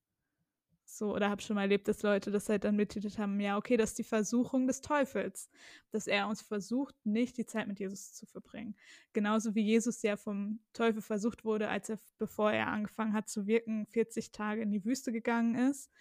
So, 0.98 1.14
oder 1.14 1.30
habe 1.30 1.42
schon 1.42 1.56
mal 1.56 1.62
erlebt, 1.62 1.88
dass 1.88 2.02
Leute 2.02 2.32
das 2.32 2.50
halt 2.50 2.64
dann 2.64 2.76
betitelt 2.76 3.20
haben, 3.20 3.40
ja, 3.40 3.58
okay, 3.58 3.78
das 3.78 3.92
ist 3.92 4.00
die 4.00 4.04
Versuchung 4.04 4.66
des 4.66 4.82
Teufels, 4.82 5.50
dass 5.92 6.08
er 6.08 6.28
uns 6.28 6.42
versucht, 6.42 6.96
nicht 7.06 7.38
die 7.38 7.46
Zeit 7.46 7.68
mit 7.68 7.80
Jesus 7.80 8.14
zu 8.14 8.26
verbringen. 8.26 8.76
Genauso 9.14 9.54
wie 9.54 9.62
Jesus 9.62 10.02
ja 10.02 10.18
vom 10.18 10.60
Teufel 10.74 11.02
versucht 11.02 11.46
wurde, 11.46 11.70
als 11.70 11.90
er, 11.90 12.00
bevor 12.18 12.52
er 12.52 12.68
angefangen 12.68 13.14
hat 13.14 13.30
zu 13.30 13.46
wirken, 13.46 13.86
40 13.86 14.32
Tage 14.32 14.62
in 14.62 14.72
die 14.72 14.84
Wüste 14.84 15.12
gegangen 15.12 15.56
ist, 15.56 15.92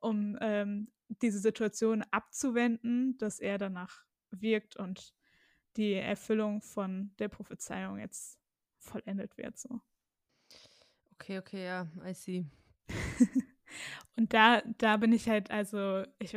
um 0.00 0.38
ähm, 0.40 0.90
diese 1.08 1.40
Situation 1.40 2.02
abzuwenden, 2.10 3.18
dass 3.18 3.40
er 3.40 3.58
danach 3.58 4.04
wirkt 4.30 4.76
und 4.76 5.14
die 5.76 5.92
Erfüllung 5.92 6.62
von 6.62 7.12
der 7.18 7.28
Prophezeiung 7.28 7.98
jetzt 7.98 8.38
vollendet 8.78 9.36
wird. 9.36 9.58
So. 9.58 9.80
Okay, 11.12 11.38
okay, 11.38 11.64
ja, 11.64 11.86
I 12.04 12.14
see. 12.14 12.46
Und 14.16 14.32
da, 14.32 14.62
da 14.78 14.96
bin 14.96 15.12
ich 15.12 15.28
halt, 15.28 15.50
also, 15.50 16.04
ich, 16.18 16.36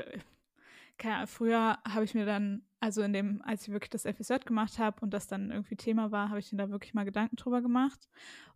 keine, 0.98 1.28
früher 1.28 1.80
habe 1.88 2.06
ich 2.06 2.14
mir 2.14 2.26
dann, 2.26 2.64
also 2.80 3.02
in 3.02 3.14
dem, 3.14 3.42
als 3.44 3.64
ich 3.68 3.74
wirklich 3.74 3.90
das 3.90 4.06
FSJ 4.06 4.46
gemacht 4.46 4.80
habe 4.80 5.02
und 5.02 5.12
das 5.12 5.28
dann 5.28 5.52
irgendwie 5.52 5.76
Thema 5.76 6.12
war, 6.12 6.30
habe 6.30 6.40
ich 6.40 6.52
mir 6.52 6.60
da 6.60 6.70
wirklich 6.70 6.94
mal 6.94 7.06
Gedanken 7.06 7.36
drüber 7.36 7.62
gemacht. 7.62 8.08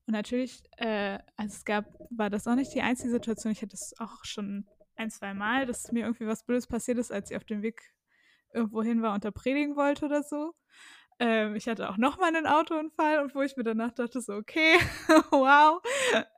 Und 0.06 0.14
natürlich, 0.14 0.64
äh, 0.78 1.20
also 1.38 1.56
es 1.56 1.66
gab, 1.66 1.86
war 2.12 2.30
das 2.30 2.48
auch 2.48 2.56
nicht 2.56 2.74
die 2.74 2.82
einzige 2.82 3.10
Situation, 3.10 3.52
ich 3.52 3.62
hatte 3.62 3.76
es 3.76 3.96
auch 4.00 4.24
schon 4.24 4.68
ein, 4.96 5.10
zwei 5.10 5.34
Mal, 5.34 5.66
dass 5.66 5.92
mir 5.92 6.06
irgendwie 6.06 6.28
was 6.28 6.44
Blödes 6.46 6.68
passiert 6.68 6.98
ist, 6.98 7.12
als 7.12 7.32
ich 7.32 7.38
auf 7.38 7.46
dem 7.46 7.62
Weg 7.62 7.82
irgendwo 8.54 8.84
hin 8.84 9.02
war 9.02 9.14
und 9.14 9.26
da 9.26 9.32
predigen 9.32 9.76
wollte 9.76 10.06
oder 10.06 10.24
so. 10.24 10.54
Ähm, 11.20 11.56
ich 11.56 11.68
hatte 11.68 11.90
auch 11.90 11.98
nochmal 11.98 12.36
einen 12.36 12.46
Autounfall 12.46 13.20
und 13.24 13.34
wo 13.36 13.42
ich 13.42 13.56
mir 13.56 13.64
danach 13.64 13.94
dachte, 13.94 14.20
so, 14.22 14.34
okay, 14.34 14.76
wow. 15.32 15.82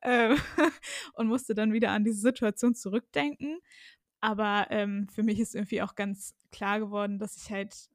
Ähm, 0.03 0.37
und 1.13 1.27
musste 1.27 1.55
dann 1.55 1.73
wieder 1.73 1.91
an 1.91 2.03
diese 2.03 2.19
Situation 2.21 2.75
zurückdenken. 2.75 3.59
Aber 4.21 4.67
ähm, 4.69 5.07
für 5.09 5.23
mich 5.23 5.39
ist 5.39 5.55
irgendwie 5.55 5.81
auch 5.81 5.95
ganz 5.95 6.35
klar 6.51 6.79
geworden, 6.79 7.19
dass 7.19 7.37
ich 7.37 7.51
halt 7.51 7.89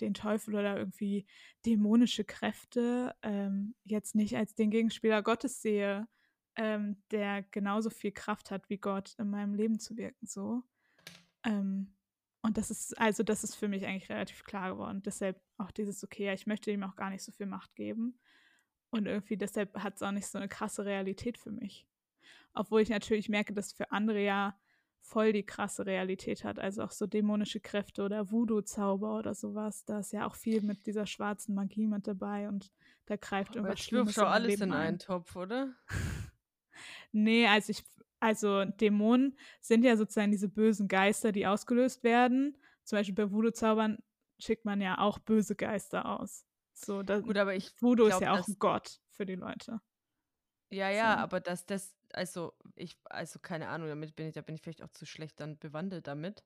den 0.00 0.14
Teufel 0.14 0.54
oder 0.54 0.76
irgendwie 0.76 1.26
dämonische 1.64 2.24
Kräfte 2.24 3.14
ähm, 3.22 3.74
jetzt 3.84 4.14
nicht 4.14 4.36
als 4.36 4.54
den 4.54 4.70
Gegenspieler 4.70 5.22
Gottes 5.22 5.62
sehe, 5.62 6.06
ähm, 6.56 7.02
der 7.10 7.42
genauso 7.50 7.90
viel 7.90 8.12
Kraft 8.12 8.50
hat 8.50 8.68
wie 8.68 8.78
Gott 8.78 9.14
in 9.18 9.30
meinem 9.30 9.54
Leben 9.54 9.78
zu 9.78 9.96
wirken. 9.96 10.26
So. 10.26 10.62
Ähm, 11.44 11.95
und 12.46 12.56
das 12.58 12.70
ist, 12.70 12.96
also 12.96 13.24
das 13.24 13.42
ist 13.42 13.56
für 13.56 13.66
mich 13.66 13.84
eigentlich 13.84 14.08
relativ 14.08 14.44
klar 14.44 14.70
geworden. 14.70 15.02
Deshalb 15.04 15.40
auch 15.58 15.72
dieses, 15.72 16.04
okay, 16.04 16.26
ja, 16.26 16.32
ich 16.32 16.46
möchte 16.46 16.70
ihm 16.70 16.84
auch 16.84 16.94
gar 16.94 17.10
nicht 17.10 17.24
so 17.24 17.32
viel 17.32 17.46
Macht 17.46 17.74
geben. 17.74 18.20
Und 18.90 19.06
irgendwie 19.06 19.36
deshalb 19.36 19.76
hat 19.76 19.96
es 19.96 20.02
auch 20.04 20.12
nicht 20.12 20.28
so 20.28 20.38
eine 20.38 20.46
krasse 20.46 20.84
Realität 20.84 21.38
für 21.38 21.50
mich. 21.50 21.88
Obwohl 22.54 22.82
ich 22.82 22.88
natürlich 22.88 23.28
merke, 23.28 23.52
dass 23.52 23.72
für 23.72 23.90
andere 23.90 24.22
ja 24.22 24.56
voll 25.00 25.32
die 25.32 25.42
krasse 25.42 25.86
Realität 25.86 26.44
hat. 26.44 26.60
Also 26.60 26.84
auch 26.84 26.92
so 26.92 27.08
dämonische 27.08 27.58
Kräfte 27.58 28.04
oder 28.04 28.30
Voodoo-Zauber 28.30 29.18
oder 29.18 29.34
sowas. 29.34 29.84
Da 29.84 29.98
ist 29.98 30.12
ja 30.12 30.24
auch 30.24 30.36
viel 30.36 30.62
mit 30.62 30.86
dieser 30.86 31.06
schwarzen 31.06 31.52
Magie 31.52 31.88
mit 31.88 32.06
dabei 32.06 32.48
und 32.48 32.70
da 33.06 33.16
greift 33.16 33.56
irgendwas 33.56 33.80
Schlimmes 33.80 34.14
schon 34.14 34.24
alles 34.24 34.50
Leben 34.50 34.70
in 34.70 34.72
einen 34.72 34.98
Topf, 35.00 35.34
oder? 35.34 35.74
nee, 37.10 37.48
also 37.48 37.70
ich 37.70 37.84
also 38.26 38.64
Dämonen 38.64 39.38
sind 39.60 39.84
ja 39.84 39.96
sozusagen 39.96 40.32
diese 40.32 40.48
bösen 40.48 40.88
Geister, 40.88 41.30
die 41.30 41.46
ausgelöst 41.46 42.02
werden. 42.02 42.58
Zum 42.82 42.98
Beispiel 42.98 43.14
bei 43.14 43.30
Voodoo-Zaubern 43.30 43.98
schickt 44.40 44.64
man 44.64 44.80
ja 44.80 44.98
auch 44.98 45.20
böse 45.20 45.54
Geister 45.54 46.18
aus. 46.18 46.44
So, 46.74 47.04
das, 47.04 47.22
Gut, 47.22 47.38
aber 47.38 47.54
ich 47.54 47.70
Voodoo 47.80 48.06
glaub, 48.06 48.20
ist 48.20 48.26
ja 48.26 48.32
auch 48.34 48.48
ein 48.48 48.56
Gott 48.58 49.00
für 49.10 49.26
die 49.26 49.36
Leute. 49.36 49.80
Ja, 50.70 50.90
ja, 50.90 51.14
so. 51.14 51.20
aber 51.20 51.40
das, 51.40 51.66
das, 51.66 51.94
also 52.12 52.52
ich, 52.74 52.98
also 53.04 53.38
keine 53.38 53.68
Ahnung, 53.68 53.88
damit 53.88 54.16
bin 54.16 54.26
ich, 54.26 54.34
da 54.34 54.42
bin 54.42 54.56
ich 54.56 54.62
vielleicht 54.62 54.82
auch 54.82 54.90
zu 54.90 55.06
schlecht 55.06 55.38
dann 55.38 55.56
bewandelt 55.58 56.08
damit. 56.08 56.44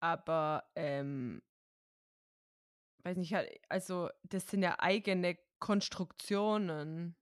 Aber, 0.00 0.64
ähm, 0.74 1.40
weiß 3.02 3.16
nicht, 3.16 3.32
halt, 3.32 3.48
also 3.70 4.10
das 4.24 4.46
sind 4.46 4.62
ja 4.62 4.78
eigene 4.78 5.38
Konstruktionen 5.58 7.16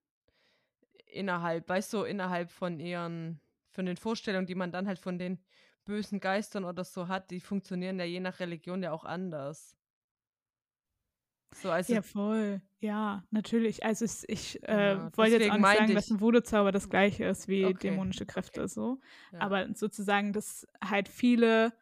innerhalb, 1.14 1.68
weißt 1.68 1.92
du, 1.92 2.02
innerhalb 2.02 2.50
von 2.50 2.80
ihren, 2.80 3.40
von 3.75 3.87
den 3.87 3.97
Vorstellungen, 3.97 4.47
die 4.47 4.55
man 4.55 4.72
dann 4.72 4.87
halt 4.87 4.99
von 4.99 5.18
den 5.18 5.39
bösen 5.85 6.20
Geistern 6.20 6.64
oder 6.64 6.85
so 6.85 7.09
hat, 7.09 7.31
die 7.31 7.41
funktionieren 7.41 7.99
ja 7.99 8.05
je 8.05 8.20
nach 8.20 8.41
Religion 8.41 8.83
ja 8.83 8.93
auch 8.93 9.05
anders. 9.05 9.77
So, 11.55 11.70
also, 11.70 11.93
ja, 11.95 12.03
voll. 12.03 12.62
Ja, 12.81 13.25
natürlich. 13.31 13.85
Also 13.85 14.05
ich 14.27 14.62
äh, 14.64 14.95
ja, 14.95 15.16
wollte 15.16 15.37
jetzt 15.37 15.51
auch 15.51 15.57
nicht 15.57 15.66
sagen, 15.66 15.89
ich. 15.89 15.95
dass 15.95 16.11
ein 16.11 16.20
Voodoo-Zauber 16.20 16.72
das 16.72 16.89
gleiche 16.89 17.25
ist 17.25 17.47
wie 17.47 17.66
okay. 17.66 17.91
dämonische 17.91 18.27
Kräfte 18.27 18.62
okay. 18.62 18.68
so. 18.68 19.01
Ja. 19.33 19.41
Aber 19.41 19.72
sozusagen, 19.75 20.33
dass 20.33 20.66
halt 20.83 21.09
viele 21.09 21.72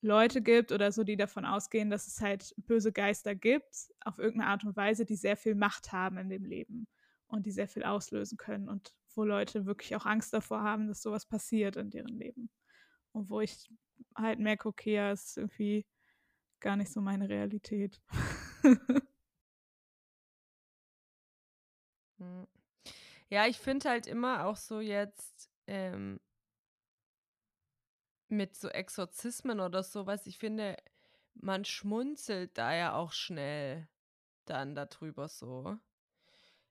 Leute 0.00 0.42
gibt 0.42 0.70
oder 0.70 0.92
so, 0.92 1.02
die 1.02 1.16
davon 1.16 1.44
ausgehen, 1.44 1.90
dass 1.90 2.06
es 2.06 2.20
halt 2.20 2.54
böse 2.56 2.92
Geister 2.92 3.34
gibt, 3.34 3.90
auf 4.04 4.18
irgendeine 4.18 4.50
Art 4.50 4.64
und 4.64 4.76
Weise, 4.76 5.04
die 5.04 5.16
sehr 5.16 5.36
viel 5.36 5.54
Macht 5.56 5.92
haben 5.92 6.16
in 6.16 6.28
dem 6.28 6.44
Leben 6.44 6.86
und 7.26 7.46
die 7.46 7.50
sehr 7.50 7.68
viel 7.68 7.82
auslösen 7.82 8.38
können 8.38 8.68
und 8.68 8.94
wo 9.16 9.24
Leute 9.24 9.66
wirklich 9.66 9.96
auch 9.96 10.06
Angst 10.06 10.32
davor 10.32 10.62
haben, 10.62 10.88
dass 10.88 11.02
sowas 11.02 11.26
passiert 11.26 11.76
in 11.76 11.90
deren 11.90 12.16
Leben. 12.18 12.50
Und 13.12 13.30
wo 13.30 13.40
ich 13.40 13.70
halt 14.16 14.38
merke, 14.40 14.68
okay, 14.68 14.94
ja, 14.94 15.12
ist 15.12 15.36
irgendwie 15.36 15.86
gar 16.60 16.76
nicht 16.76 16.92
so 16.92 17.00
meine 17.00 17.28
Realität. 17.28 18.00
Hm. 22.18 22.46
Ja, 23.30 23.46
ich 23.46 23.58
finde 23.58 23.88
halt 23.90 24.06
immer 24.06 24.46
auch 24.46 24.56
so 24.56 24.80
jetzt 24.80 25.50
ähm, 25.66 26.20
mit 28.28 28.56
so 28.56 28.68
Exorzismen 28.68 29.60
oder 29.60 29.82
sowas, 29.82 30.26
ich 30.26 30.38
finde, 30.38 30.76
man 31.34 31.64
schmunzelt 31.64 32.56
da 32.58 32.74
ja 32.74 32.94
auch 32.94 33.12
schnell 33.12 33.88
dann 34.46 34.74
darüber 34.74 35.28
so. 35.28 35.78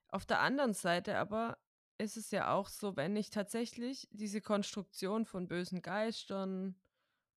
Auf 0.08 0.26
der 0.26 0.40
anderen 0.40 0.74
Seite 0.74 1.18
aber 1.18 1.56
ist 2.00 2.16
es 2.16 2.30
ja 2.30 2.52
auch 2.52 2.68
so, 2.68 2.96
wenn 2.96 3.16
ich 3.16 3.30
tatsächlich 3.30 4.08
diese 4.12 4.40
Konstruktion 4.40 5.24
von 5.26 5.48
bösen 5.48 5.82
Geistern 5.82 6.80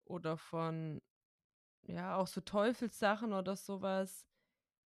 oder 0.05 0.37
von, 0.39 1.03
ja, 1.83 2.17
auch 2.17 2.27
so 2.29 2.41
Teufelssachen 2.41 3.33
oder 3.33 3.57
sowas, 3.57 4.27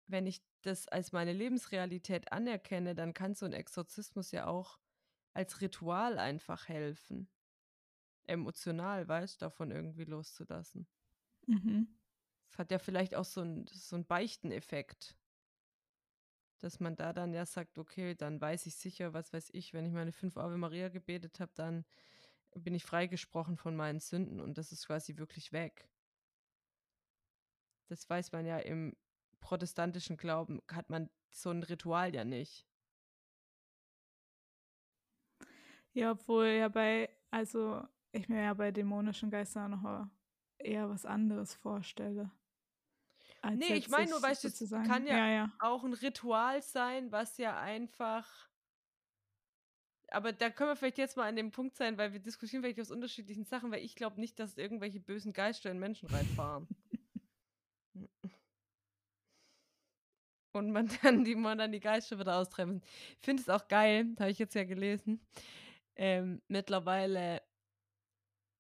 wenn 0.08 0.28
ich 0.28 0.44
das 0.62 0.88
als 0.88 1.12
meine 1.12 1.34
Lebensrealität 1.34 2.32
anerkenne, 2.32 2.96
dann 2.96 3.14
kann 3.14 3.36
so 3.36 3.46
ein 3.46 3.54
Exorzismus 3.54 4.32
ja 4.32 4.48
auch 4.48 4.80
als 5.34 5.62
Ritual 5.62 6.20
einfach 6.20 6.68
helfen. 6.68 7.30
Emotional, 8.28 9.08
weißt 9.08 9.42
du, 9.42 9.46
davon 9.46 9.72
irgendwie 9.72 10.06
loszulassen. 10.06 10.88
Mhm. 11.48 11.88
Das 12.50 12.60
hat 12.60 12.72
ja 12.72 12.80
vielleicht 12.80 13.16
auch 13.16 13.26
so 13.26 13.42
ein, 13.42 13.66
so 13.68 13.96
ein 13.96 14.06
Beichteneffekt 14.06 15.16
dass 16.62 16.80
man 16.80 16.96
da 16.96 17.12
dann 17.14 17.34
ja 17.34 17.46
sagt, 17.46 17.78
okay, 17.78 18.16
dann 18.16 18.40
weiß 18.40 18.66
ich 18.68 18.76
sicher, 18.76 19.14
was 19.14 19.34
weiß 19.34 19.50
ich, 19.54 19.74
wenn 19.74 19.86
ich 19.86 19.94
meine 19.94 20.12
fünf 20.12 20.38
Ave 20.38 20.58
Maria 20.58 20.90
gebetet 20.90 21.40
habe, 21.40 21.52
dann 21.56 21.86
bin 22.56 22.76
ich 22.76 22.84
freigesprochen 22.84 23.58
von 23.58 23.76
meinen 23.76 24.00
Sünden 24.00 24.40
und 24.40 24.58
das 24.58 24.72
ist 24.72 24.86
quasi 24.88 25.18
wirklich 25.18 25.52
weg. 25.52 25.90
Das 27.88 28.10
weiß 28.10 28.32
man 28.32 28.46
ja 28.46 28.60
im 28.60 28.96
protestantischen 29.40 30.18
Glauben, 30.18 30.62
hat 30.72 30.90
man 30.90 31.10
so 31.30 31.50
ein 31.50 31.64
Ritual 31.64 32.14
ja 32.14 32.24
nicht. 32.24 32.66
Ja, 35.94 36.12
obwohl 36.12 36.48
ja 36.48 36.70
bei, 36.70 37.10
also 37.32 37.86
ich 38.12 38.30
mir 38.30 38.44
ja 38.44 38.54
bei 38.54 38.72
dämonischen 38.72 39.30
Geistern 39.30 39.72
noch 39.72 40.08
eher 40.58 40.90
was 40.90 41.06
anderes 41.06 41.54
vorstelle. 41.56 42.32
Nee, 43.50 43.74
ich 43.74 43.90
meine 43.90 44.12
nur, 44.12 44.22
weißt 44.22 44.44
du, 44.44 44.48
es 44.50 44.70
kann 44.70 45.08
ja, 45.08 45.18
ja, 45.18 45.30
ja, 45.30 45.52
auch 45.60 45.84
ein 45.84 45.94
Ritual 45.94 46.62
sein, 46.62 47.12
was 47.12 47.38
ja 47.38 47.60
einfach. 47.60 48.50
Aber 50.10 50.32
da 50.32 50.50
können 50.50 50.72
wir 50.72 50.76
vielleicht 50.76 50.98
jetzt 51.00 51.18
mal 51.18 51.28
an 51.28 51.36
dem 51.36 51.52
Punkt 51.52 51.76
sein, 51.76 51.98
weil 51.98 52.14
wir 52.14 52.20
diskutieren 52.20 52.62
vielleicht 52.62 52.80
aus 52.80 52.92
unterschiedlichen 52.92 53.46
Sachen, 53.46 53.72
weil 53.72 53.84
ich 53.84 53.96
glaube 53.96 54.20
nicht, 54.20 54.38
dass 54.40 54.58
irgendwelche 54.58 55.00
bösen 55.00 55.34
Geister 55.34 55.72
in 55.72 55.80
Menschen 55.80 56.10
reinfahren. 56.10 56.68
Und 60.54 60.72
man 60.72 60.90
dann 61.02 61.24
die, 61.24 61.36
man 61.36 61.58
dann 61.58 61.72
die 61.72 61.80
Geister 61.80 62.20
wieder 62.20 62.36
austreiben. 62.38 62.82
Ich 63.20 63.26
finde 63.26 63.42
es 63.42 63.50
auch 63.50 63.70
geil, 63.70 64.14
habe 64.20 64.30
ich 64.30 64.40
jetzt 64.40 64.54
ja 64.54 64.66
gelesen. 64.66 65.26
Ähm, 65.96 66.42
mittlerweile 66.50 67.42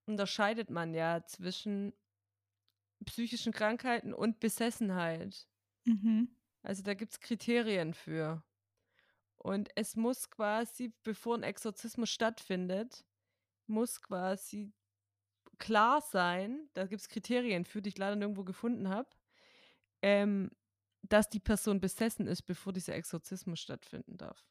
unterscheidet 0.07 0.69
man 0.69 0.93
ja 0.93 1.25
zwischen 1.25 1.93
psychischen 3.05 3.51
Krankheiten 3.53 4.13
und 4.13 4.39
Besessenheit. 4.39 5.47
Mhm. 5.85 6.35
Also 6.63 6.83
da 6.83 6.93
gibt 6.93 7.13
es 7.13 7.19
Kriterien 7.19 7.93
für. 7.93 8.43
Und 9.37 9.69
es 9.75 9.95
muss 9.95 10.29
quasi, 10.29 10.93
bevor 11.03 11.35
ein 11.35 11.43
Exorzismus 11.43 12.09
stattfindet, 12.09 13.05
muss 13.65 14.01
quasi 14.01 14.71
klar 15.57 16.01
sein, 16.01 16.69
da 16.73 16.85
gibt 16.85 17.01
es 17.01 17.09
Kriterien 17.09 17.65
für, 17.65 17.81
die 17.81 17.89
ich 17.89 17.97
leider 17.97 18.15
nirgendwo 18.15 18.43
gefunden 18.43 18.89
habe, 18.89 19.09
ähm, 20.01 20.51
dass 21.03 21.29
die 21.29 21.39
Person 21.39 21.79
besessen 21.79 22.27
ist, 22.27 22.43
bevor 22.43 22.73
dieser 22.73 22.95
Exorzismus 22.95 23.59
stattfinden 23.59 24.17
darf. 24.17 24.47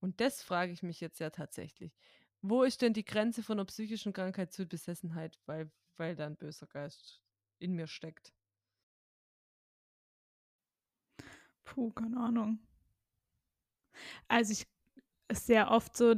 Und 0.00 0.20
das 0.20 0.42
frage 0.42 0.72
ich 0.72 0.82
mich 0.82 1.00
jetzt 1.00 1.20
ja 1.20 1.30
tatsächlich. 1.30 1.94
Wo 2.40 2.64
ist 2.64 2.82
denn 2.82 2.92
die 2.92 3.04
Grenze 3.04 3.42
von 3.42 3.58
einer 3.58 3.66
psychischen 3.66 4.12
Krankheit 4.12 4.52
zur 4.52 4.66
Besessenheit, 4.66 5.38
weil, 5.46 5.70
weil 5.96 6.16
da 6.16 6.26
ein 6.26 6.36
böser 6.36 6.66
Geist 6.66 7.21
in 7.62 7.74
mir 7.74 7.86
steckt? 7.86 8.32
Puh, 11.64 11.90
keine 11.92 12.18
Ahnung. 12.18 12.58
Also 14.28 14.52
ich 14.52 14.66
ist 15.28 15.46
sehr 15.46 15.70
oft 15.70 15.96
so, 15.96 16.14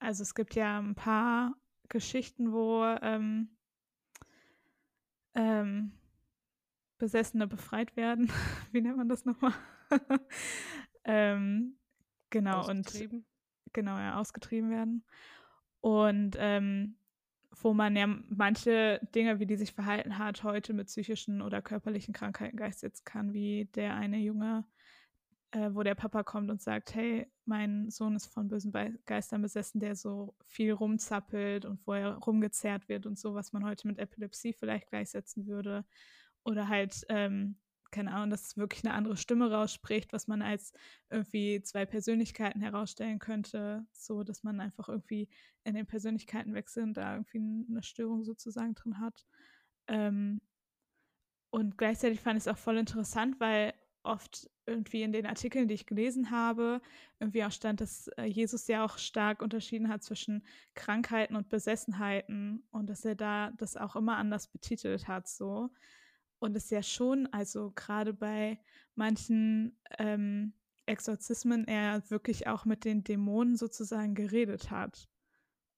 also 0.00 0.22
es 0.22 0.34
gibt 0.34 0.54
ja 0.54 0.78
ein 0.78 0.94
paar 0.94 1.54
Geschichten, 1.88 2.52
wo 2.52 2.84
ähm, 3.02 3.56
ähm, 5.34 5.92
Besessene 6.98 7.46
befreit 7.46 7.94
werden. 7.96 8.30
Wie 8.72 8.80
nennt 8.80 8.96
man 8.96 9.08
das 9.08 9.26
nochmal? 9.26 9.52
ähm, 11.04 11.78
genau, 12.30 12.66
und 12.68 12.90
genau, 13.72 13.98
ja, 13.98 14.18
ausgetrieben 14.18 14.70
werden. 14.70 15.04
Und 15.80 16.36
ähm, 16.38 16.96
wo 17.62 17.72
man 17.72 17.96
ja 17.96 18.06
manche 18.28 19.00
Dinge, 19.14 19.40
wie 19.40 19.46
die 19.46 19.56
sich 19.56 19.72
verhalten 19.72 20.18
hat, 20.18 20.42
heute 20.42 20.72
mit 20.72 20.88
psychischen 20.88 21.40
oder 21.40 21.62
körperlichen 21.62 22.12
Krankheiten 22.14 22.56
gleichsetzen 22.56 23.04
kann, 23.04 23.32
wie 23.32 23.66
der 23.74 23.94
eine 23.94 24.18
Junge, 24.18 24.64
äh, 25.52 25.70
wo 25.72 25.82
der 25.82 25.94
Papa 25.94 26.22
kommt 26.22 26.50
und 26.50 26.60
sagt, 26.60 26.94
hey, 26.94 27.30
mein 27.44 27.90
Sohn 27.90 28.14
ist 28.16 28.26
von 28.26 28.48
bösen 28.48 28.72
Geistern 29.06 29.42
besessen, 29.42 29.80
der 29.80 29.96
so 29.96 30.34
viel 30.44 30.72
rumzappelt 30.72 31.64
und 31.64 31.86
wo 31.86 31.94
er 31.94 32.16
rumgezerrt 32.16 32.88
wird 32.88 33.06
und 33.06 33.18
so, 33.18 33.34
was 33.34 33.52
man 33.52 33.64
heute 33.64 33.86
mit 33.86 33.98
Epilepsie 33.98 34.52
vielleicht 34.52 34.88
gleichsetzen 34.88 35.46
würde. 35.46 35.84
Oder 36.44 36.68
halt 36.68 37.04
ähm, 37.08 37.56
keine 37.90 38.12
Ahnung, 38.12 38.30
dass 38.30 38.46
es 38.46 38.56
wirklich 38.56 38.84
eine 38.84 38.94
andere 38.94 39.16
Stimme 39.16 39.50
rausspricht, 39.50 40.12
was 40.12 40.28
man 40.28 40.42
als 40.42 40.72
irgendwie 41.10 41.62
zwei 41.62 41.86
Persönlichkeiten 41.86 42.60
herausstellen 42.60 43.18
könnte, 43.18 43.86
so 43.92 44.22
dass 44.22 44.42
man 44.42 44.60
einfach 44.60 44.88
irgendwie 44.88 45.28
in 45.64 45.74
den 45.74 45.86
Persönlichkeiten 45.86 46.54
wechselt 46.54 46.86
und 46.86 46.96
da 46.96 47.14
irgendwie 47.14 47.66
eine 47.68 47.82
Störung 47.82 48.24
sozusagen 48.24 48.74
drin 48.74 49.00
hat. 49.00 49.26
Ähm, 49.88 50.40
und 51.50 51.78
gleichzeitig 51.78 52.20
fand 52.20 52.36
ich 52.36 52.42
es 52.44 52.48
auch 52.48 52.58
voll 52.58 52.76
interessant, 52.76 53.40
weil 53.40 53.72
oft 54.06 54.48
irgendwie 54.66 55.02
in 55.02 55.12
den 55.12 55.26
Artikeln, 55.26 55.68
die 55.68 55.74
ich 55.74 55.86
gelesen 55.86 56.30
habe, 56.30 56.80
irgendwie 57.20 57.44
auch 57.44 57.52
stand, 57.52 57.80
dass 57.80 58.08
äh, 58.16 58.24
Jesus 58.24 58.66
ja 58.68 58.84
auch 58.84 58.98
stark 58.98 59.42
unterschieden 59.42 59.88
hat 59.88 60.02
zwischen 60.02 60.44
Krankheiten 60.74 61.36
und 61.36 61.48
Besessenheiten 61.48 62.66
und 62.70 62.88
dass 62.88 63.04
er 63.04 63.14
da 63.14 63.50
das 63.56 63.76
auch 63.76 63.96
immer 63.96 64.16
anders 64.16 64.48
betitelt 64.48 65.08
hat, 65.08 65.28
so. 65.28 65.70
Und 66.38 66.56
es 66.56 66.70
ja 66.70 66.82
schon, 66.82 67.26
also 67.32 67.72
gerade 67.74 68.12
bei 68.12 68.58
manchen 68.94 69.78
ähm, 69.98 70.52
Exorzismen, 70.86 71.66
er 71.66 72.08
wirklich 72.10 72.46
auch 72.46 72.64
mit 72.64 72.84
den 72.84 73.04
Dämonen 73.04 73.56
sozusagen 73.56 74.14
geredet 74.14 74.70
hat. 74.70 75.08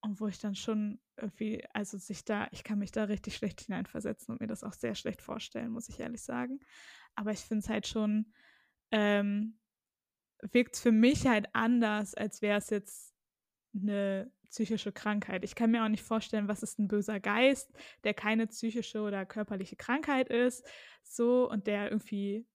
Und 0.00 0.20
wo 0.20 0.28
ich 0.28 0.38
dann 0.38 0.54
schon 0.54 1.00
irgendwie, 1.16 1.64
also 1.72 1.98
sich 1.98 2.24
da, 2.24 2.48
ich 2.52 2.62
kann 2.62 2.78
mich 2.78 2.92
da 2.92 3.04
richtig 3.04 3.36
schlecht 3.36 3.62
hineinversetzen 3.62 4.32
und 4.32 4.40
mir 4.40 4.46
das 4.46 4.62
auch 4.62 4.74
sehr 4.74 4.94
schlecht 4.94 5.22
vorstellen, 5.22 5.70
muss 5.70 5.88
ich 5.88 5.98
ehrlich 5.98 6.22
sagen. 6.22 6.60
Aber 7.14 7.32
ich 7.32 7.40
finde 7.40 7.64
es 7.64 7.68
halt 7.68 7.86
schon, 7.86 8.32
ähm, 8.90 9.58
wirkt 10.52 10.76
für 10.76 10.92
mich 10.92 11.26
halt 11.26 11.48
anders, 11.52 12.14
als 12.14 12.42
wäre 12.42 12.58
es 12.58 12.70
jetzt 12.70 13.12
eine 13.74 14.30
psychische 14.50 14.92
Krankheit. 14.92 15.44
Ich 15.44 15.54
kann 15.54 15.70
mir 15.70 15.84
auch 15.84 15.88
nicht 15.88 16.02
vorstellen, 16.02 16.48
was 16.48 16.62
ist 16.62 16.78
ein 16.78 16.88
böser 16.88 17.20
Geist, 17.20 17.70
der 18.04 18.14
keine 18.14 18.46
psychische 18.46 19.00
oder 19.00 19.26
körperliche 19.26 19.76
Krankheit 19.76 20.28
ist, 20.28 20.66
so 21.02 21.48
und 21.50 21.66
der 21.66 21.90
irgendwie 21.90 22.46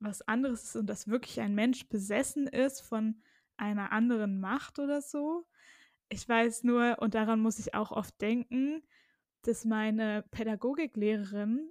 was 0.00 0.22
anderes 0.22 0.64
ist 0.64 0.76
und 0.76 0.86
dass 0.86 1.08
wirklich 1.08 1.40
ein 1.40 1.54
Mensch 1.54 1.88
besessen 1.88 2.46
ist 2.46 2.80
von 2.80 3.22
einer 3.56 3.92
anderen 3.92 4.40
Macht 4.40 4.78
oder 4.78 5.00
so. 5.00 5.46
Ich 6.08 6.28
weiß 6.28 6.64
nur, 6.64 6.96
und 7.00 7.14
daran 7.14 7.40
muss 7.40 7.58
ich 7.58 7.74
auch 7.74 7.92
oft 7.92 8.20
denken, 8.20 8.82
dass 9.42 9.64
meine 9.64 10.24
Pädagogiklehrerin, 10.30 11.68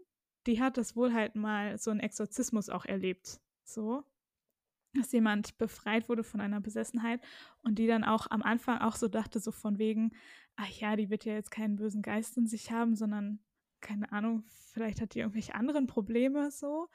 die 0.48 0.62
hat 0.62 0.78
das 0.78 0.96
wohl 0.96 1.14
halt 1.14 1.36
mal 1.36 1.78
so 1.78 1.92
einen 1.92 2.00
Exorzismus 2.00 2.70
auch 2.70 2.86
erlebt. 2.86 3.40
So 3.64 4.04
dass 4.94 5.12
jemand 5.12 5.58
befreit 5.58 6.10
wurde 6.10 6.24
von 6.24 6.42
einer 6.42 6.62
Besessenheit 6.62 7.22
und 7.64 7.80
die 7.80 7.88
dann 7.88 8.04
auch 8.04 8.28
am 8.30 8.42
Anfang 8.42 8.80
auch 8.80 8.96
so 8.96 9.08
dachte, 9.08 9.40
so 9.40 9.52
von 9.52 9.78
wegen, 9.78 10.12
ach 10.56 10.70
ja, 10.70 10.96
die 10.96 11.10
wird 11.10 11.26
ja 11.26 11.34
jetzt 11.34 11.52
keinen 11.52 11.78
bösen 11.78 12.02
Geist 12.02 12.38
in 12.38 12.48
sich 12.48 12.72
haben, 12.72 12.96
sondern 12.96 13.40
keine 13.80 14.12
Ahnung, 14.12 14.44
vielleicht 14.74 15.02
hat 15.02 15.16
die 15.16 15.20
irgendwelche 15.20 15.56
anderen 15.56 15.88
Probleme 15.88 16.52
so. 16.52 16.90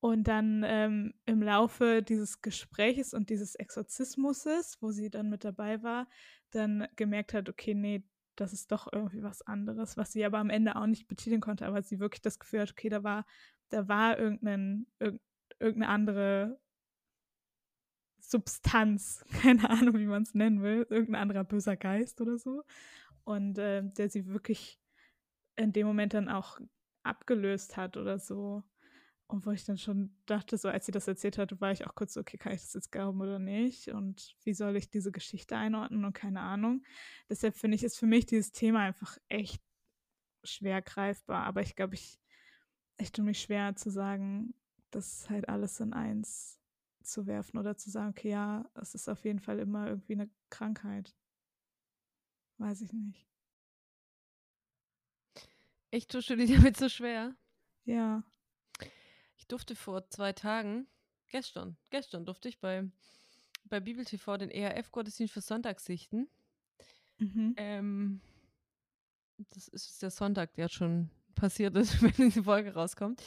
Und 0.00 0.26
dann 0.26 0.64
ähm, 0.66 1.14
im 1.26 1.42
Laufe 1.42 2.02
dieses 2.02 2.42
Gespräches 2.42 3.14
und 3.14 3.30
dieses 3.30 3.54
Exorzismuses, 3.54 4.78
wo 4.80 4.90
sie 4.90 5.10
dann 5.10 5.28
mit 5.28 5.44
dabei 5.44 5.82
war, 5.82 6.08
dann 6.50 6.88
gemerkt 6.96 7.34
hat, 7.34 7.48
okay, 7.48 7.74
nee, 7.74 8.04
das 8.34 8.52
ist 8.52 8.72
doch 8.72 8.92
irgendwie 8.92 9.22
was 9.22 9.42
anderes, 9.42 9.96
was 9.96 10.10
sie 10.12 10.24
aber 10.24 10.38
am 10.38 10.50
Ende 10.50 10.74
auch 10.74 10.86
nicht 10.86 11.06
betiteln 11.06 11.40
konnte, 11.40 11.66
aber 11.66 11.82
sie 11.82 12.00
wirklich 12.00 12.22
das 12.22 12.40
Gefühl 12.40 12.62
hat, 12.62 12.72
okay, 12.72 12.88
da 12.88 13.04
war, 13.04 13.26
da 13.68 13.86
war 13.88 14.18
irgendein, 14.18 14.86
irgendeine 15.60 15.88
andere 15.88 16.58
Substanz, 18.32 19.24
keine 19.42 19.70
Ahnung, 19.70 19.98
wie 19.98 20.06
man 20.06 20.22
es 20.22 20.34
nennen 20.34 20.62
will, 20.62 20.86
irgendein 20.90 21.22
anderer 21.22 21.44
böser 21.44 21.76
Geist 21.76 22.20
oder 22.20 22.38
so. 22.38 22.64
Und 23.24 23.58
äh, 23.58 23.82
der 23.84 24.08
sie 24.08 24.26
wirklich 24.26 24.80
in 25.54 25.72
dem 25.72 25.86
Moment 25.86 26.14
dann 26.14 26.28
auch 26.28 26.58
abgelöst 27.04 27.76
hat 27.76 27.96
oder 27.96 28.18
so. 28.18 28.64
Und 29.28 29.46
wo 29.46 29.50
ich 29.50 29.64
dann 29.64 29.78
schon 29.78 30.14
dachte, 30.26 30.58
so 30.58 30.68
als 30.68 30.86
sie 30.86 30.92
das 30.92 31.08
erzählt 31.08 31.38
hatte, 31.38 31.60
war 31.60 31.72
ich 31.72 31.86
auch 31.86 31.94
kurz 31.94 32.14
so, 32.14 32.20
okay, 32.20 32.36
kann 32.36 32.52
ich 32.52 32.60
das 32.60 32.74
jetzt 32.74 32.92
glauben 32.92 33.20
oder 33.20 33.38
nicht? 33.38 33.88
Und 33.88 34.34
wie 34.44 34.52
soll 34.52 34.76
ich 34.76 34.90
diese 34.90 35.12
Geschichte 35.12 35.56
einordnen 35.56 36.04
und 36.04 36.12
keine 36.12 36.40
Ahnung. 36.40 36.82
Deshalb 37.30 37.54
finde 37.56 37.76
ich, 37.76 37.84
ist 37.84 37.98
für 37.98 38.06
mich 38.06 38.26
dieses 38.26 38.52
Thema 38.52 38.80
einfach 38.80 39.16
echt 39.28 39.62
schwer 40.44 40.82
greifbar. 40.82 41.44
Aber 41.44 41.62
ich 41.62 41.76
glaube, 41.76 41.94
ich, 41.94 42.18
ich 42.98 43.12
tue 43.12 43.24
mich 43.24 43.40
schwer 43.40 43.74
zu 43.76 43.90
sagen, 43.90 44.54
das 44.90 45.20
ist 45.20 45.30
halt 45.30 45.48
alles 45.48 45.80
in 45.80 45.92
eins 45.92 46.61
zu 47.02 47.26
werfen 47.26 47.58
oder 47.58 47.76
zu 47.76 47.90
sagen, 47.90 48.10
okay, 48.10 48.30
ja, 48.30 48.70
es 48.74 48.94
ist 48.94 49.08
auf 49.08 49.24
jeden 49.24 49.40
Fall 49.40 49.58
immer 49.58 49.88
irgendwie 49.88 50.14
eine 50.14 50.30
Krankheit. 50.50 51.14
Weiß 52.58 52.80
ich 52.80 52.92
nicht. 52.92 53.26
Ich 55.90 56.06
tue 56.06 56.22
schon 56.22 56.38
damit 56.46 56.76
so 56.76 56.88
schwer. 56.88 57.34
Ja. 57.84 58.22
Ich 59.36 59.46
durfte 59.46 59.74
vor 59.74 60.08
zwei 60.08 60.32
Tagen, 60.32 60.86
gestern, 61.28 61.76
gestern 61.90 62.24
durfte 62.24 62.48
ich 62.48 62.60
bei, 62.60 62.88
bei 63.64 63.80
Bibel 63.80 64.04
TV 64.04 64.36
den 64.36 64.50
ERF-Gottesdienst 64.50 65.34
für 65.34 65.40
Sonntag 65.40 65.80
sichten. 65.80 66.28
Mhm. 67.18 67.54
Ähm, 67.56 68.20
das 69.50 69.68
ist 69.68 70.02
der 70.02 70.10
Sonntag, 70.10 70.54
der 70.54 70.68
schon 70.68 71.10
passiert 71.34 71.76
ist, 71.76 72.00
wenn 72.02 72.12
diese 72.12 72.44
Folge 72.44 72.72
rauskommt. 72.74 73.22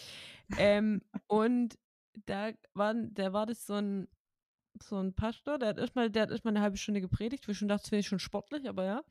ähm, 0.57 1.01
und 1.27 1.77
da 2.25 2.51
war, 2.73 2.93
der 2.93 3.33
war 3.33 3.45
das 3.45 3.65
so 3.65 3.73
ein, 3.73 4.07
so 4.81 4.97
ein 4.97 5.13
Pastor, 5.13 5.57
der 5.57 5.69
hat 5.69 5.77
erstmal, 5.77 6.09
der 6.09 6.23
hat 6.23 6.31
erstmal 6.31 6.53
eine 6.53 6.61
halbe 6.61 6.77
Stunde 6.77 7.01
gepredigt, 7.01 7.47
wo 7.47 7.51
ich 7.51 7.57
schon 7.57 7.67
dachte, 7.67 7.83
das 7.83 7.89
finde 7.89 7.99
ich 8.01 8.07
schon 8.07 8.19
sportlich, 8.19 8.67
aber 8.67 8.83
ja. 8.85 9.03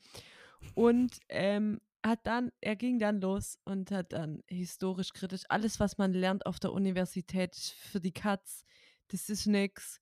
Und 0.74 1.18
ähm, 1.28 1.80
hat 2.04 2.20
dann, 2.26 2.52
er 2.60 2.76
ging 2.76 2.98
dann 2.98 3.20
los 3.20 3.58
und 3.64 3.90
hat 3.90 4.12
dann 4.12 4.42
historisch 4.46 5.12
kritisch 5.12 5.42
alles, 5.48 5.80
was 5.80 5.96
man 5.96 6.12
lernt 6.12 6.46
auf 6.46 6.58
der 6.58 6.72
Universität 6.72 7.56
für 7.56 8.00
die 8.00 8.12
Katz, 8.12 8.64
das 9.08 9.28
ist 9.28 9.46
nix. 9.46 10.00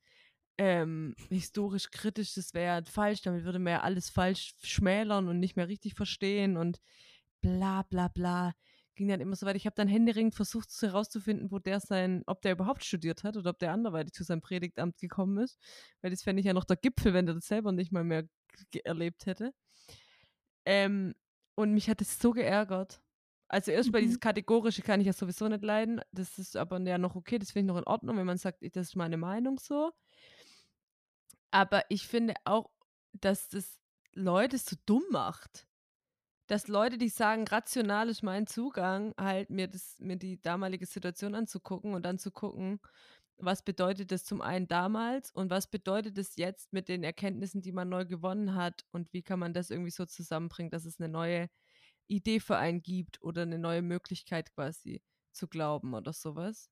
Ähm, 0.59 1.14
historisch 1.30 1.90
kritisch, 1.90 2.34
das 2.34 2.55
wäre 2.55 2.84
falsch, 2.84 3.22
damit 3.22 3.44
würde 3.44 3.59
man 3.59 3.72
ja 3.74 3.80
alles 3.80 4.11
falsch 4.11 4.55
schmälern 4.62 5.28
und 5.28 5.40
nicht 5.40 5.57
mehr 5.57 5.68
richtig 5.68 5.94
verstehen 5.94 6.57
und 6.57 6.80
bla 7.40 7.82
bla 7.82 8.09
bla. 8.09 8.53
Ging 8.95 9.09
dann 9.09 9.20
immer 9.20 9.36
so 9.36 9.47
weit. 9.47 9.57
Ich 9.57 9.66
habe 9.66 9.74
dann 9.74 9.88
händeringend 9.88 10.34
versucht 10.34 10.70
herauszufinden, 10.80 11.51
wo 11.51 11.59
der 11.59 11.80
sein, 11.80 12.22
ob 12.26 12.43
der 12.43 12.53
überhaupt 12.53 12.84
studiert 12.84 13.24
hat 13.24 13.36
oder 13.36 13.51
ob 13.51 13.59
der 13.59 13.72
anderweitig 13.72 14.12
zu 14.12 14.22
seinem 14.24 14.43
Predigtamt 14.43 14.99
gekommen 14.99 15.38
ist. 15.38 15.59
Weil 16.03 16.11
das 16.11 16.22
fände 16.22 16.40
ich 16.40 16.47
ja 16.47 16.53
noch 16.53 16.64
der 16.64 16.76
Gipfel, 16.76 17.14
wenn 17.14 17.26
der 17.26 17.34
das 17.34 17.47
selber 17.47 17.72
nicht 17.72 17.93
mal 17.93 18.05
mehr 18.05 18.24
erlebt 18.84 19.26
hätte. 19.26 19.53
Ähm, 20.64 21.14
und 21.55 21.72
mich 21.72 21.88
hat 21.88 22.01
es 22.01 22.18
so 22.18 22.32
geärgert. 22.32 23.01
Also 23.49 23.70
erst 23.70 23.93
mhm. 23.93 23.99
dieses 23.99 24.20
Kategorische 24.20 24.82
kann 24.82 25.01
ich 25.01 25.07
ja 25.07 25.12
sowieso 25.12 25.47
nicht 25.49 25.62
leiden. 25.62 26.01
Das 26.11 26.38
ist 26.38 26.57
aber 26.57 26.80
ja 26.80 26.99
noch 26.99 27.16
okay, 27.16 27.38
das 27.38 27.51
finde 27.51 27.70
ich 27.70 27.74
noch 27.74 27.82
in 27.82 27.86
Ordnung, 27.86 28.16
wenn 28.16 28.26
man 28.26 28.38
sagt, 28.38 28.62
das 28.62 28.88
ist 28.88 28.97
meine 28.97 29.18
Meinung 29.18 29.59
so. 29.59 29.93
Aber 31.51 31.84
ich 31.90 32.07
finde 32.07 32.34
auch, 32.45 32.70
dass 33.12 33.49
das 33.49 33.78
Leute 34.14 34.57
so 34.57 34.76
dumm 34.86 35.05
macht. 35.11 35.66
Dass 36.49 36.68
Leute, 36.68 36.99
die 36.99 37.09
sagen, 37.09 37.47
rational 37.47 38.09
ist 38.09 38.22
mein 38.22 38.47
Zugang, 38.47 39.14
halt 39.18 39.51
mir, 39.51 39.68
das, 39.68 39.97
mir 40.01 40.16
die 40.16 40.40
damalige 40.40 40.86
Situation 40.86 41.34
anzugucken 41.34 41.95
und 41.95 42.05
dann 42.05 42.18
zu 42.18 42.30
gucken, 42.30 42.80
was 43.38 43.64
bedeutet 43.64 44.12
das 44.12 44.24
zum 44.24 44.40
einen 44.40 44.68
damals 44.68 45.30
und 45.32 45.51
was 45.51 45.68
bedeutet 45.68 46.18
es 46.18 46.36
jetzt 46.36 46.72
mit 46.72 46.88
den 46.88 47.05
Erkenntnissen, 47.05 47.62
die 47.62 47.72
man 47.72 47.88
neu 47.88 48.05
gewonnen 48.05 48.55
hat 48.55 48.84
und 48.93 49.12
wie 49.12 49.22
kann 49.22 49.38
man 49.38 49.55
das 49.55 49.70
irgendwie 49.70 49.90
so 49.90 50.05
zusammenbringen, 50.07 50.70
dass 50.70 50.84
es 50.84 51.01
eine 51.01 51.09
neue 51.09 51.49
Idee 52.09 52.40
für 52.40 52.57
einen 52.59 52.82
gibt 52.82 53.22
oder 53.22 53.43
eine 53.43 53.59
neue 53.59 53.82
Möglichkeit 53.82 54.55
quasi 54.55 55.03
zu 55.32 55.49
glauben 55.49 55.95
oder 55.95 56.12
sowas. 56.12 56.70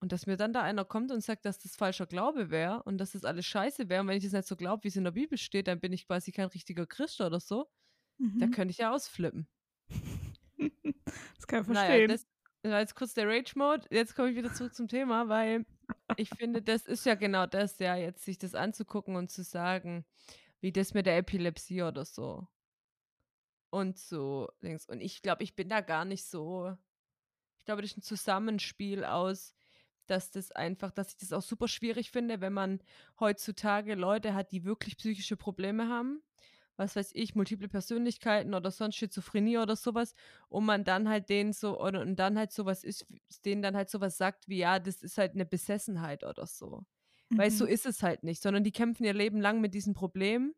Und 0.00 0.12
dass 0.12 0.26
mir 0.26 0.36
dann 0.36 0.52
da 0.54 0.62
einer 0.62 0.84
kommt 0.84 1.12
und 1.12 1.22
sagt, 1.22 1.44
dass 1.46 1.58
das 1.58 1.76
falscher 1.76 2.06
Glaube 2.06 2.50
wäre 2.50 2.82
und 2.84 2.98
dass 2.98 3.12
das 3.12 3.24
alles 3.24 3.46
scheiße 3.46 3.88
wäre 3.88 4.02
und 4.02 4.08
wenn 4.08 4.18
ich 4.18 4.24
das 4.24 4.32
nicht 4.32 4.48
so 4.48 4.56
glaube, 4.56 4.84
wie 4.84 4.88
es 4.88 4.96
in 4.96 5.04
der 5.04 5.10
Bibel 5.12 5.38
steht, 5.38 5.68
dann 5.68 5.80
bin 5.80 5.92
ich 5.92 6.06
quasi 6.06 6.32
kein 6.32 6.46
richtiger 6.48 6.86
Christ 6.86 7.20
oder 7.20 7.40
so. 7.40 7.68
Mhm. 8.20 8.38
Da 8.38 8.46
könnte 8.48 8.70
ich 8.70 8.78
ja 8.78 8.92
ausflippen. 8.92 9.48
das 9.88 11.46
kann 11.46 11.60
ich 11.60 11.66
verstehen. 11.66 11.74
Naja, 11.74 12.06
das 12.06 12.26
war 12.62 12.80
jetzt 12.80 12.94
kurz 12.94 13.14
der 13.14 13.26
Rage-Mode. 13.26 13.86
Jetzt 13.90 14.14
komme 14.14 14.30
ich 14.30 14.36
wieder 14.36 14.52
zurück 14.52 14.74
zum 14.74 14.88
Thema, 14.88 15.28
weil 15.28 15.64
ich 16.16 16.28
finde, 16.28 16.60
das 16.60 16.86
ist 16.86 17.06
ja 17.06 17.14
genau 17.14 17.46
das, 17.46 17.78
ja, 17.78 17.96
jetzt 17.96 18.24
sich 18.24 18.36
das 18.36 18.54
anzugucken 18.54 19.16
und 19.16 19.30
zu 19.30 19.42
sagen, 19.42 20.04
wie 20.60 20.70
das 20.70 20.92
mit 20.92 21.06
der 21.06 21.16
Epilepsie 21.16 21.82
oder 21.82 22.04
so. 22.04 22.46
Und 23.70 23.98
so 23.98 24.50
links. 24.60 24.86
Und 24.86 25.00
ich 25.00 25.22
glaube, 25.22 25.42
ich 25.42 25.56
bin 25.56 25.70
da 25.70 25.80
gar 25.80 26.04
nicht 26.04 26.24
so. 26.24 26.76
Ich 27.56 27.64
glaube, 27.64 27.80
das 27.80 27.92
ist 27.92 27.98
ein 27.98 28.02
Zusammenspiel 28.02 29.04
aus, 29.04 29.54
dass 30.06 30.30
das 30.30 30.50
einfach, 30.52 30.90
dass 30.90 31.10
ich 31.10 31.16
das 31.16 31.32
auch 31.32 31.42
super 31.42 31.68
schwierig 31.68 32.10
finde, 32.10 32.42
wenn 32.42 32.52
man 32.52 32.82
heutzutage 33.18 33.94
Leute 33.94 34.34
hat, 34.34 34.52
die 34.52 34.64
wirklich 34.64 34.98
psychische 34.98 35.36
Probleme 35.36 35.88
haben 35.88 36.22
was 36.80 36.96
weiß 36.96 37.10
ich, 37.14 37.34
multiple 37.34 37.68
Persönlichkeiten 37.68 38.54
oder 38.54 38.70
sonst 38.70 38.96
Schizophrenie 38.96 39.58
oder 39.58 39.76
sowas 39.76 40.14
und 40.48 40.64
man 40.64 40.82
dann 40.82 41.08
halt 41.10 41.28
denen 41.28 41.52
so, 41.52 41.78
oder 41.78 42.00
und 42.00 42.16
dann 42.16 42.38
halt 42.38 42.52
sowas 42.52 42.84
ist, 42.84 43.06
denen 43.44 43.60
dann 43.60 43.76
halt 43.76 43.90
sowas 43.90 44.16
sagt 44.16 44.48
wie, 44.48 44.58
ja, 44.58 44.78
das 44.78 45.02
ist 45.02 45.18
halt 45.18 45.34
eine 45.34 45.44
Besessenheit 45.44 46.24
oder 46.24 46.46
so. 46.46 46.86
Mhm. 47.28 47.38
Weil 47.38 47.50
so 47.50 47.66
ist 47.66 47.84
es 47.84 48.02
halt 48.02 48.24
nicht, 48.24 48.42
sondern 48.42 48.64
die 48.64 48.72
kämpfen 48.72 49.04
ihr 49.04 49.12
Leben 49.12 49.40
lang 49.42 49.60
mit 49.60 49.74
diesem 49.74 49.92
Problem 49.92 50.54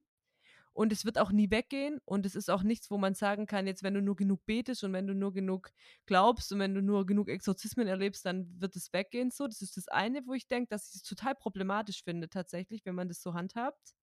und 0.72 0.92
es 0.92 1.04
wird 1.04 1.18
auch 1.18 1.32
nie 1.32 1.50
weggehen 1.50 2.00
und 2.04 2.24
es 2.24 2.36
ist 2.36 2.50
auch 2.50 2.62
nichts, 2.62 2.90
wo 2.90 2.98
man 2.98 3.14
sagen 3.14 3.46
kann, 3.46 3.66
jetzt 3.66 3.82
wenn 3.82 3.94
du 3.94 4.00
nur 4.00 4.14
genug 4.16 4.46
betest 4.46 4.84
und 4.84 4.92
wenn 4.92 5.08
du 5.08 5.14
nur 5.14 5.32
genug 5.32 5.72
glaubst 6.06 6.52
und 6.52 6.60
wenn 6.60 6.74
du 6.74 6.82
nur 6.82 7.04
genug 7.04 7.28
Exorzismen 7.28 7.88
erlebst, 7.88 8.24
dann 8.24 8.60
wird 8.60 8.76
es 8.76 8.92
weggehen 8.92 9.32
so. 9.32 9.48
Das 9.48 9.60
ist 9.60 9.76
das 9.76 9.88
eine, 9.88 10.24
wo 10.26 10.34
ich 10.34 10.46
denke, 10.46 10.68
dass 10.68 10.88
ich 10.90 10.96
es 10.96 11.02
total 11.02 11.34
problematisch 11.34 12.04
finde 12.04 12.28
tatsächlich, 12.28 12.86
wenn 12.86 12.94
man 12.94 13.08
das 13.08 13.22
so 13.22 13.34
handhabt. 13.34 13.94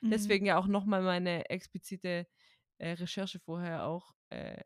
Mhm. 0.00 0.10
Deswegen 0.10 0.46
ja 0.46 0.58
auch 0.58 0.66
nochmal 0.66 1.02
meine 1.02 1.48
explizite 1.50 2.26
äh, 2.78 2.90
Recherche 2.92 3.38
vorher 3.38 3.84
auch 3.84 4.14
äh, 4.30 4.62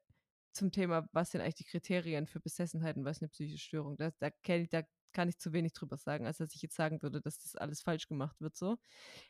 zum 0.52 0.72
Thema, 0.72 1.08
was 1.12 1.30
sind 1.30 1.40
eigentlich 1.40 1.56
die 1.56 1.64
Kriterien 1.64 2.26
für 2.26 2.40
Besessenheit 2.40 2.96
und 2.96 3.04
was 3.04 3.18
ist 3.18 3.22
eine 3.22 3.28
psychische 3.28 3.58
Störung. 3.64 3.96
Da, 3.96 4.10
da, 4.18 4.30
ich, 4.46 4.68
da 4.70 4.82
kann 5.12 5.28
ich 5.28 5.38
zu 5.38 5.52
wenig 5.52 5.72
drüber 5.72 5.96
sagen, 5.96 6.26
als 6.26 6.38
dass 6.38 6.54
ich 6.54 6.62
jetzt 6.62 6.76
sagen 6.76 7.02
würde, 7.02 7.20
dass 7.20 7.38
das 7.38 7.56
alles 7.56 7.82
falsch 7.82 8.06
gemacht 8.06 8.40
wird 8.40 8.56
so. 8.56 8.78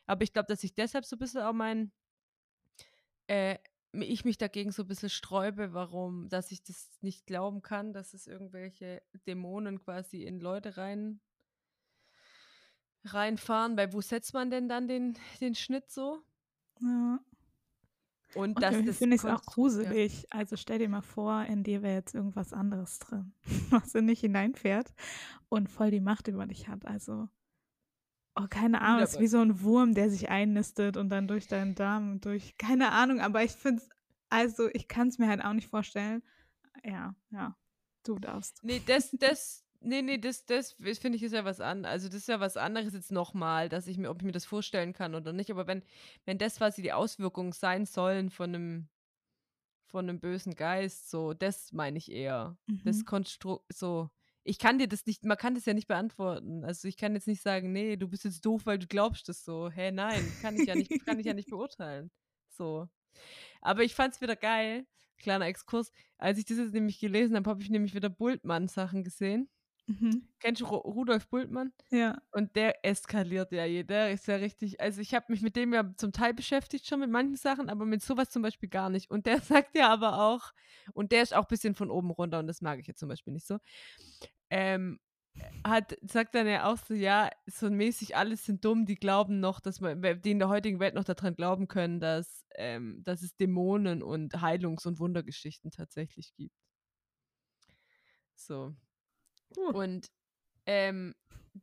Aber 0.05 0.23
ich 0.23 0.33
glaube, 0.33 0.47
dass 0.47 0.63
ich 0.63 0.73
deshalb 0.73 1.05
so 1.05 1.15
ein 1.15 1.19
bisschen 1.19 1.41
auch 1.41 1.53
mein, 1.53 1.91
äh, 3.27 3.57
ich 3.93 4.25
mich 4.25 4.37
dagegen 4.37 4.71
so 4.71 4.83
ein 4.83 4.87
bisschen 4.87 5.09
sträube, 5.09 5.73
warum, 5.73 6.29
dass 6.29 6.51
ich 6.51 6.63
das 6.63 6.97
nicht 7.01 7.25
glauben 7.25 7.61
kann, 7.61 7.93
dass 7.93 8.13
es 8.13 8.27
irgendwelche 8.27 9.01
Dämonen 9.25 9.79
quasi 9.79 10.23
in 10.23 10.39
Leute 10.39 10.77
rein 10.77 11.21
reinfahren, 13.13 13.77
weil 13.77 13.93
wo 13.93 14.01
setzt 14.01 14.33
man 14.33 14.49
denn 14.49 14.69
dann 14.69 14.87
den, 14.87 15.17
den 15.41 15.55
Schnitt 15.55 15.89
so? 15.89 16.21
Ja. 16.81 17.19
Und 18.35 18.61
das, 18.61 18.75
das 18.85 18.97
finde 18.97 19.15
ich 19.15 19.23
auch 19.23 19.41
gruselig. 19.43 20.23
Ja. 20.23 20.27
Also 20.31 20.57
stell 20.57 20.79
dir 20.79 20.89
mal 20.89 21.01
vor, 21.01 21.43
in 21.45 21.63
dir 21.63 21.81
wäre 21.81 21.95
jetzt 21.95 22.13
irgendwas 22.13 22.53
anderes 22.53 22.99
drin, 22.99 23.33
was 23.69 23.95
in 23.95 24.07
dich 24.07 24.19
hineinfährt 24.19 24.93
und 25.49 25.69
voll 25.69 25.91
die 25.91 26.01
Macht 26.01 26.27
über 26.27 26.45
dich 26.45 26.67
hat. 26.67 26.85
Also, 26.85 27.29
oh, 28.35 28.45
keine 28.49 28.81
Ahnung, 28.81 29.03
es 29.03 29.13
ist 29.13 29.19
wie 29.19 29.27
so 29.27 29.39
ein 29.39 29.61
Wurm, 29.61 29.93
der 29.93 30.09
sich 30.09 30.29
einnistet 30.29 30.97
und 30.97 31.09
dann 31.09 31.27
durch 31.27 31.47
deinen 31.47 31.75
Darm 31.75 32.19
durch. 32.19 32.57
Keine 32.57 32.91
Ahnung, 32.91 33.21
aber 33.21 33.43
ich 33.43 33.51
finde 33.51 33.81
es, 33.81 33.89
also 34.29 34.69
ich 34.73 34.87
kann 34.87 35.07
es 35.07 35.17
mir 35.17 35.27
halt 35.27 35.43
auch 35.43 35.53
nicht 35.53 35.69
vorstellen. 35.69 36.21
Ja, 36.83 37.15
ja, 37.31 37.55
du 38.03 38.19
darfst. 38.19 38.63
Nee, 38.63 38.81
das, 38.85 39.11
das, 39.11 39.65
Nee, 39.79 40.01
nee, 40.01 40.17
das, 40.17 40.45
das 40.45 40.71
finde 40.73 41.17
ich 41.17 41.23
ist 41.23 41.33
ja 41.33 41.45
was 41.45 41.61
an. 41.61 41.85
Also 41.85 42.07
das 42.07 42.17
ist 42.17 42.27
ja 42.27 42.39
was 42.39 42.57
anderes 42.57 42.93
jetzt 42.93 43.11
nochmal, 43.11 43.69
dass 43.69 43.87
ich 43.87 43.97
mir, 43.97 44.09
ob 44.09 44.17
ich 44.21 44.25
mir 44.25 44.31
das 44.31 44.45
vorstellen 44.45 44.93
kann 44.93 45.15
oder 45.15 45.33
nicht. 45.33 45.51
Aber 45.51 45.67
wenn, 45.67 45.83
wenn 46.25 46.37
das 46.37 46.57
quasi 46.57 46.81
die 46.81 46.93
Auswirkungen 46.93 47.51
sein 47.51 47.85
sollen 47.85 48.29
von 48.29 48.55
einem, 48.55 48.89
von 49.85 50.09
einem 50.09 50.19
bösen 50.19 50.55
Geist, 50.55 51.09
so, 51.09 51.33
das 51.33 51.71
meine 51.73 51.97
ich 51.97 52.11
eher. 52.11 52.57
Mhm. 52.65 52.81
Das 52.85 53.05
Konstrukt, 53.05 53.71
so. 53.73 54.09
Ich 54.43 54.59
kann 54.59 54.79
dir 54.79 54.87
das 54.87 55.05
nicht, 55.05 55.25
man 55.25 55.37
kann 55.37 55.55
das 55.55 55.65
ja 55.65 55.73
nicht 55.73 55.87
beantworten. 55.87 56.63
Also 56.63 56.87
ich 56.87 56.97
kann 56.97 57.13
jetzt 57.13 57.27
nicht 57.27 57.41
sagen, 57.41 57.71
nee, 57.71 57.97
du 57.97 58.07
bist 58.07 58.23
jetzt 58.23 58.45
doof, 58.45 58.65
weil 58.65 58.79
du 58.79 58.87
glaubst 58.87 59.29
das 59.29 59.43
so. 59.43 59.69
Hä, 59.69 59.91
nein, 59.91 60.23
kann 60.41 60.55
ich 60.55 60.67
ja 60.67 60.75
nicht, 60.75 61.05
kann 61.05 61.19
ich 61.19 61.25
ja 61.25 61.33
nicht 61.33 61.49
beurteilen. 61.49 62.09
So. 62.49 62.87
Aber 63.61 63.83
ich 63.83 63.93
fand 63.93 64.15
es 64.15 64.21
wieder 64.21 64.35
geil, 64.35 64.87
kleiner 65.17 65.45
Exkurs. 65.45 65.91
Als 66.17 66.39
ich 66.39 66.45
das 66.45 66.57
jetzt 66.57 66.73
nämlich 66.73 66.99
gelesen 66.99 67.35
habe, 67.35 67.49
habe 67.49 67.61
ich 67.61 67.69
nämlich 67.69 67.93
wieder 67.93 68.09
Bultmann-Sachen 68.09 69.03
gesehen. 69.03 69.49
Mhm. 69.87 70.27
Kennst 70.39 70.61
du 70.61 70.65
Rudolf 70.65 71.29
Bultmann? 71.29 71.71
Ja. 71.91 72.17
Und 72.31 72.55
der 72.57 72.85
eskaliert 72.85 73.51
ja 73.53 73.65
Der 73.83 74.11
ist 74.11 74.27
ja 74.27 74.35
richtig. 74.35 74.81
Also, 74.81 74.99
ich 75.01 75.13
habe 75.13 75.25
mich 75.29 75.41
mit 75.41 75.55
dem 75.55 75.73
ja 75.73 75.89
zum 75.95 76.11
Teil 76.11 76.33
beschäftigt, 76.33 76.85
schon 76.87 76.99
mit 76.99 77.09
manchen 77.09 77.37
Sachen, 77.37 77.69
aber 77.69 77.85
mit 77.85 78.01
sowas 78.03 78.29
zum 78.29 78.41
Beispiel 78.41 78.67
gar 78.69 78.89
nicht. 78.89 79.09
Und 79.09 79.25
der 79.25 79.39
sagt 79.41 79.75
ja 79.75 79.89
aber 79.89 80.19
auch, 80.21 80.51
und 80.93 81.11
der 81.13 81.21
ist 81.23 81.33
auch 81.33 81.43
ein 81.43 81.47
bisschen 81.49 81.73
von 81.73 81.89
oben 81.89 82.11
runter, 82.11 82.39
und 82.39 82.47
das 82.47 82.61
mag 82.61 82.79
ich 82.79 82.87
jetzt 82.87 82.99
zum 82.99 83.07
Beispiel 83.09 83.31
nicht 83.33 83.47
so. 83.47 83.57
Ähm, 84.49 84.99
hat, 85.65 85.97
sagt 86.03 86.35
dann 86.35 86.47
ja 86.47 86.71
auch 86.71 86.77
so, 86.77 86.93
ja, 86.95 87.29
so 87.47 87.69
mäßig 87.69 88.15
alles 88.17 88.45
sind 88.45 88.65
dumm, 88.65 88.85
die 88.85 88.95
glauben 88.95 89.39
noch, 89.39 89.59
dass 89.59 89.81
man, 89.81 90.01
die 90.23 90.31
in 90.31 90.39
der 90.39 90.49
heutigen 90.49 90.79
Welt 90.79 90.95
noch 90.95 91.03
daran 91.05 91.35
glauben 91.35 91.67
können, 91.67 91.99
dass, 91.99 92.45
ähm, 92.55 93.03
dass 93.03 93.21
es 93.23 93.35
Dämonen 93.37 94.03
und 94.03 94.41
Heilungs- 94.41 94.87
und 94.87 94.99
Wundergeschichten 94.99 95.71
tatsächlich 95.71 96.33
gibt. 96.35 96.53
So. 98.35 98.75
Uh. 99.55 99.69
Und 99.69 100.11
ähm, 100.65 101.15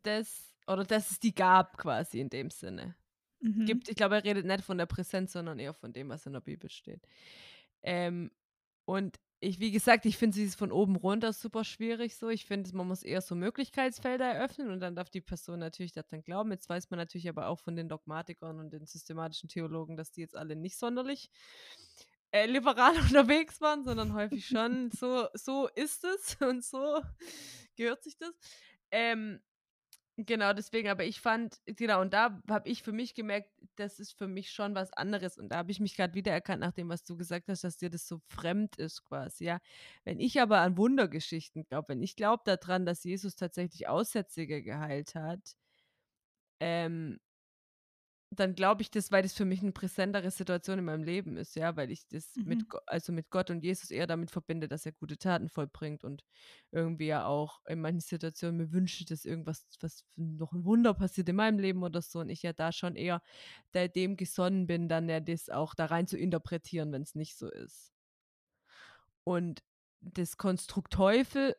das, 0.03 0.55
oder 0.67 0.85
dass 0.85 1.11
es 1.11 1.21
die 1.21 1.35
gab 1.35 1.77
quasi 1.77 2.21
in 2.21 2.31
dem 2.31 2.51
Sinne. 2.51 2.97
Mhm. 3.41 3.67
Gibt, 3.67 3.89
ich 3.89 3.97
glaube, 3.97 4.17
er 4.17 4.25
redet 4.25 4.47
nicht 4.47 4.65
von 4.65 4.79
der 4.79 4.87
Präsenz, 4.87 5.33
sondern 5.33 5.59
eher 5.59 5.75
von 5.75 5.93
dem, 5.93 6.09
was 6.09 6.27
in 6.27 6.33
der 6.33 6.41
Bibel 6.41 6.71
steht. 6.71 7.07
Ähm, 7.83 8.31
und 8.87 9.19
ich, 9.41 9.61
wie 9.61 9.71
gesagt, 9.71 10.07
ich 10.07 10.17
finde 10.17 10.43
es 10.43 10.55
von 10.55 10.73
oben 10.73 10.97
runter 10.97 11.33
super 11.33 11.65
schwierig 11.65 12.17
so. 12.17 12.31
Ich 12.31 12.47
finde, 12.47 12.75
man 12.75 12.89
muss 12.89 13.03
eher 13.03 13.21
so 13.21 13.35
Möglichkeitsfelder 13.35 14.25
eröffnen 14.25 14.71
und 14.71 14.81
dann 14.81 14.97
darf 14.97 15.11
die 15.11 15.21
Person 15.21 15.59
natürlich 15.59 15.93
daran 15.93 16.23
glauben. 16.23 16.51
Jetzt 16.51 16.69
weiß 16.69 16.91
man 16.91 16.99
natürlich 16.99 17.29
aber 17.29 17.49
auch 17.49 17.61
von 17.61 17.77
den 17.77 17.89
Dogmatikern 17.89 18.59
und 18.59 18.73
den 18.73 18.87
systematischen 18.87 19.49
Theologen, 19.49 19.97
dass 19.97 20.13
die 20.13 20.23
jetzt 20.23 20.37
alle 20.37 20.57
nicht 20.57 20.79
sonderlich 20.79 21.31
äh, 22.31 22.47
liberal 22.47 22.97
unterwegs 23.01 23.61
waren, 23.61 23.85
sondern 23.85 24.15
häufig 24.15 24.47
schon 24.47 24.91
so, 24.91 25.27
so 25.35 25.69
ist 25.75 26.05
es 26.05 26.37
und 26.41 26.65
so 26.65 27.03
gehört 27.77 28.03
sich 28.05 28.17
das. 28.19 28.33
Ähm, 28.91 29.41
genau, 30.17 30.53
deswegen, 30.55 30.89
aber 30.89 31.05
ich 31.05 31.21
fand, 31.21 31.61
genau, 31.67 32.01
und 32.03 32.15
da 32.15 32.43
habe 32.49 32.69
ich 32.69 32.83
für 32.83 32.93
mich 32.93 33.15
gemerkt, 33.15 33.51
das 33.77 34.01
ist 34.01 34.13
für 34.19 34.29
mich 34.29 34.51
schon 34.53 34.75
was 34.75 34.93
anderes. 34.95 35.39
Und 35.39 35.51
da 35.51 35.57
habe 35.59 35.73
ich 35.73 35.81
mich 35.81 35.97
gerade 35.97 36.15
wiedererkannt, 36.15 36.61
nach 36.61 36.73
dem, 36.73 36.89
was 36.89 37.05
du 37.05 37.17
gesagt 37.17 37.49
hast, 37.49 37.65
dass 37.65 37.79
dir 37.79 37.91
das 37.91 38.09
so 38.09 38.21
fremd 38.29 38.77
ist, 38.77 39.05
quasi, 39.05 39.45
ja. 39.47 39.61
Wenn 40.05 40.21
ich 40.21 40.41
aber 40.41 40.61
an 40.61 40.77
Wundergeschichten 40.79 41.65
glaube, 41.67 41.91
wenn 41.91 42.03
ich 42.03 42.17
glaube 42.17 42.43
daran, 42.47 42.87
dass 42.87 43.05
Jesus 43.05 43.37
tatsächlich 43.37 43.89
Aussätzige 43.89 44.63
geheilt 44.63 45.15
hat, 45.15 45.57
ähm, 46.61 47.19
dann 48.41 48.55
glaube 48.55 48.83
ich 48.83 48.91
das, 48.91 49.11
weil 49.13 49.23
das 49.23 49.35
für 49.35 49.45
mich 49.45 49.63
eine 49.63 49.73
präsentere 49.73 50.31
Situation 50.31 50.79
in 50.79 50.85
meinem 50.85 51.03
Leben 51.05 51.37
ist, 51.37 51.57
ja, 51.57 51.77
weil 51.77 51.91
ich 51.91 52.07
das 52.09 52.37
Mhm. 52.37 52.45
mit, 52.45 52.65
also 52.87 53.13
mit 53.13 53.31
Gott 53.31 53.51
und 53.51 53.63
Jesus 53.65 53.91
eher 53.91 54.07
damit 54.07 54.31
verbinde, 54.31 54.69
dass 54.69 54.87
er 54.87 54.93
gute 54.93 55.19
Taten 55.19 55.49
vollbringt 55.49 56.05
und 56.05 56.25
irgendwie 56.71 57.07
ja 57.07 57.27
auch 57.27 57.61
in 57.67 57.81
manchen 57.81 58.01
Situationen 58.01 58.57
mir 58.59 58.73
wünsche, 58.73 59.05
dass 59.05 59.25
irgendwas, 59.25 59.67
was 59.81 60.05
noch 60.17 60.53
ein 60.53 60.65
Wunder 60.65 60.95
passiert 60.95 61.29
in 61.29 61.37
meinem 61.37 61.59
Leben 61.59 61.83
oder 61.83 62.03
so 62.03 62.21
und 62.21 62.29
ich 62.31 62.43
ja 62.43 62.53
da 62.53 62.73
schon 62.73 62.97
eher 62.97 63.23
da 63.73 63.89
dem 63.89 64.17
gesonnen 64.17 64.67
bin, 64.67 64.89
dann 64.89 65.09
ja 65.09 65.21
das 65.21 65.51
auch 65.51 65.75
da 65.75 65.87
rein 65.87 66.07
zu 66.07 66.17
interpretieren, 66.19 66.93
wenn 66.93 67.03
es 67.03 67.15
nicht 67.15 67.37
so 67.37 67.49
ist. 67.51 67.93
Und 69.25 69.63
das 70.01 70.37
Konstrukt 70.37 70.93
Teufel 70.93 71.57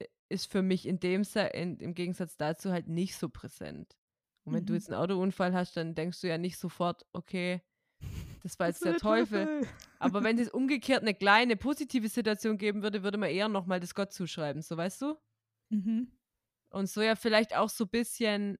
äh, 0.00 0.06
ist 0.30 0.50
für 0.52 0.62
mich 0.62 0.86
in 0.86 1.00
dem 1.00 1.24
in, 1.54 1.78
im 1.80 1.94
Gegensatz 1.94 2.36
dazu 2.36 2.72
halt 2.72 2.88
nicht 2.88 3.16
so 3.16 3.28
präsent. 3.28 3.96
Und 4.44 4.54
wenn 4.54 4.64
du 4.64 4.72
Mhm. 4.72 4.74
jetzt 4.74 4.90
einen 4.90 5.00
Autounfall 5.00 5.54
hast, 5.54 5.76
dann 5.76 5.94
denkst 5.94 6.20
du 6.20 6.28
ja 6.28 6.38
nicht 6.38 6.58
sofort, 6.58 7.06
okay, 7.12 7.62
das 8.42 8.58
war 8.58 8.66
Das 8.66 8.68
jetzt 8.68 8.82
war 8.82 8.86
der 8.86 8.96
Teufel. 8.96 9.50
Aber 9.98 10.24
wenn 10.24 10.38
es 10.38 10.48
umgekehrt 10.50 11.02
eine 11.02 11.14
kleine 11.14 11.56
positive 11.56 12.08
Situation 12.08 12.58
geben 12.58 12.82
würde, 12.82 13.02
würde 13.04 13.18
man 13.18 13.30
eher 13.30 13.48
nochmal 13.48 13.80
das 13.80 13.94
Gott 13.94 14.12
zuschreiben, 14.12 14.62
so 14.62 14.76
weißt 14.76 15.02
du? 15.02 15.16
Mhm. 15.70 16.12
Und 16.70 16.88
so 16.88 17.02
ja 17.02 17.16
vielleicht 17.16 17.54
auch 17.56 17.68
so 17.68 17.84
ein 17.84 17.90
bisschen, 17.90 18.58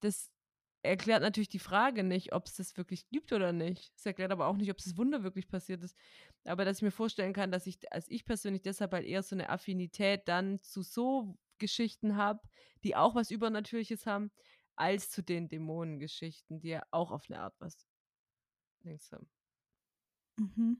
das 0.00 0.32
erklärt 0.82 1.22
natürlich 1.22 1.48
die 1.50 1.60
Frage 1.60 2.04
nicht, 2.04 2.32
ob 2.34 2.46
es 2.46 2.56
das 2.56 2.76
wirklich 2.76 3.08
gibt 3.10 3.32
oder 3.32 3.52
nicht. 3.52 3.92
Es 3.96 4.06
erklärt 4.06 4.32
aber 4.32 4.46
auch 4.48 4.56
nicht, 4.56 4.70
ob 4.70 4.78
das 4.78 4.96
Wunder 4.96 5.24
wirklich 5.24 5.48
passiert 5.48 5.82
ist. 5.82 5.96
Aber 6.44 6.64
dass 6.64 6.78
ich 6.78 6.82
mir 6.82 6.92
vorstellen 6.92 7.34
kann, 7.34 7.52
dass 7.52 7.66
ich, 7.66 7.78
als 7.92 8.08
ich 8.10 8.24
persönlich 8.24 8.62
deshalb 8.62 8.92
halt 8.92 9.06
eher 9.06 9.22
so 9.22 9.36
eine 9.36 9.50
Affinität 9.50 10.28
dann 10.28 10.60
zu 10.60 10.82
so 10.82 11.38
Geschichten 11.58 12.16
habe, 12.16 12.40
die 12.84 12.96
auch 12.96 13.14
was 13.16 13.30
Übernatürliches 13.30 14.06
haben, 14.06 14.32
als 14.76 15.10
zu 15.10 15.22
den 15.22 15.48
Dämonengeschichten, 15.48 16.60
die 16.60 16.68
ja 16.70 16.82
auch 16.90 17.10
auf 17.10 17.24
eine 17.28 17.40
Art 17.40 17.54
was 17.60 17.86
Dings 18.84 19.12
haben. 19.12 19.28
Mhm. 20.38 20.76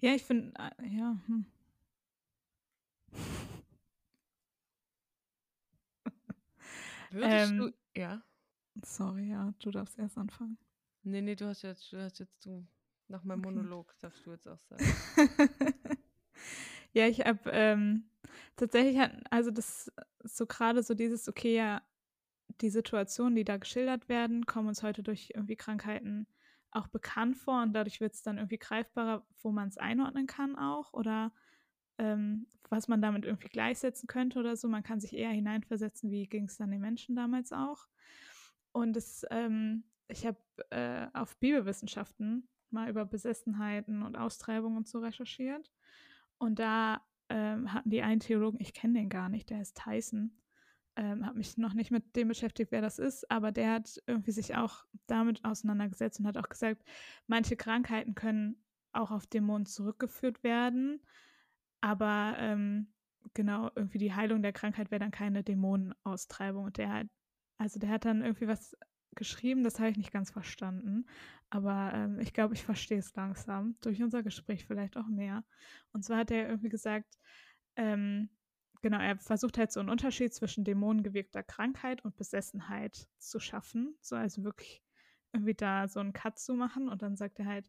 Ja, 0.00 0.14
ich 0.14 0.22
finde, 0.24 0.52
äh, 0.58 0.86
ja. 0.88 1.16
Hm. 1.26 1.44
Würdest 7.10 7.58
du, 7.58 7.70
Ähm. 7.70 7.74
ja? 7.96 8.22
Sorry, 8.84 9.30
ja, 9.30 9.52
du 9.60 9.70
darfst 9.70 9.98
erst 9.98 10.18
anfangen. 10.18 10.58
Nee, 11.02 11.20
nee, 11.22 11.34
du 11.36 11.46
hast 11.46 11.62
jetzt, 11.62 11.92
du 11.92 12.02
hast 12.02 12.18
jetzt 12.20 12.44
du, 12.46 12.66
nach 13.08 13.24
meinem 13.24 13.40
Okay. 13.40 13.42
Monolog 13.42 13.94
darfst 14.00 14.24
du 14.26 14.32
jetzt 14.32 14.46
auch 14.48 14.60
sagen. 14.68 14.84
Ja, 16.92 17.06
ich 17.06 17.20
habe 17.20 17.50
ähm, 17.52 18.10
tatsächlich, 18.56 19.00
also 19.30 19.50
das 19.50 19.92
so 20.22 20.46
gerade 20.46 20.82
so 20.82 20.94
dieses, 20.94 21.28
okay, 21.28 21.56
ja, 21.56 21.82
die 22.60 22.70
Situationen, 22.70 23.36
die 23.36 23.44
da 23.44 23.56
geschildert 23.56 24.08
werden, 24.08 24.46
kommen 24.46 24.68
uns 24.68 24.82
heute 24.82 25.02
durch 25.02 25.32
irgendwie 25.34 25.56
Krankheiten 25.56 26.26
auch 26.72 26.88
bekannt 26.88 27.36
vor 27.36 27.62
und 27.62 27.72
dadurch 27.72 28.00
wird 28.00 28.14
es 28.14 28.22
dann 28.22 28.38
irgendwie 28.38 28.58
greifbarer, 28.58 29.26
wo 29.42 29.50
man 29.50 29.68
es 29.68 29.78
einordnen 29.78 30.26
kann 30.26 30.56
auch 30.56 30.92
oder 30.92 31.32
ähm, 31.98 32.46
was 32.68 32.88
man 32.88 33.02
damit 33.02 33.24
irgendwie 33.24 33.48
gleichsetzen 33.48 34.06
könnte 34.06 34.38
oder 34.38 34.56
so. 34.56 34.68
Man 34.68 34.82
kann 34.82 35.00
sich 35.00 35.12
eher 35.14 35.30
hineinversetzen, 35.30 36.10
wie 36.10 36.26
ging 36.28 36.44
es 36.44 36.56
dann 36.56 36.70
den 36.70 36.80
Menschen 36.80 37.16
damals 37.16 37.52
auch. 37.52 37.86
Und 38.72 38.96
es, 38.96 39.26
ähm, 39.30 39.84
ich 40.08 40.26
habe 40.26 40.38
äh, 40.70 41.08
auf 41.12 41.36
Bibelwissenschaften 41.38 42.48
mal 42.70 42.88
über 42.88 43.04
Besessenheiten 43.04 44.02
und 44.02 44.16
Austreibungen 44.16 44.78
und 44.78 44.88
so 44.88 45.00
recherchiert. 45.00 45.72
Und 46.40 46.58
da 46.58 47.00
ähm, 47.28 47.72
hatten 47.72 47.90
die 47.90 48.02
einen 48.02 48.20
Theologen, 48.20 48.58
ich 48.60 48.74
kenne 48.74 48.98
den 48.98 49.08
gar 49.08 49.28
nicht, 49.28 49.50
der 49.50 49.58
heißt 49.58 49.80
Tyson, 49.84 50.32
ähm, 50.96 51.24
habe 51.24 51.38
mich 51.38 51.56
noch 51.56 51.74
nicht 51.74 51.90
mit 51.90 52.16
dem 52.16 52.28
beschäftigt, 52.28 52.72
wer 52.72 52.80
das 52.80 52.98
ist, 52.98 53.30
aber 53.30 53.52
der 53.52 53.72
hat 53.74 54.02
irgendwie 54.06 54.32
sich 54.32 54.56
auch 54.56 54.84
damit 55.06 55.44
auseinandergesetzt 55.44 56.18
und 56.18 56.26
hat 56.26 56.36
auch 56.36 56.48
gesagt, 56.48 56.82
manche 57.26 57.56
Krankheiten 57.56 58.14
können 58.14 58.64
auch 58.92 59.10
auf 59.10 59.26
Dämonen 59.26 59.66
zurückgeführt 59.66 60.42
werden, 60.42 61.00
aber 61.80 62.34
ähm, 62.38 62.92
genau, 63.34 63.70
irgendwie 63.74 63.98
die 63.98 64.14
Heilung 64.14 64.42
der 64.42 64.52
Krankheit 64.52 64.90
wäre 64.90 65.00
dann 65.00 65.10
keine 65.10 65.42
Dämonenaustreibung. 65.44 66.64
Und 66.64 66.78
der 66.78 66.92
hat, 66.92 67.06
also 67.58 67.78
der 67.78 67.90
hat 67.90 68.04
dann 68.04 68.22
irgendwie 68.22 68.48
was 68.48 68.76
geschrieben, 69.14 69.64
das 69.64 69.78
habe 69.78 69.90
ich 69.90 69.96
nicht 69.96 70.12
ganz 70.12 70.30
verstanden, 70.30 71.06
aber 71.50 71.92
ähm, 71.94 72.18
ich 72.20 72.32
glaube, 72.32 72.54
ich 72.54 72.62
verstehe 72.64 72.98
es 72.98 73.14
langsam, 73.14 73.76
durch 73.80 74.02
unser 74.02 74.22
Gespräch 74.22 74.66
vielleicht 74.66 74.96
auch 74.96 75.06
mehr. 75.06 75.44
Und 75.92 76.04
zwar 76.04 76.18
hat 76.18 76.30
er 76.30 76.48
irgendwie 76.48 76.68
gesagt, 76.68 77.18
ähm, 77.76 78.30
genau, 78.82 78.98
er 78.98 79.18
versucht 79.18 79.58
halt 79.58 79.72
so 79.72 79.80
einen 79.80 79.90
Unterschied 79.90 80.32
zwischen 80.32 80.64
dämonengewirkter 80.64 81.42
Krankheit 81.42 82.04
und 82.04 82.16
Besessenheit 82.16 83.08
zu 83.18 83.40
schaffen. 83.40 83.96
So, 84.00 84.16
also 84.16 84.44
wirklich 84.44 84.82
irgendwie 85.32 85.54
da 85.54 85.88
so 85.88 86.00
einen 86.00 86.12
Cut 86.12 86.38
zu 86.38 86.54
machen. 86.54 86.88
Und 86.88 87.02
dann 87.02 87.16
sagt 87.16 87.38
er 87.38 87.46
halt, 87.46 87.68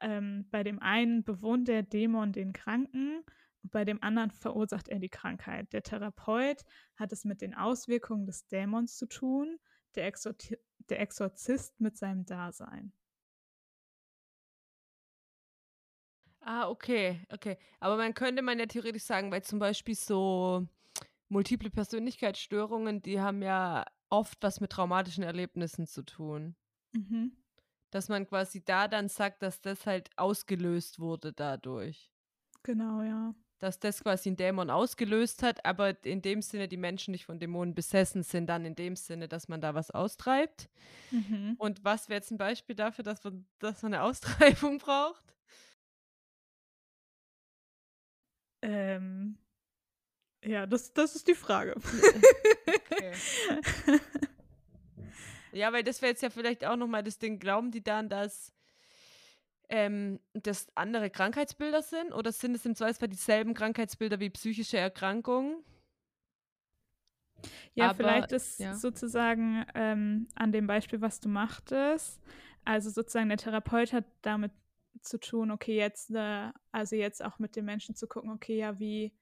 ähm, 0.00 0.46
bei 0.50 0.62
dem 0.62 0.80
einen 0.80 1.24
bewohnt 1.24 1.68
der 1.68 1.82
Dämon 1.82 2.32
den 2.32 2.52
Kranken 2.52 3.24
bei 3.62 3.84
dem 3.84 4.02
anderen 4.02 4.30
verursacht 4.30 4.88
er 4.88 4.98
die 4.98 5.08
Krankheit. 5.08 5.72
Der 5.72 5.82
Therapeut 5.82 6.64
hat 6.96 7.12
es 7.12 7.24
mit 7.24 7.40
den 7.40 7.54
Auswirkungen 7.54 8.26
des 8.26 8.46
Dämons 8.48 8.96
zu 8.96 9.06
tun, 9.06 9.58
der, 9.94 10.06
Exorti 10.06 10.58
der 10.88 11.00
Exorzist 11.00 11.80
mit 11.80 11.96
seinem 11.96 12.24
Dasein. 12.26 12.92
Ah, 16.40 16.68
okay, 16.68 17.20
okay. 17.32 17.56
Aber 17.80 17.96
man 17.96 18.14
könnte 18.14 18.42
man 18.42 18.58
ja 18.58 18.66
theoretisch 18.66 19.04
sagen, 19.04 19.30
weil 19.30 19.42
zum 19.42 19.58
Beispiel 19.58 19.94
so 19.94 20.66
multiple 21.28 21.70
Persönlichkeitsstörungen, 21.70 23.00
die 23.02 23.20
haben 23.20 23.42
ja 23.42 23.84
oft 24.10 24.38
was 24.42 24.60
mit 24.60 24.70
traumatischen 24.72 25.24
Erlebnissen 25.24 25.86
zu 25.86 26.02
tun. 26.02 26.56
Mhm. 26.92 27.36
Dass 27.90 28.08
man 28.08 28.26
quasi 28.26 28.64
da 28.64 28.88
dann 28.88 29.08
sagt, 29.08 29.42
dass 29.42 29.60
das 29.60 29.86
halt 29.86 30.10
ausgelöst 30.16 30.98
wurde 30.98 31.32
dadurch. 31.32 32.10
Genau, 32.62 33.02
ja. 33.02 33.34
Dass 33.62 33.78
das 33.78 34.02
quasi 34.02 34.28
ein 34.28 34.36
Dämon 34.36 34.70
ausgelöst 34.70 35.44
hat, 35.44 35.64
aber 35.64 36.04
in 36.04 36.20
dem 36.20 36.42
Sinne 36.42 36.66
die 36.66 36.76
Menschen 36.76 37.12
nicht 37.12 37.26
von 37.26 37.38
Dämonen 37.38 37.76
besessen 37.76 38.24
sind, 38.24 38.48
dann 38.48 38.64
in 38.64 38.74
dem 38.74 38.96
Sinne, 38.96 39.28
dass 39.28 39.46
man 39.46 39.60
da 39.60 39.72
was 39.72 39.92
austreibt. 39.92 40.68
Mhm. 41.12 41.54
Und 41.58 41.84
was 41.84 42.08
wäre 42.08 42.18
jetzt 42.18 42.32
ein 42.32 42.38
Beispiel 42.38 42.74
dafür, 42.74 43.04
dass 43.04 43.22
man, 43.22 43.46
dass 43.60 43.82
man 43.82 43.94
eine 43.94 44.02
Austreibung 44.02 44.78
braucht? 44.78 45.22
Ähm, 48.62 49.38
ja, 50.44 50.66
das, 50.66 50.92
das 50.92 51.14
ist 51.14 51.28
die 51.28 51.36
Frage. 51.36 51.76
Okay. 52.90 53.12
Ja, 55.52 55.70
weil 55.70 55.82
das 55.82 56.00
wäre 56.00 56.10
jetzt 56.10 56.22
ja 56.22 56.30
vielleicht 56.30 56.64
auch 56.64 56.76
nochmal 56.76 57.02
das 57.02 57.18
Ding, 57.18 57.38
glauben 57.38 57.70
die 57.70 57.84
dann, 57.84 58.08
dass 58.08 58.52
ähm, 59.72 60.20
das 60.34 60.66
andere 60.74 61.08
Krankheitsbilder 61.08 61.82
sind? 61.82 62.12
Oder 62.12 62.30
sind 62.30 62.54
es 62.54 62.66
im 62.66 62.76
Zweifelsfall 62.76 63.08
dieselben 63.08 63.54
Krankheitsbilder 63.54 64.20
wie 64.20 64.28
psychische 64.28 64.76
Erkrankungen? 64.76 65.64
Ja, 67.74 67.86
Aber, 67.86 67.94
vielleicht 67.94 68.32
ist 68.32 68.60
ja. 68.60 68.74
sozusagen 68.74 69.64
ähm, 69.74 70.28
an 70.34 70.52
dem 70.52 70.66
Beispiel, 70.66 71.00
was 71.00 71.20
du 71.20 71.30
machtest, 71.30 72.20
also 72.64 72.90
sozusagen 72.90 73.30
der 73.30 73.38
Therapeut 73.38 73.94
hat 73.94 74.04
damit 74.20 74.52
zu 75.00 75.18
tun, 75.18 75.50
okay, 75.50 75.74
jetzt, 75.74 76.10
äh, 76.10 76.50
also 76.70 76.94
jetzt 76.94 77.24
auch 77.24 77.38
mit 77.38 77.56
den 77.56 77.64
Menschen 77.64 77.96
zu 77.96 78.06
gucken, 78.06 78.30
okay, 78.30 78.58
ja, 78.58 78.78
wie 78.78 79.12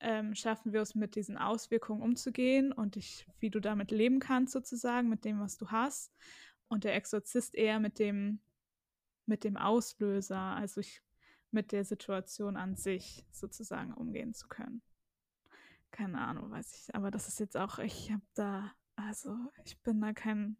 ähm, 0.00 0.34
schaffen 0.34 0.72
wir 0.72 0.80
es 0.80 0.94
mit 0.94 1.14
diesen 1.16 1.36
Auswirkungen 1.36 2.00
umzugehen 2.00 2.72
und 2.72 2.96
ich, 2.96 3.26
wie 3.38 3.50
du 3.50 3.60
damit 3.60 3.90
leben 3.90 4.20
kannst, 4.20 4.54
sozusagen, 4.54 5.10
mit 5.10 5.26
dem, 5.26 5.38
was 5.38 5.58
du 5.58 5.68
hast. 5.70 6.12
Und 6.68 6.84
der 6.84 6.94
Exorzist 6.96 7.54
eher 7.54 7.78
mit 7.78 7.98
dem, 7.98 8.40
mit 9.26 9.44
dem 9.44 9.56
Auslöser, 9.56 10.38
also 10.38 10.80
ich, 10.80 11.02
mit 11.50 11.72
der 11.72 11.84
Situation 11.84 12.56
an 12.56 12.76
sich 12.76 13.24
sozusagen 13.30 13.92
umgehen 13.92 14.34
zu 14.34 14.48
können. 14.48 14.82
Keine 15.90 16.20
Ahnung, 16.20 16.50
weiß 16.50 16.74
ich. 16.74 16.94
Aber 16.94 17.10
das 17.10 17.28
ist 17.28 17.38
jetzt 17.38 17.56
auch, 17.56 17.78
ich 17.78 18.10
habe 18.10 18.22
da, 18.34 18.72
also 18.96 19.36
ich 19.64 19.80
bin 19.82 20.00
da 20.00 20.12
kein. 20.12 20.56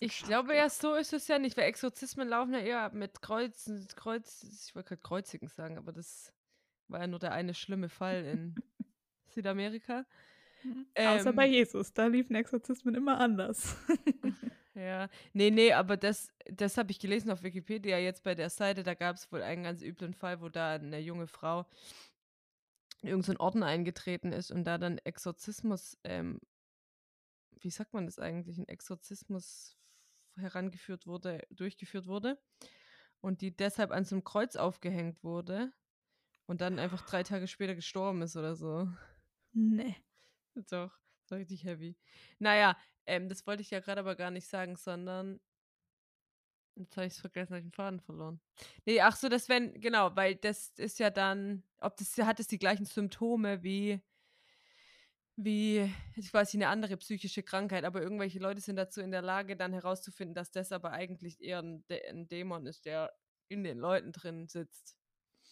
Ich 0.00 0.22
glaube 0.22 0.56
ja, 0.56 0.68
so 0.70 0.94
ist 0.94 1.12
es 1.12 1.28
ja 1.28 1.38
nicht, 1.38 1.56
weil 1.56 1.64
Exorzismen 1.64 2.28
laufen 2.28 2.54
ja 2.54 2.60
eher 2.60 2.90
mit 2.90 3.20
Kreuzen, 3.20 3.86
Kreuz, 3.94 4.42
ich 4.42 4.74
wollte 4.74 4.88
gerade 4.88 5.02
Kreuzigen 5.02 5.48
sagen, 5.48 5.76
aber 5.76 5.92
das 5.92 6.32
war 6.88 7.00
ja 7.00 7.06
nur 7.06 7.18
der 7.18 7.32
eine 7.32 7.54
schlimme 7.54 7.88
Fall 7.88 8.24
in 8.24 8.54
Südamerika. 9.28 10.06
Außer 10.96 11.30
Ähm, 11.30 11.36
bei 11.36 11.46
Jesus, 11.46 11.92
da 11.92 12.06
liefen 12.06 12.34
Exorzismen 12.34 12.94
immer 12.94 13.18
anders. 13.18 13.76
Ja, 14.76 15.08
nee, 15.32 15.50
nee, 15.50 15.72
aber 15.72 15.96
das, 15.96 16.28
das 16.44 16.76
habe 16.76 16.90
ich 16.90 16.98
gelesen 16.98 17.30
auf 17.30 17.42
Wikipedia 17.42 17.96
jetzt 17.96 18.22
bei 18.22 18.34
der 18.34 18.50
Seite. 18.50 18.82
Da 18.82 18.92
gab 18.92 19.16
es 19.16 19.32
wohl 19.32 19.42
einen 19.42 19.62
ganz 19.62 19.80
üblen 19.80 20.12
Fall, 20.12 20.42
wo 20.42 20.50
da 20.50 20.74
eine 20.74 20.98
junge 21.00 21.26
Frau 21.26 21.64
in 23.00 23.08
irgendeinen 23.08 23.38
Orden 23.38 23.62
eingetreten 23.62 24.32
ist 24.32 24.50
und 24.50 24.64
da 24.64 24.76
dann 24.76 24.98
Exorzismus, 24.98 25.96
ähm, 26.04 26.40
wie 27.58 27.70
sagt 27.70 27.94
man 27.94 28.04
das 28.04 28.18
eigentlich, 28.18 28.58
ein 28.58 28.68
Exorzismus 28.68 29.78
herangeführt 30.36 31.06
wurde, 31.06 31.46
durchgeführt 31.48 32.06
wurde 32.06 32.38
und 33.22 33.40
die 33.40 33.56
deshalb 33.56 33.92
an 33.92 34.04
so 34.04 34.14
einem 34.14 34.24
Kreuz 34.24 34.56
aufgehängt 34.56 35.24
wurde 35.24 35.72
und 36.44 36.60
dann 36.60 36.78
einfach 36.78 37.00
drei 37.06 37.22
Tage 37.22 37.48
später 37.48 37.74
gestorben 37.74 38.20
ist 38.20 38.36
oder 38.36 38.54
so. 38.54 38.90
nee. 39.52 39.96
Doch. 40.70 40.92
So 41.28 41.34
richtig 41.34 41.64
heavy. 41.64 41.96
Naja, 42.38 42.76
ähm, 43.06 43.28
das 43.28 43.46
wollte 43.46 43.62
ich 43.62 43.70
ja 43.70 43.80
gerade 43.80 44.00
aber 44.00 44.14
gar 44.14 44.30
nicht 44.30 44.46
sagen, 44.46 44.76
sondern 44.76 45.40
jetzt 46.76 46.96
habe 46.96 47.06
ich 47.06 47.14
es 47.14 47.20
vergessen, 47.20 47.50
habe 47.50 47.58
ich 47.60 47.66
den 47.66 47.72
Faden 47.72 48.00
verloren. 48.00 48.40
Nee, 48.84 49.00
ach 49.00 49.16
so, 49.16 49.28
das 49.28 49.48
wenn, 49.48 49.80
genau, 49.80 50.14
weil 50.14 50.36
das 50.36 50.70
ist 50.76 50.98
ja 50.98 51.10
dann, 51.10 51.64
ob 51.78 51.96
das 51.96 52.16
hat 52.18 52.38
es 52.38 52.46
die 52.46 52.58
gleichen 52.58 52.84
Symptome 52.84 53.62
wie 53.62 54.00
wie 55.38 55.92
quasi 56.30 56.56
eine 56.56 56.68
andere 56.68 56.96
psychische 56.96 57.42
Krankheit, 57.42 57.84
aber 57.84 58.00
irgendwelche 58.00 58.38
Leute 58.38 58.62
sind 58.62 58.76
dazu 58.76 59.02
in 59.02 59.10
der 59.10 59.20
Lage, 59.20 59.54
dann 59.54 59.74
herauszufinden, 59.74 60.34
dass 60.34 60.50
das 60.50 60.72
aber 60.72 60.92
eigentlich 60.92 61.42
eher 61.42 61.58
ein, 61.58 61.84
ein 62.08 62.26
Dämon 62.26 62.66
ist, 62.66 62.86
der 62.86 63.12
in 63.48 63.62
den 63.62 63.78
Leuten 63.78 64.12
drin 64.12 64.48
sitzt. 64.48 64.96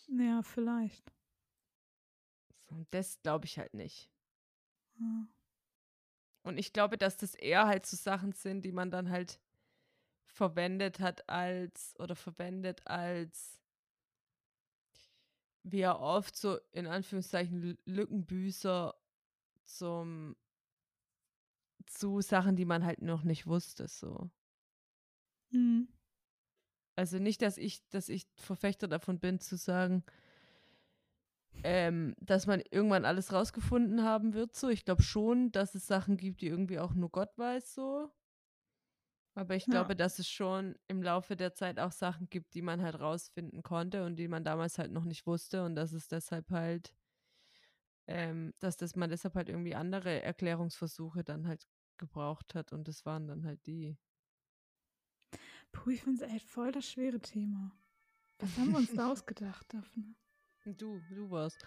Ja, 0.08 0.42
vielleicht. 0.42 1.12
So, 2.70 2.86
das 2.90 3.20
glaube 3.22 3.44
ich 3.44 3.58
halt 3.58 3.74
nicht. 3.74 4.10
Ja. 4.98 5.26
Und 6.42 6.58
ich 6.58 6.72
glaube, 6.72 6.98
dass 6.98 7.16
das 7.16 7.34
eher 7.34 7.66
halt 7.66 7.86
so 7.86 7.96
Sachen 7.96 8.32
sind, 8.32 8.64
die 8.64 8.72
man 8.72 8.90
dann 8.90 9.08
halt 9.10 9.40
verwendet 10.26 11.00
hat 11.00 11.28
als 11.28 11.94
oder 11.98 12.16
verwendet 12.16 12.86
als 12.86 13.60
wie 15.64 15.80
er 15.80 16.00
oft 16.00 16.36
so 16.36 16.58
in 16.72 16.86
Anführungszeichen 16.86 17.78
Lückenbüßer 17.86 18.94
zum 19.64 20.36
zu 21.86 22.20
Sachen, 22.20 22.56
die 22.56 22.64
man 22.64 22.84
halt 22.84 23.02
noch 23.02 23.24
nicht 23.24 23.46
wusste, 23.46 23.88
so. 23.88 24.30
Mhm. 25.50 25.88
Also 26.96 27.18
nicht, 27.18 27.42
dass 27.42 27.58
ich, 27.58 27.86
dass 27.88 28.08
ich 28.08 28.26
Verfechter 28.36 28.88
davon 28.88 29.18
bin, 29.18 29.40
zu 29.40 29.56
sagen, 29.56 30.04
ähm, 31.62 32.14
dass 32.20 32.46
man 32.46 32.62
irgendwann 32.70 33.04
alles 33.04 33.32
rausgefunden 33.32 34.02
haben 34.02 34.34
wird, 34.34 34.54
so. 34.54 34.68
Ich 34.68 34.84
glaube 34.84 35.02
schon, 35.02 35.52
dass 35.52 35.74
es 35.74 35.86
Sachen 35.86 36.16
gibt, 36.16 36.40
die 36.40 36.48
irgendwie 36.48 36.78
auch 36.78 36.94
nur 36.94 37.10
Gott 37.10 37.36
weiß, 37.36 37.74
so. 37.74 38.10
Aber 39.36 39.56
ich 39.56 39.66
Ja. 39.66 39.72
glaube, 39.72 39.96
dass 39.96 40.18
es 40.18 40.28
schon 40.28 40.76
im 40.86 41.02
Laufe 41.02 41.34
der 41.36 41.54
Zeit 41.54 41.80
auch 41.80 41.90
Sachen 41.92 42.28
gibt, 42.30 42.54
die 42.54 42.62
man 42.62 42.82
halt 42.82 43.00
rausfinden 43.00 43.62
konnte 43.62 44.04
und 44.04 44.16
die 44.16 44.28
man 44.28 44.44
damals 44.44 44.78
halt 44.78 44.92
noch 44.92 45.04
nicht 45.04 45.26
wusste 45.26 45.64
und 45.64 45.74
dass 45.74 45.92
es 45.92 46.06
deshalb 46.06 46.50
halt, 46.50 46.94
ähm, 48.06 48.52
dass 48.60 48.76
das 48.76 48.94
man 48.94 49.10
deshalb 49.10 49.34
halt 49.34 49.48
irgendwie 49.48 49.74
andere 49.74 50.22
Erklärungsversuche 50.22 51.24
dann 51.24 51.48
halt 51.48 51.66
gebraucht 51.96 52.54
hat 52.54 52.72
und 52.72 52.86
das 52.86 53.04
waren 53.06 53.26
dann 53.26 53.44
halt 53.44 53.66
die. 53.66 53.96
Puh, 55.72 55.90
ich 55.90 56.02
finde 56.02 56.24
es 56.24 56.30
echt 56.32 56.48
voll 56.48 56.70
das 56.70 56.88
schwere 56.88 57.20
Thema. 57.20 57.72
Was 58.38 58.56
haben 58.56 58.70
wir 58.70 58.78
uns 58.78 58.94
da 58.94 59.10
ausgedacht, 59.12 59.72
Daphne? 59.74 60.14
Du, 60.64 61.00
du 61.10 61.30
warst. 61.30 61.64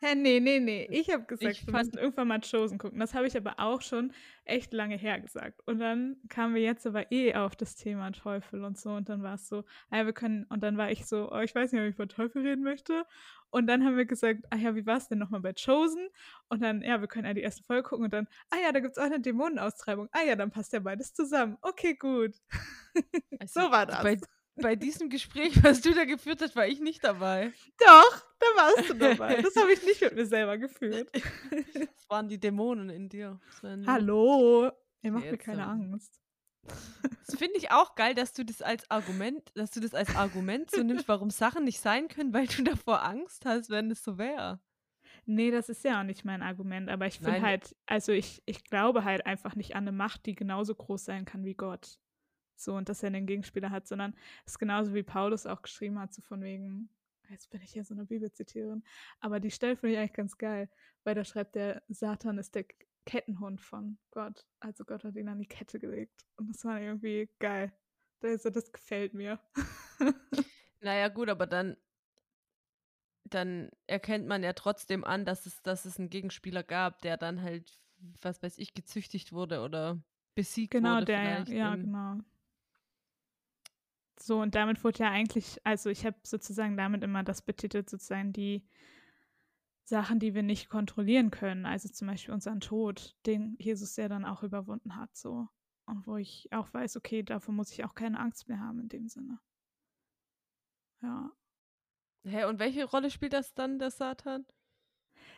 Hä, 0.00 0.14
nee, 0.14 0.38
nee, 0.38 0.60
nee. 0.60 0.86
Ich 0.92 1.10
habe 1.10 1.24
gesagt, 1.24 1.56
Ich 1.56 1.66
wir 1.66 1.74
müssen 1.74 1.98
irgendwann 1.98 2.28
mal 2.28 2.40
Chosen 2.40 2.78
gucken. 2.78 3.00
Das 3.00 3.14
habe 3.14 3.26
ich 3.26 3.36
aber 3.36 3.58
auch 3.58 3.82
schon 3.82 4.12
echt 4.44 4.72
lange 4.72 4.96
her 4.96 5.18
gesagt. 5.18 5.60
Und 5.66 5.80
dann 5.80 6.16
kamen 6.28 6.54
wir 6.54 6.62
jetzt 6.62 6.86
aber 6.86 7.10
eh 7.10 7.34
auf 7.34 7.56
das 7.56 7.74
Thema 7.74 8.12
Teufel 8.12 8.62
und 8.62 8.78
so. 8.78 8.90
Und 8.90 9.08
dann 9.08 9.24
war 9.24 9.34
es 9.34 9.48
so, 9.48 9.64
ah 9.90 9.96
ja, 9.98 10.06
wir 10.06 10.12
können, 10.12 10.44
und 10.44 10.62
dann 10.62 10.76
war 10.76 10.92
ich 10.92 11.04
so, 11.06 11.32
oh, 11.32 11.40
ich 11.40 11.52
weiß 11.52 11.72
nicht, 11.72 11.80
ob 11.82 11.88
ich 11.88 11.96
über 11.96 12.06
Teufel 12.06 12.42
reden 12.46 12.62
möchte. 12.62 13.06
Und 13.50 13.66
dann 13.66 13.84
haben 13.84 13.96
wir 13.96 14.04
gesagt, 14.04 14.44
ah 14.50 14.56
ja, 14.56 14.76
wie 14.76 14.86
war 14.86 14.98
es 14.98 15.08
denn 15.08 15.18
nochmal 15.18 15.40
bei 15.40 15.52
Chosen? 15.52 16.08
Und 16.48 16.62
dann, 16.62 16.82
ja, 16.82 17.00
wir 17.00 17.08
können 17.08 17.26
ja 17.26 17.34
die 17.34 17.40
erste 17.40 17.64
Folge 17.64 17.88
gucken 17.88 18.04
und 18.04 18.12
dann, 18.12 18.28
ah 18.50 18.56
ja, 18.62 18.70
da 18.70 18.78
gibt 18.78 18.92
es 18.92 18.98
auch 18.98 19.06
eine 19.06 19.18
Dämonenaustreibung. 19.20 20.08
Ah 20.12 20.22
ja, 20.22 20.36
dann 20.36 20.52
passt 20.52 20.72
ja 20.74 20.78
beides 20.78 21.12
zusammen. 21.12 21.58
Okay, 21.62 21.94
gut. 21.94 22.36
Also, 23.40 23.60
So 23.62 23.70
war 23.72 23.84
das. 23.86 24.02
Bei, 24.02 24.16
bei 24.60 24.76
diesem 24.76 25.08
Gespräch, 25.08 25.52
was 25.64 25.80
du 25.80 25.94
da 25.94 26.04
geführt 26.04 26.40
hast, 26.42 26.56
war 26.56 26.66
ich 26.66 26.80
nicht 26.80 27.04
dabei. 27.04 27.52
Doch, 27.78 28.22
da 28.38 28.46
warst 28.56 28.90
du 28.90 28.94
dabei. 28.94 29.42
Das 29.42 29.56
habe 29.56 29.72
ich 29.72 29.82
nicht 29.84 30.00
mit 30.00 30.14
mir 30.14 30.26
selber 30.26 30.58
gefühlt. 30.58 31.10
Das 31.14 32.08
waren 32.08 32.28
die 32.28 32.38
Dämonen 32.38 32.90
in 32.90 33.08
dir. 33.08 33.40
Hallo. 33.86 34.70
Ihr 35.02 35.12
macht 35.12 35.30
mir 35.30 35.38
keine 35.38 35.66
Angst. 35.66 36.20
Das 37.26 37.36
finde 37.36 37.56
ich 37.56 37.70
auch 37.70 37.94
geil, 37.94 38.14
dass 38.14 38.32
du 38.32 38.44
das 38.44 38.62
als 38.62 38.90
Argument, 38.90 39.42
dass 39.54 39.70
du 39.70 39.80
das 39.80 39.94
als 39.94 40.14
Argument 40.16 40.70
so 40.70 40.82
nimmst, 40.82 41.08
warum 41.08 41.30
Sachen 41.30 41.64
nicht 41.64 41.80
sein 41.80 42.08
können, 42.08 42.32
weil 42.32 42.46
du 42.46 42.62
davor 42.62 43.04
Angst 43.04 43.46
hast, 43.46 43.70
wenn 43.70 43.90
es 43.90 44.02
so 44.02 44.18
wäre. 44.18 44.60
Nee, 45.24 45.50
das 45.50 45.68
ist 45.68 45.84
ja 45.84 46.00
auch 46.00 46.04
nicht 46.04 46.24
mein 46.24 46.42
Argument, 46.42 46.88
aber 46.88 47.06
ich 47.06 47.18
finde 47.18 47.42
halt, 47.42 47.76
also 47.86 48.12
ich, 48.12 48.42
ich 48.46 48.64
glaube 48.64 49.04
halt 49.04 49.26
einfach 49.26 49.56
nicht 49.56 49.76
an 49.76 49.84
eine 49.84 49.92
Macht, 49.92 50.24
die 50.24 50.34
genauso 50.34 50.74
groß 50.74 51.04
sein 51.04 51.26
kann 51.26 51.44
wie 51.44 51.54
Gott. 51.54 51.98
So, 52.60 52.74
und 52.74 52.88
dass 52.88 53.02
er 53.02 53.08
einen 53.08 53.26
Gegenspieler 53.26 53.70
hat, 53.70 53.86
sondern 53.86 54.14
es 54.44 54.52
ist 54.52 54.58
genauso 54.58 54.94
wie 54.94 55.02
Paulus 55.02 55.46
auch 55.46 55.62
geschrieben 55.62 55.98
hat, 55.98 56.12
so 56.12 56.22
von 56.22 56.42
wegen, 56.42 56.90
jetzt 57.30 57.50
bin 57.50 57.62
ich 57.62 57.72
hier 57.72 57.84
so 57.84 57.94
eine 57.94 58.04
Bibelzitierin, 58.04 58.82
aber 59.20 59.40
die 59.40 59.50
Stelle 59.50 59.76
finde 59.76 59.94
ich 59.94 59.98
eigentlich 60.00 60.12
ganz 60.14 60.38
geil, 60.38 60.68
weil 61.04 61.14
da 61.14 61.24
schreibt 61.24 61.54
der, 61.54 61.82
Satan 61.88 62.38
ist 62.38 62.54
der 62.54 62.64
Kettenhund 63.06 63.60
von 63.62 63.96
Gott. 64.10 64.46
Also 64.60 64.84
Gott 64.84 65.02
hat 65.02 65.16
ihn 65.16 65.28
an 65.28 65.38
die 65.38 65.46
Kette 65.46 65.78
gelegt. 65.78 66.26
Und 66.36 66.50
das 66.50 66.62
war 66.66 66.78
irgendwie 66.78 67.30
geil. 67.38 67.72
Also 68.22 68.50
das 68.50 68.70
gefällt 68.70 69.14
mir. 69.14 69.40
Naja, 70.80 71.08
gut, 71.08 71.28
aber 71.28 71.46
dann, 71.46 71.76
dann 73.24 73.70
erkennt 73.86 74.28
man 74.28 74.44
ja 74.44 74.52
trotzdem 74.52 75.04
an, 75.04 75.24
dass 75.24 75.44
es, 75.46 75.60
dass 75.62 75.84
es 75.86 75.98
einen 75.98 76.08
Gegenspieler 76.08 76.62
gab, 76.62 77.00
der 77.02 77.16
dann 77.16 77.42
halt, 77.42 77.80
was 78.22 78.42
weiß 78.42 78.58
ich, 78.58 78.74
gezüchtigt 78.74 79.32
wurde 79.32 79.62
oder 79.62 80.00
besiegt 80.36 80.70
Genau, 80.70 80.96
wurde. 80.96 81.06
der, 81.06 81.46
vielleicht 81.46 81.48
ja, 81.48 81.74
genau. 81.74 82.18
So, 84.20 84.40
und 84.40 84.54
damit 84.54 84.82
wurde 84.84 85.00
ja 85.00 85.10
eigentlich, 85.10 85.58
also 85.64 85.90
ich 85.90 86.04
habe 86.04 86.16
sozusagen 86.22 86.76
damit 86.76 87.04
immer 87.04 87.22
das 87.22 87.42
betitelt, 87.42 87.88
sozusagen 87.88 88.32
die 88.32 88.66
Sachen, 89.84 90.18
die 90.18 90.34
wir 90.34 90.42
nicht 90.42 90.68
kontrollieren 90.68 91.30
können, 91.30 91.64
also 91.64 91.88
zum 91.88 92.08
Beispiel 92.08 92.34
unseren 92.34 92.60
Tod, 92.60 93.16
den 93.26 93.56
Jesus 93.58 93.96
ja 93.96 94.08
dann 94.08 94.24
auch 94.24 94.42
überwunden 94.42 94.96
hat, 94.96 95.16
so. 95.16 95.48
Und 95.86 96.06
wo 96.06 96.16
ich 96.16 96.52
auch 96.52 96.72
weiß, 96.74 96.96
okay, 96.98 97.22
davor 97.22 97.54
muss 97.54 97.72
ich 97.72 97.84
auch 97.84 97.94
keine 97.94 98.20
Angst 98.20 98.48
mehr 98.48 98.60
haben 98.60 98.80
in 98.80 98.88
dem 98.90 99.08
Sinne. 99.08 99.40
Ja. 101.00 101.32
Hä, 102.24 102.44
und 102.44 102.58
welche 102.58 102.84
Rolle 102.84 103.10
spielt 103.10 103.32
das 103.32 103.54
dann, 103.54 103.78
der 103.78 103.90
Satan? 103.90 104.44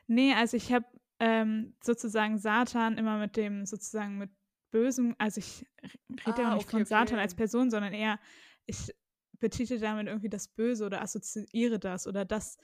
Nee, 0.09 0.35
also 0.35 0.57
ich 0.57 0.72
habe 0.72 0.87
ähm, 1.20 1.76
sozusagen 1.85 2.39
Satan 2.39 2.99
immer 2.99 3.18
mit 3.18 3.37
dem, 3.37 3.66
sozusagen 3.66 4.18
mit 4.18 4.31
Bösem, 4.72 5.14
also 5.18 5.39
ich 5.39 5.66
rede 6.26 6.43
ja 6.43 6.49
Ah, 6.49 6.51
auch 6.53 6.55
nicht 6.57 6.66
okay, 6.66 6.78
von 6.78 6.85
Satan 6.85 7.14
okay. 7.14 7.22
als 7.22 7.35
Person, 7.35 7.70
sondern 7.70 7.93
eher, 7.93 8.18
ich 8.71 8.95
betitel 9.39 9.79
damit 9.79 10.07
irgendwie 10.07 10.29
das 10.29 10.49
Böse 10.49 10.87
oder 10.87 11.03
assoziiere 11.03 11.79
das 11.79 12.07
oder 12.07 12.25
das, 12.25 12.59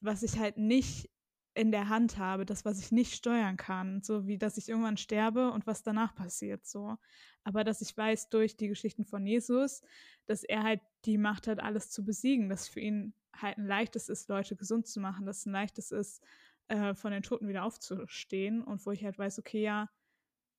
was 0.00 0.22
ich 0.22 0.38
halt 0.38 0.56
nicht 0.56 1.10
in 1.54 1.70
der 1.70 1.88
Hand 1.88 2.16
habe, 2.16 2.46
das, 2.46 2.64
was 2.64 2.78
ich 2.78 2.92
nicht 2.92 3.14
steuern 3.14 3.56
kann, 3.58 4.02
so 4.02 4.26
wie, 4.26 4.38
dass 4.38 4.56
ich 4.56 4.68
irgendwann 4.70 4.96
sterbe 4.96 5.50
und 5.50 5.66
was 5.66 5.82
danach 5.82 6.14
passiert, 6.14 6.64
so. 6.66 6.96
Aber 7.44 7.62
dass 7.62 7.82
ich 7.82 7.94
weiß 7.94 8.30
durch 8.30 8.56
die 8.56 8.68
Geschichten 8.68 9.04
von 9.04 9.26
Jesus, 9.26 9.82
dass 10.26 10.44
er 10.44 10.62
halt 10.62 10.80
die 11.04 11.18
Macht 11.18 11.46
hat, 11.46 11.60
alles 11.60 11.90
zu 11.90 12.04
besiegen, 12.04 12.48
dass 12.48 12.68
für 12.68 12.80
ihn 12.80 13.14
halt 13.36 13.58
ein 13.58 13.66
leichtes 13.66 14.08
ist, 14.08 14.28
Leute 14.28 14.56
gesund 14.56 14.86
zu 14.86 15.00
machen, 15.00 15.26
dass 15.26 15.44
ein 15.44 15.52
leichtes 15.52 15.90
ist, 15.90 16.22
äh, 16.68 16.94
von 16.94 17.12
den 17.12 17.22
Toten 17.22 17.48
wieder 17.48 17.64
aufzustehen 17.64 18.62
und 18.62 18.84
wo 18.86 18.92
ich 18.92 19.04
halt 19.04 19.18
weiß, 19.18 19.38
okay, 19.38 19.62
ja, 19.62 19.90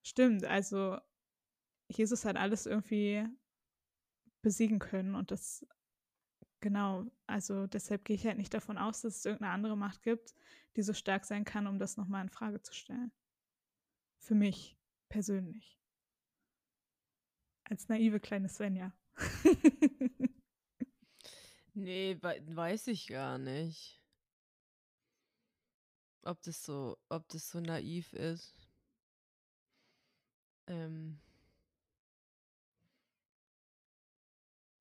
stimmt, 0.04 0.44
also 0.46 0.98
Jesus 1.90 2.26
hat 2.26 2.38
alles 2.38 2.66
irgendwie 2.66 3.26
besiegen 4.44 4.78
können 4.80 5.16
und 5.16 5.32
das, 5.32 5.66
genau, 6.62 7.06
also 7.28 7.68
deshalb 7.68 8.06
gehe 8.06 8.16
ich 8.16 8.26
halt 8.28 8.38
nicht 8.38 8.54
davon 8.54 8.78
aus, 8.78 9.02
dass 9.02 9.18
es 9.18 9.26
irgendeine 9.26 9.54
andere 9.54 9.78
Macht 9.78 10.04
gibt, 10.04 10.36
die 10.76 10.84
so 10.84 10.94
stark 10.94 11.26
sein 11.26 11.46
kann, 11.46 11.68
um 11.68 11.80
das 11.80 11.98
nochmal 11.98 12.24
in 12.24 12.30
Frage 12.30 12.62
zu 12.62 12.74
stellen. 12.74 13.12
Für 14.20 14.36
mich 14.36 14.78
persönlich. 15.10 15.78
Als 17.66 17.90
naive 17.90 18.20
kleine 18.20 18.50
Svenja. 18.50 18.94
Nee, 21.76 22.18
wei- 22.22 22.42
weiß 22.48 22.88
ich 22.88 23.08
gar 23.08 23.38
nicht. 23.38 24.02
Ob 26.24 26.42
das 26.42 26.64
so, 26.64 26.98
ob 27.10 27.30
das 27.30 27.50
so 27.50 27.60
naiv 27.62 28.12
ist. 28.14 28.54
Ähm. 30.68 31.20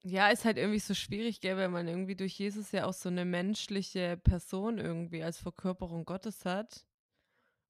Ja, 0.05 0.30
ist 0.30 0.44
halt 0.44 0.57
irgendwie 0.57 0.80
so 0.80 0.94
schwierig, 0.94 1.40
gell, 1.40 1.57
weil 1.57 1.68
man 1.68 1.86
irgendwie 1.86 2.16
durch 2.16 2.36
Jesus 2.36 2.72
ja 2.72 2.86
auch 2.86 2.92
so 2.92 3.09
eine 3.09 3.24
menschliche 3.24 4.16
Person 4.16 4.78
irgendwie 4.78 5.22
als 5.22 5.38
Verkörperung 5.38 6.05
Gottes 6.05 6.44
hat. 6.44 6.84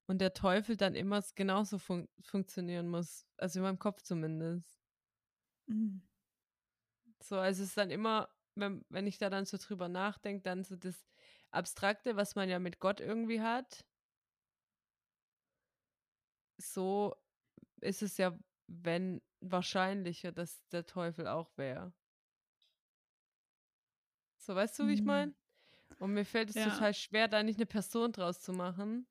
Und 0.06 0.20
der 0.20 0.32
Teufel 0.34 0.76
dann 0.76 0.94
immer 0.94 1.22
genauso 1.34 1.78
fun 1.78 2.08
funktionieren 2.20 2.88
muss. 2.88 3.26
Also 3.36 3.58
in 3.60 3.64
meinem 3.64 3.78
Kopf 3.78 4.02
zumindest. 4.02 4.80
Mhm. 5.66 6.02
So, 7.22 7.36
also 7.38 7.62
es 7.62 7.68
ist 7.70 7.76
dann 7.76 7.90
immer, 7.90 8.28
wenn, 8.54 8.84
wenn 8.88 9.06
ich 9.06 9.18
da 9.18 9.30
dann 9.30 9.44
so 9.46 9.56
drüber 9.58 9.88
nachdenke, 9.88 10.42
dann 10.42 10.64
so 10.64 10.76
das 10.76 11.06
Abstrakte, 11.50 12.16
was 12.16 12.34
man 12.34 12.48
ja 12.48 12.58
mit 12.58 12.80
Gott 12.80 13.00
irgendwie 13.00 13.40
hat. 13.40 13.84
So 16.58 17.14
ist 17.80 18.02
es 18.02 18.16
ja, 18.18 18.38
wenn 18.68 19.20
wahrscheinlicher, 19.40 20.32
dass 20.32 20.66
der 20.68 20.86
Teufel 20.86 21.26
auch 21.28 21.50
wäre. 21.56 21.92
So, 24.44 24.54
weißt 24.54 24.78
du, 24.80 24.88
wie 24.88 24.92
ich 24.94 25.04
Mhm. 25.04 25.04
meine? 25.04 25.34
Und 25.98 26.14
mir 26.14 26.24
fällt 26.24 26.50
es 26.50 26.56
Ja. 26.56 26.62
total 26.62 26.94
schwer, 26.94 27.28
da 27.28 27.42
nicht 27.42 27.58
eine 27.58 27.66
Person 27.66 28.12
draus 28.12 28.40
zu 28.42 28.52
machen. 28.52 29.06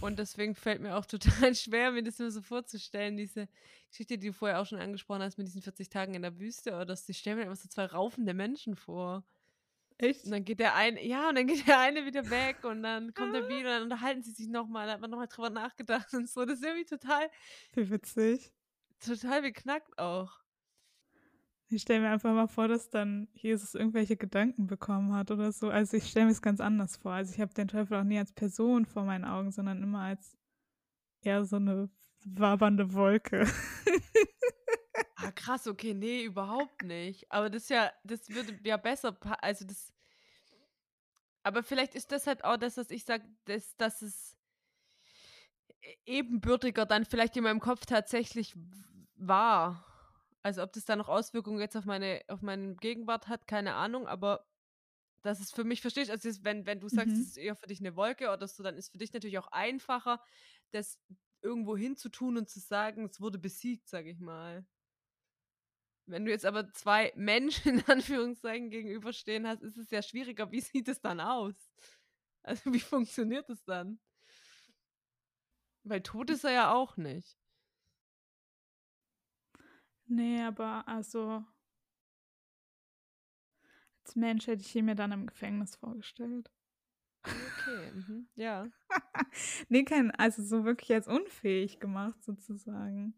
Und 0.00 0.18
deswegen 0.18 0.54
fällt 0.54 0.80
mir 0.82 0.96
auch 0.96 1.06
total 1.52 1.54
schwer, 1.54 1.92
mir 1.92 2.02
das 2.02 2.20
immer 2.20 2.30
so 2.30 2.42
vorzustellen, 2.42 3.16
diese 3.16 3.48
Geschichte, 3.90 4.18
die 4.18 4.28
du 4.28 4.32
vorher 4.32 4.60
auch 4.60 4.66
schon 4.66 4.80
angesprochen 4.80 5.22
hast, 5.22 5.38
mit 5.38 5.46
diesen 5.48 5.62
40 5.62 5.90
Tagen 5.90 6.14
in 6.14 6.22
der 6.22 6.38
Wüste, 6.40 6.72
oder 6.72 6.86
dass 6.86 7.04
die 7.06 7.14
stellen 7.14 7.38
mir 7.38 7.44
immer 7.44 7.56
so 7.56 7.68
zwei 7.68 7.86
raufende 7.86 8.34
Menschen 8.34 8.76
vor. 8.76 9.24
Echt? 9.98 10.24
Und 10.24 10.32
dann 10.32 10.44
geht 10.44 10.60
der 10.60 10.74
eine, 10.74 11.02
ja, 11.04 11.30
und 11.30 11.36
dann 11.36 11.46
geht 11.46 11.66
der 11.66 11.78
eine 11.80 12.04
wieder 12.04 12.28
weg 12.30 12.64
und 12.64 12.82
dann 12.82 13.14
kommt 13.14 13.34
er 13.34 13.48
wieder 13.48 13.68
und 13.70 13.74
dann 13.74 13.82
unterhalten 13.84 14.22
sie 14.22 14.32
sich 14.32 14.48
nochmal, 14.48 14.86
da 14.86 14.94
hat 14.94 15.00
man 15.00 15.10
nochmal 15.10 15.28
drüber 15.28 15.48
nachgedacht 15.50 16.12
und 16.14 16.28
so. 16.28 16.44
Das 16.44 16.56
ist 16.58 16.64
irgendwie 16.64 16.84
total, 16.84 17.30
Wie 17.72 17.90
witzig. 17.90 18.52
total 19.00 19.42
beknackt 19.42 19.98
auch. 19.98 20.39
Ich 21.72 21.82
stelle 21.82 22.00
mir 22.00 22.10
einfach 22.10 22.34
mal 22.34 22.48
vor, 22.48 22.66
dass 22.66 22.90
dann 22.90 23.28
Jesus 23.32 23.74
irgendwelche 23.74 24.16
Gedanken 24.16 24.66
bekommen 24.66 25.14
hat 25.14 25.30
oder 25.30 25.52
so. 25.52 25.70
Also 25.70 25.96
ich 25.96 26.06
stelle 26.10 26.26
mir 26.26 26.32
es 26.32 26.42
ganz 26.42 26.60
anders 26.60 26.96
vor. 26.96 27.12
Also 27.12 27.32
ich 27.32 27.40
habe 27.40 27.54
den 27.54 27.68
Teufel 27.68 27.96
auch 27.98 28.04
nie 28.04 28.18
als 28.18 28.32
Person 28.32 28.86
vor 28.86 29.04
meinen 29.04 29.24
Augen, 29.24 29.52
sondern 29.52 29.82
immer 29.82 30.00
als 30.00 30.36
eher 31.22 31.44
so 31.44 31.56
eine 31.56 31.90
wabernde 32.24 32.94
Wolke. 32.94 33.46
Ah, 35.16 35.30
krass, 35.32 35.66
okay, 35.66 35.92
nee, 35.94 36.24
überhaupt 36.24 36.82
nicht. 36.82 37.30
Aber 37.30 37.50
das 37.50 37.68
ja, 37.68 37.92
das 38.04 38.28
würde 38.30 38.58
ja 38.64 38.76
besser, 38.76 39.16
also 39.42 39.64
das, 39.66 39.92
aber 41.42 41.62
vielleicht 41.62 41.94
ist 41.94 42.12
das 42.12 42.26
halt 42.26 42.44
auch 42.44 42.56
das, 42.56 42.76
was 42.76 42.90
ich 42.90 43.04
sage, 43.04 43.24
dass, 43.46 43.76
dass 43.76 44.02
es 44.02 44.36
e- 45.82 45.96
ebenbürtiger 46.06 46.86
dann 46.86 47.04
vielleicht 47.04 47.36
in 47.36 47.44
meinem 47.44 47.60
Kopf 47.60 47.86
tatsächlich 47.86 48.54
war. 49.16 49.84
Also 50.42 50.62
ob 50.62 50.72
das 50.72 50.84
da 50.86 50.96
noch 50.96 51.08
Auswirkungen 51.08 51.60
jetzt 51.60 51.76
auf 51.76 51.84
meine, 51.84 52.22
auf 52.28 52.40
meine 52.42 52.74
Gegenwart 52.76 53.28
hat, 53.28 53.46
keine 53.46 53.74
Ahnung, 53.74 54.06
aber 54.08 54.46
dass 55.22 55.40
es 55.40 55.52
für 55.52 55.64
mich 55.64 55.82
verstehst, 55.82 56.10
also 56.10 56.28
jetzt, 56.28 56.44
wenn, 56.44 56.66
wenn 56.66 56.80
du 56.80 56.88
sagst, 56.88 57.18
Mhm. 57.18 57.20
es 57.20 57.28
ist 57.30 57.38
eher 57.38 57.56
für 57.56 57.66
dich 57.66 57.80
eine 57.80 57.96
Wolke 57.96 58.30
oder 58.32 58.48
so, 58.48 58.62
dann 58.62 58.76
ist 58.76 58.90
für 58.90 58.98
dich 58.98 59.12
natürlich 59.12 59.38
auch 59.38 59.48
einfacher, 59.48 60.22
das 60.72 61.00
irgendwo 61.42 61.76
hinzutun 61.76 62.38
und 62.38 62.48
zu 62.50 62.60
sagen, 62.60 63.06
es 63.06 63.20
wurde 63.20 63.38
besiegt, 63.38 63.88
sage 63.88 64.10
ich 64.10 64.20
mal. 64.20 64.66
Wenn 66.06 66.24
du 66.24 66.30
jetzt 66.30 66.44
aber 66.46 66.72
zwei 66.72 67.12
Menschen 67.16 67.78
in 67.78 67.84
Anführungszeichen 67.86 68.70
gegenüberstehen 68.70 69.46
hast, 69.46 69.62
ist 69.62 69.76
es 69.76 69.90
ja 69.90 70.02
schwieriger. 70.02 70.50
Wie 70.50 70.60
sieht 70.60 70.88
es 70.88 71.00
dann 71.00 71.20
aus? 71.20 71.54
Also 72.42 72.72
wie 72.72 72.80
funktioniert 72.80 73.50
es 73.50 73.64
dann? 73.64 74.00
Weil 75.84 76.00
tot 76.02 76.30
ist 76.30 76.44
er 76.44 76.52
ja 76.52 76.72
auch 76.74 76.96
nicht. 76.96 77.39
Nee, 80.10 80.42
aber 80.42 80.86
also 80.88 81.44
als 84.04 84.16
Mensch 84.16 84.48
hätte 84.48 84.62
ich 84.62 84.74
ihn 84.74 84.86
mir 84.86 84.96
dann 84.96 85.12
im 85.12 85.26
Gefängnis 85.26 85.76
vorgestellt. 85.76 86.50
Okay, 87.22 87.92
mhm. 87.92 88.28
ja. 88.34 88.66
Nee, 89.68 89.84
kein, 89.84 90.10
also 90.12 90.42
so 90.42 90.64
wirklich 90.64 90.92
als 90.92 91.06
unfähig 91.06 91.78
gemacht 91.78 92.20
sozusagen. 92.24 93.14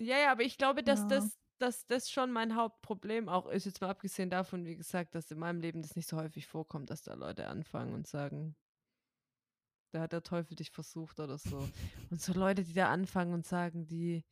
Ja, 0.00 0.16
ja, 0.18 0.32
aber 0.32 0.42
ich 0.42 0.56
glaube, 0.56 0.82
dass 0.82 1.00
Ja. 1.00 1.06
das, 1.08 1.38
dass 1.58 1.86
das 1.86 2.10
schon 2.10 2.32
mein 2.32 2.54
Hauptproblem 2.56 3.28
auch 3.28 3.46
ist. 3.46 3.66
Jetzt 3.66 3.80
mal 3.82 3.90
abgesehen 3.90 4.30
davon, 4.30 4.64
wie 4.64 4.76
gesagt, 4.76 5.14
dass 5.14 5.30
in 5.30 5.38
meinem 5.38 5.60
Leben 5.60 5.82
das 5.82 5.96
nicht 5.96 6.08
so 6.08 6.16
häufig 6.16 6.46
vorkommt, 6.46 6.88
dass 6.88 7.02
da 7.02 7.12
Leute 7.14 7.46
anfangen 7.48 7.92
und 7.92 8.06
sagen, 8.06 8.56
da 9.92 10.00
hat 10.00 10.12
der 10.12 10.22
Teufel 10.22 10.56
dich 10.56 10.70
versucht 10.70 11.20
oder 11.20 11.36
so. 11.38 11.58
Und 12.10 12.20
so 12.20 12.32
Leute, 12.32 12.64
die 12.64 12.74
da 12.74 12.90
anfangen 12.90 13.32
und 13.34 13.46
sagen, 13.46 13.86
die 13.86 14.24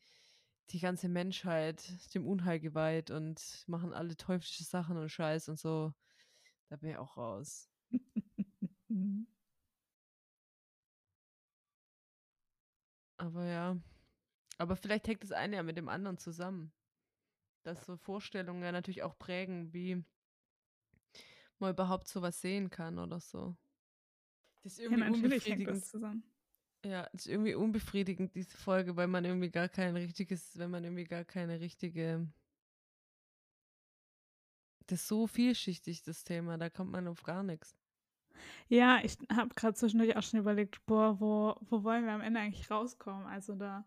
die 0.71 0.79
ganze 0.79 1.09
Menschheit 1.09 2.13
dem 2.15 2.27
Unheil 2.27 2.59
geweiht 2.59 3.11
und 3.11 3.63
machen 3.67 3.93
alle 3.93 4.15
teuflische 4.15 4.63
Sachen 4.63 4.97
und 4.97 5.09
Scheiß 5.09 5.49
und 5.49 5.59
so. 5.59 5.93
Da 6.69 6.77
bin 6.77 6.91
ich 6.91 6.97
auch 6.97 7.17
raus. 7.17 7.69
Aber 13.17 13.45
ja. 13.45 13.77
Aber 14.57 14.75
vielleicht 14.75 15.07
hängt 15.07 15.23
das 15.23 15.31
eine 15.31 15.57
ja 15.57 15.63
mit 15.63 15.77
dem 15.77 15.89
anderen 15.89 16.17
zusammen. 16.17 16.71
Dass 17.63 17.85
so 17.85 17.97
Vorstellungen 17.97 18.63
ja 18.63 18.71
natürlich 18.71 19.03
auch 19.03 19.17
prägen, 19.17 19.73
wie 19.73 20.03
man 21.59 21.71
überhaupt 21.71 22.07
sowas 22.07 22.41
sehen 22.41 22.69
kann 22.69 22.99
oder 22.99 23.19
so. 23.19 23.55
Das 24.63 24.73
ist 24.73 24.79
Ja, 24.79 24.85
irgendwie 24.85 25.21
natürlich 25.21 25.47
hängt 25.47 25.67
das 25.67 25.89
zusammen. 25.89 26.32
Ja, 26.85 27.03
ist 27.13 27.27
irgendwie 27.27 27.55
unbefriedigend, 27.55 28.35
diese 28.35 28.57
Folge, 28.57 28.95
weil 28.97 29.07
man 29.07 29.23
irgendwie 29.23 29.49
gar 29.49 29.69
kein 29.69 29.95
richtiges, 29.95 30.57
wenn 30.57 30.69
man 30.69 30.83
irgendwie 30.83 31.05
gar 31.05 31.23
keine 31.23 31.59
richtige. 31.59 32.27
Das 34.87 35.01
ist 35.01 35.07
so 35.07 35.27
vielschichtig, 35.27 36.03
das 36.03 36.25
Thema, 36.25 36.57
da 36.57 36.69
kommt 36.69 36.91
man 36.91 37.07
auf 37.07 37.23
gar 37.23 37.41
nichts. 37.41 37.77
Ja, 38.67 38.99
ich 39.03 39.17
habe 39.31 39.53
gerade 39.55 39.75
zwischendurch 39.75 40.15
auch 40.17 40.23
schon 40.23 40.39
überlegt, 40.39 40.85
boah, 40.85 41.19
wo, 41.19 41.55
wo 41.61 41.83
wollen 41.83 42.05
wir 42.05 42.11
am 42.11 42.21
Ende 42.21 42.41
eigentlich 42.41 42.69
rauskommen? 42.69 43.25
Also 43.27 43.55
da, 43.55 43.85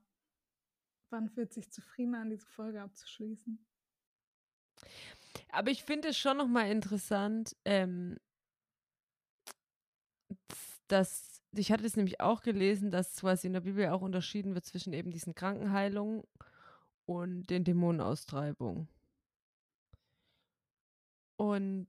wann 1.11 1.28
fühlt 1.28 1.53
sich 1.53 1.70
zufrieden 1.70 2.14
an, 2.14 2.30
diese 2.30 2.47
Folge 2.47 2.80
abzuschließen? 2.80 3.59
Aber 5.51 5.70
ich 5.70 5.84
finde 5.84 6.09
es 6.09 6.18
schon 6.18 6.36
nochmal 6.36 6.70
interessant, 6.70 7.57
ähm, 7.64 8.18
dass, 10.88 11.36
ich 11.59 11.72
hatte 11.72 11.84
es 11.84 11.96
nämlich 11.96 12.20
auch 12.20 12.42
gelesen, 12.42 12.90
dass 12.90 13.16
quasi 13.16 13.46
in 13.46 13.52
der 13.52 13.61
Bibel 13.61 13.88
auch 13.88 14.02
unterschieden 14.02 14.54
wird 14.54 14.64
zwischen 14.64 14.92
eben 14.92 15.11
diesen 15.11 15.34
Krankenheilungen 15.34 16.22
und 17.07 17.50
den 17.50 17.64
Dämonenaustreibungen. 17.64 18.88
Und 21.36 21.88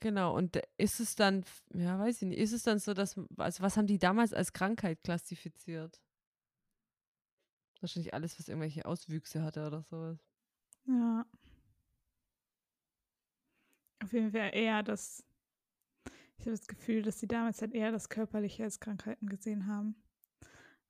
genau, 0.00 0.36
und 0.36 0.60
ist 0.76 1.00
es 1.00 1.16
dann, 1.16 1.44
ja, 1.74 1.98
weiß 1.98 2.22
ich 2.22 2.28
nicht, 2.28 2.38
ist 2.38 2.52
es 2.52 2.62
dann 2.62 2.78
so, 2.78 2.94
dass, 2.94 3.18
also 3.36 3.62
was 3.62 3.76
haben 3.76 3.86
die 3.86 3.98
damals 3.98 4.32
als 4.32 4.52
Krankheit 4.52 5.02
klassifiziert? 5.02 6.00
Wahrscheinlich 7.80 8.14
alles, 8.14 8.38
was 8.38 8.48
irgendwelche 8.48 8.86
Auswüchse 8.86 9.42
hatte 9.42 9.66
oder 9.66 9.82
sowas. 9.82 10.18
Ja. 10.86 11.26
Auf 14.02 14.12
jeden 14.12 14.30
Fall 14.30 14.50
eher 14.54 14.82
das, 14.82 15.25
ich 16.46 16.50
habe 16.50 16.58
das 16.58 16.68
Gefühl, 16.68 17.02
dass 17.02 17.18
sie 17.18 17.26
damals 17.26 17.60
halt 17.60 17.74
eher 17.74 17.90
das 17.90 18.08
Körperliche 18.08 18.62
als 18.62 18.78
Krankheiten 18.78 19.28
gesehen 19.28 19.66
haben. 19.66 19.96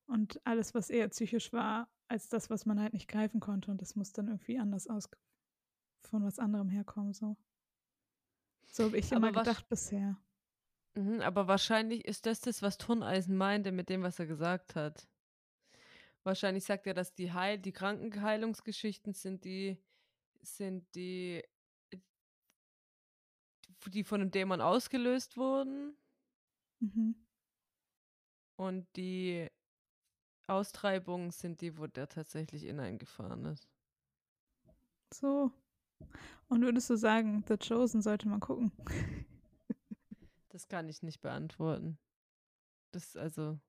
Und 0.05 0.39
alles, 0.45 0.75
was 0.75 0.91
eher 0.91 1.09
psychisch 1.09 1.51
war, 1.51 1.89
als 2.09 2.29
das, 2.29 2.51
was 2.51 2.67
man 2.67 2.79
halt 2.79 2.93
nicht 2.93 3.09
greifen 3.09 3.41
konnte. 3.41 3.71
Und 3.71 3.81
das 3.81 3.97
muss 3.97 4.13
dann 4.13 4.29
irgendwie 4.29 4.59
anders 4.59 4.87
aus 4.87 5.09
von 6.03 6.25
was 6.25 6.39
anderem 6.39 6.69
herkommen. 6.69 7.15
So, 7.15 7.39
so 8.67 8.85
habe 8.85 8.99
ich 8.99 9.07
Aber 9.17 9.29
immer 9.29 9.39
gedacht 9.39 9.67
bisher. 9.71 10.19
Mhm, 10.95 11.23
aber 11.23 11.49
wahrscheinlich 11.49 12.05
ist 12.05 12.27
das 12.27 12.41
das, 12.41 12.61
was 12.61 12.77
Turneisen 12.77 13.35
meinte 13.35 13.73
mit 13.73 13.89
dem, 13.89 14.03
was 14.03 14.19
er 14.19 14.27
gesagt 14.27 14.75
hat. 14.75 15.09
Wahrscheinlich 16.23 16.65
sagt 16.65 16.87
er, 16.87 16.93
dass 16.93 17.15
die 17.15 17.33
Heil, 17.33 17.59
die 17.59 17.73
Krankenheilungsgeschichten 17.73 19.15
sind 19.15 19.45
die, 19.45 19.83
sind 20.43 20.95
die, 20.95 21.43
die 23.91 24.05
von 24.05 24.21
einem 24.21 24.31
Dämon 24.31 24.61
ausgelöst 24.61 25.37
wurden 25.37 25.97
Mhm. 26.81 27.17
und 28.57 28.87
die 28.97 29.49
Austreibungen 30.47 31.31
sind 31.31 31.61
die, 31.61 31.79
wo 31.79 31.87
der 31.87 32.09
tatsächlich 32.09 32.63
hineingefahren 32.63 33.47
ist. 33.47 33.69
So. 35.13 35.51
Und 36.49 36.63
würdest 36.63 36.91
du 36.91 36.97
sagen, 36.97 37.45
The 37.49 37.57
Chosen 37.57 38.03
sollte 38.03 38.29
man 38.29 38.41
gucken? 38.41 38.73
Das 40.51 40.69
kann 40.69 40.89
ich 40.89 41.03
nicht 41.03 41.21
beantworten. 41.21 41.99
Das 42.91 43.05
ist 43.05 43.17
also. 43.19 43.61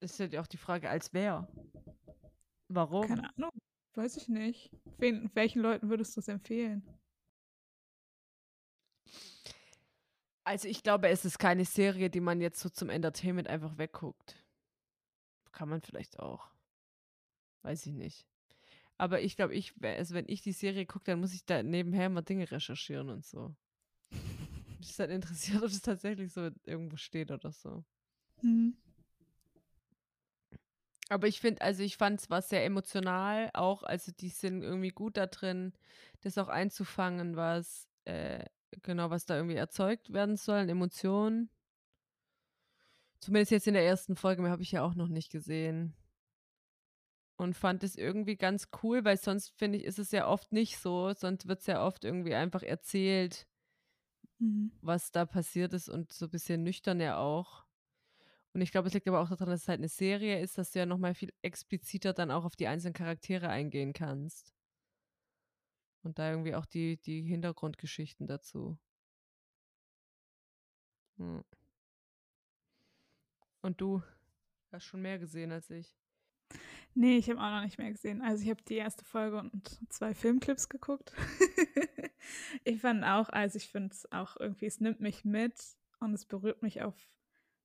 Ist 0.00 0.18
ja 0.18 0.40
auch 0.40 0.46
die 0.46 0.56
Frage, 0.56 0.88
als 0.88 1.12
wer? 1.12 1.46
Warum? 2.68 3.06
Keine 3.06 3.36
Ahnung. 3.36 3.50
Weiß 3.92 4.16
ich 4.16 4.28
nicht. 4.28 4.70
Wen, 4.96 5.30
welchen 5.34 5.60
Leuten 5.60 5.90
würdest 5.90 6.16
du 6.16 6.20
es 6.20 6.28
empfehlen? 6.28 6.82
Also 10.48 10.66
ich 10.66 10.82
glaube, 10.82 11.10
es 11.10 11.26
ist 11.26 11.38
keine 11.38 11.66
Serie, 11.66 12.08
die 12.08 12.22
man 12.22 12.40
jetzt 12.40 12.60
so 12.60 12.70
zum 12.70 12.88
Entertainment 12.88 13.48
einfach 13.48 13.76
wegguckt. 13.76 14.42
Kann 15.52 15.68
man 15.68 15.82
vielleicht 15.82 16.18
auch. 16.20 16.48
Weiß 17.60 17.84
ich 17.84 17.92
nicht. 17.92 18.26
Aber 18.96 19.20
ich 19.20 19.36
glaube, 19.36 19.54
ich, 19.54 19.74
also 19.82 20.14
wenn 20.14 20.24
ich 20.26 20.40
die 20.40 20.52
Serie 20.52 20.86
gucke, 20.86 21.04
dann 21.04 21.20
muss 21.20 21.34
ich 21.34 21.44
da 21.44 21.62
nebenher 21.62 22.08
mal 22.08 22.22
Dinge 22.22 22.50
recherchieren 22.50 23.10
und 23.10 23.26
so. 23.26 23.54
Mich 24.78 24.88
ist 24.88 24.98
halt 24.98 25.10
interessiert, 25.10 25.58
ob 25.58 25.68
es 25.68 25.82
tatsächlich 25.82 26.32
so 26.32 26.48
irgendwo 26.64 26.96
steht 26.96 27.30
oder 27.30 27.52
so. 27.52 27.84
Hm. 28.40 28.74
Aber 31.10 31.26
ich 31.26 31.42
finde, 31.42 31.60
also 31.60 31.82
ich 31.82 31.98
fand 31.98 32.22
es 32.22 32.30
war 32.30 32.40
sehr 32.40 32.64
emotional 32.64 33.50
auch, 33.52 33.82
also 33.82 34.12
die 34.12 34.30
sind 34.30 34.62
irgendwie 34.62 34.92
gut 34.92 35.18
da 35.18 35.26
drin, 35.26 35.74
das 36.22 36.38
auch 36.38 36.48
einzufangen, 36.48 37.36
was, 37.36 37.86
äh, 38.06 38.46
genau, 38.82 39.10
was 39.10 39.26
da 39.26 39.36
irgendwie 39.36 39.56
erzeugt 39.56 40.12
werden 40.12 40.36
soll, 40.36 40.58
an 40.58 40.68
Emotionen. 40.68 41.50
Zumindest 43.20 43.50
jetzt 43.52 43.66
in 43.66 43.74
der 43.74 43.84
ersten 43.86 44.16
Folge, 44.16 44.42
mehr 44.42 44.50
habe 44.50 44.62
ich 44.62 44.72
ja 44.72 44.82
auch 44.82 44.94
noch 44.94 45.08
nicht 45.08 45.30
gesehen. 45.30 45.94
Und 47.36 47.54
fand 47.56 47.84
es 47.84 47.96
irgendwie 47.96 48.36
ganz 48.36 48.68
cool, 48.82 49.04
weil 49.04 49.16
sonst 49.16 49.50
finde 49.56 49.78
ich, 49.78 49.84
ist 49.84 49.98
es 49.98 50.10
ja 50.10 50.26
oft 50.26 50.52
nicht 50.52 50.78
so, 50.78 51.12
sonst 51.14 51.46
wird 51.46 51.60
es 51.60 51.66
ja 51.66 51.86
oft 51.86 52.04
irgendwie 52.04 52.34
einfach 52.34 52.62
erzählt, 52.62 53.46
Mhm. 54.40 54.70
was 54.80 55.10
da 55.10 55.24
passiert 55.26 55.72
ist 55.74 55.88
und 55.88 56.12
so 56.12 56.26
ein 56.26 56.30
bisschen 56.30 56.62
nüchtern 56.62 57.00
ja 57.00 57.18
auch. 57.18 57.64
Und 58.54 58.62
ich 58.62 58.72
glaube, 58.72 58.88
es 58.88 58.94
liegt 58.94 59.08
aber 59.08 59.20
auch 59.20 59.30
daran, 59.30 59.48
dass 59.50 59.62
es 59.62 59.68
halt 59.68 59.80
eine 59.80 59.88
Serie 59.88 60.40
ist, 60.40 60.58
dass 60.58 60.72
du 60.72 60.80
ja 60.80 60.86
noch 60.86 60.98
mal 60.98 61.14
viel 61.14 61.32
expliziter 61.42 62.14
dann 62.14 62.30
auch 62.32 62.44
auf 62.44 62.56
die 62.56 62.68
einzelnen 62.68 62.94
Charaktere 62.94 63.48
eingehen 63.50 63.92
kannst. 63.94 64.54
Und 66.02 66.18
da 66.18 66.30
irgendwie 66.30 66.54
auch 66.54 66.66
die 66.66 66.96
die 66.98 67.22
Hintergrundgeschichten 67.22 68.26
dazu. 68.26 68.78
Mhm. 71.16 71.44
Und 73.60 73.80
du 73.80 74.02
hast 74.70 74.84
schon 74.84 75.02
mehr 75.02 75.18
gesehen 75.18 75.52
als 75.52 75.68
ich. 75.70 75.96
Nee, 76.94 77.18
ich 77.18 77.28
habe 77.30 77.40
auch 77.40 77.50
noch 77.50 77.62
nicht 77.62 77.78
mehr 77.78 77.90
gesehen. 77.90 78.22
Also 78.22 78.42
ich 78.42 78.50
habe 78.50 78.62
die 78.62 78.76
erste 78.76 79.04
Folge 79.04 79.38
und 79.38 79.78
zwei 79.88 80.14
Filmclips 80.14 80.68
geguckt. 80.68 81.12
ich 82.64 82.80
fand 82.80 83.04
auch, 83.04 83.28
also 83.28 83.56
ich 83.56 83.68
finde 83.68 83.90
es 83.92 84.10
auch 84.10 84.36
irgendwie, 84.38 84.66
es 84.66 84.80
nimmt 84.80 85.00
mich 85.00 85.24
mit 85.24 85.54
und 86.00 86.14
es 86.14 86.24
berührt 86.24 86.62
mich 86.62 86.82
auf 86.82 86.96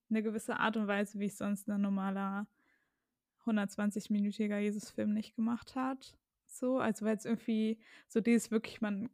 eine 0.10 0.24
gewisse 0.24 0.60
Art 0.60 0.78
und 0.78 0.88
Weise, 0.88 1.20
wie 1.20 1.26
es 1.26 1.38
sonst 1.38 1.68
ein 1.68 1.82
normaler 1.82 2.48
120-minütiger 3.46 4.58
Jesus-Film 4.58 5.14
nicht 5.14 5.36
gemacht 5.36 5.76
hat. 5.76 6.18
So, 6.58 6.78
also 6.80 7.06
weil 7.06 7.18
es 7.18 7.26
irgendwie 7.26 7.80
so 8.08 8.22
dieses 8.22 8.52
wirklich, 8.52 8.82
man 8.82 9.10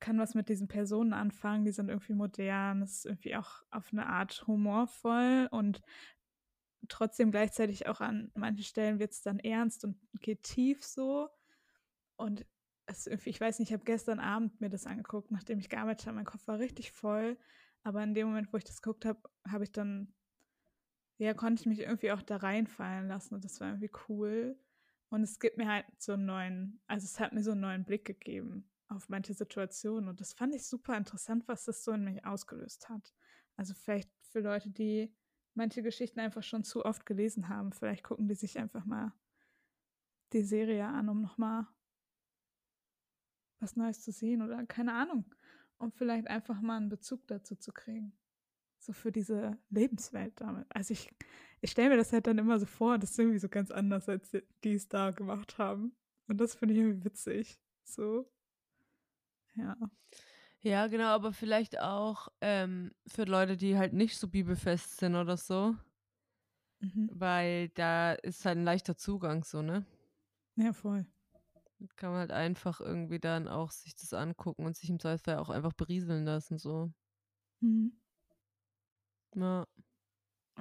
kann 0.00 0.18
was 0.18 0.34
mit 0.34 0.48
diesen 0.48 0.68
Personen 0.68 1.12
anfangen, 1.12 1.64
die 1.64 1.72
sind 1.72 1.88
irgendwie 1.88 2.14
modern, 2.14 2.82
es 2.82 2.98
ist 2.98 3.06
irgendwie 3.06 3.36
auch 3.36 3.62
auf 3.70 3.92
eine 3.92 4.06
Art 4.06 4.46
humorvoll 4.46 5.48
und 5.50 5.82
trotzdem 6.88 7.30
gleichzeitig 7.30 7.86
auch 7.86 8.00
an 8.00 8.30
manchen 8.34 8.64
Stellen 8.64 8.98
wird 8.98 9.12
es 9.12 9.22
dann 9.22 9.38
ernst 9.38 9.84
und 9.84 9.96
geht 10.20 10.42
tief 10.42 10.84
so. 10.84 11.28
Und 12.16 12.46
es 12.86 13.06
ich 13.06 13.40
weiß 13.40 13.58
nicht, 13.58 13.68
ich 13.70 13.72
habe 13.74 13.84
gestern 13.84 14.18
Abend 14.18 14.60
mir 14.60 14.70
das 14.70 14.86
angeguckt, 14.86 15.30
nachdem 15.30 15.58
ich 15.58 15.68
gearbeitet 15.68 16.06
habe. 16.06 16.16
Mein 16.16 16.24
Kopf 16.24 16.46
war 16.46 16.58
richtig 16.58 16.92
voll. 16.92 17.38
Aber 17.82 18.02
in 18.02 18.14
dem 18.14 18.28
Moment, 18.28 18.52
wo 18.52 18.56
ich 18.56 18.64
das 18.64 18.82
geguckt 18.82 19.04
habe, 19.04 19.20
habe 19.48 19.64
ich 19.64 19.72
dann, 19.72 20.12
ja, 21.18 21.34
konnte 21.34 21.60
ich 21.60 21.66
mich 21.66 21.80
irgendwie 21.80 22.12
auch 22.12 22.22
da 22.22 22.36
reinfallen 22.36 23.08
lassen. 23.08 23.34
Und 23.34 23.44
das 23.44 23.60
war 23.60 23.68
irgendwie 23.68 23.90
cool. 24.08 24.58
Und 25.10 25.22
es 25.22 25.38
gibt 25.38 25.58
mir 25.58 25.68
halt 25.68 25.86
so 25.98 26.12
einen 26.12 26.24
neuen, 26.24 26.80
also 26.86 27.04
es 27.04 27.20
hat 27.20 27.32
mir 27.32 27.42
so 27.42 27.52
einen 27.52 27.60
neuen 27.60 27.84
Blick 27.84 28.04
gegeben 28.04 28.70
auf 28.88 29.08
manche 29.08 29.34
Situationen. 29.34 30.08
Und 30.08 30.20
das 30.20 30.32
fand 30.32 30.54
ich 30.54 30.66
super 30.66 30.96
interessant, 30.96 31.46
was 31.46 31.64
das 31.64 31.84
so 31.84 31.92
in 31.92 32.04
mich 32.04 32.24
ausgelöst 32.24 32.88
hat. 32.88 33.12
Also 33.56 33.74
vielleicht 33.74 34.10
für 34.22 34.40
Leute, 34.40 34.70
die 34.70 35.12
manche 35.54 35.82
Geschichten 35.82 36.20
einfach 36.20 36.42
schon 36.42 36.64
zu 36.64 36.84
oft 36.84 37.06
gelesen 37.06 37.48
haben. 37.48 37.72
Vielleicht 37.72 38.04
gucken 38.04 38.28
die 38.28 38.34
sich 38.34 38.58
einfach 38.58 38.84
mal 38.84 39.12
die 40.32 40.42
Serie 40.42 40.86
an, 40.86 41.08
um 41.08 41.22
nochmal 41.22 41.66
was 43.58 43.76
Neues 43.76 44.02
zu 44.02 44.12
sehen 44.12 44.42
oder 44.42 44.64
keine 44.66 44.94
Ahnung, 44.94 45.24
um 45.78 45.92
vielleicht 45.92 46.28
einfach 46.28 46.60
mal 46.60 46.76
einen 46.76 46.88
Bezug 46.88 47.26
dazu 47.26 47.56
zu 47.56 47.72
kriegen. 47.72 48.12
So 48.78 48.92
für 48.92 49.12
diese 49.12 49.58
Lebenswelt 49.68 50.40
damit. 50.40 50.66
Also 50.70 50.92
ich, 50.92 51.10
ich 51.60 51.70
stelle 51.70 51.90
mir 51.90 51.96
das 51.96 52.12
halt 52.12 52.26
dann 52.26 52.38
immer 52.38 52.58
so 52.58 52.66
vor, 52.66 52.98
das 52.98 53.10
ist 53.12 53.18
irgendwie 53.18 53.38
so 53.38 53.48
ganz 53.48 53.70
anders, 53.70 54.08
als 54.08 54.30
die 54.64 54.74
es 54.74 54.88
da 54.88 55.10
gemacht 55.10 55.58
haben. 55.58 55.94
Und 56.28 56.38
das 56.40 56.54
finde 56.54 56.74
ich 56.74 56.80
irgendwie 56.80 57.04
witzig. 57.04 57.60
So. 57.84 58.30
Ja. 59.54 59.76
Ja, 60.62 60.86
genau, 60.88 61.08
aber 61.08 61.32
vielleicht 61.32 61.80
auch 61.80 62.28
ähm, 62.40 62.92
für 63.06 63.24
Leute, 63.24 63.56
die 63.56 63.78
halt 63.78 63.94
nicht 63.94 64.18
so 64.18 64.28
bibelfest 64.28 64.98
sind 64.98 65.16
oder 65.16 65.36
so. 65.36 65.74
Mhm. 66.80 67.10
Weil 67.12 67.68
da 67.70 68.12
ist 68.12 68.44
halt 68.44 68.58
ein 68.58 68.64
leichter 68.64 68.96
Zugang 68.96 69.44
so, 69.44 69.62
ne? 69.62 69.84
Ja, 70.56 70.72
voll. 70.72 71.06
Kann 71.96 72.10
man 72.10 72.20
halt 72.20 72.32
einfach 72.32 72.80
irgendwie 72.80 73.18
dann 73.18 73.48
auch 73.48 73.70
sich 73.70 73.94
das 73.94 74.12
angucken 74.12 74.66
und 74.66 74.76
sich 74.76 74.90
im 74.90 75.00
Zweifel 75.00 75.36
auch 75.36 75.48
einfach 75.48 75.72
berieseln 75.72 76.24
lassen, 76.26 76.58
so. 76.58 76.92
Mhm. 77.60 77.92
Ja. 79.34 79.66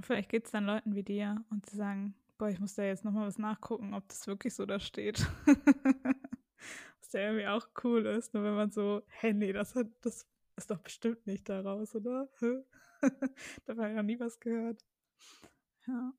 Vielleicht 0.02 0.30
geht 0.30 0.46
es 0.46 0.52
dann 0.52 0.66
Leuten 0.66 0.96
wie 0.96 1.04
dir 1.04 1.44
und 1.50 1.66
sie 1.66 1.78
sagen, 1.78 2.16
boah, 2.38 2.50
ich 2.50 2.60
muss 2.60 2.76
da 2.76 2.84
jetzt 2.84 3.06
nochmal 3.06 3.28
was 3.28 3.38
nachgucken, 3.38 3.94
ob 3.94 4.08
das 4.08 4.28
wirklich 4.28 4.54
so 4.54 4.66
da 4.66 4.80
steht. 4.80 5.26
was 7.02 7.14
ja 7.14 7.22
irgendwie 7.22 7.48
auch 7.48 7.68
cool 7.84 8.06
ist, 8.06 8.34
nur 8.34 8.44
wenn 8.44 8.56
man 8.56 8.72
so, 8.72 9.02
hey, 9.08 9.34
nee, 9.34 9.52
das, 9.52 9.76
hat, 9.76 9.88
das 10.02 10.28
ist 10.56 10.72
doch 10.72 10.80
bestimmt 10.80 11.26
nicht 11.28 11.50
daraus, 11.50 11.96
oder? 11.96 12.30
da 13.66 13.78
war 13.78 13.90
ja 13.90 14.04
nie 14.04 14.20
was 14.20 14.40
gehört. 14.40 14.86
Ja. 15.88 16.14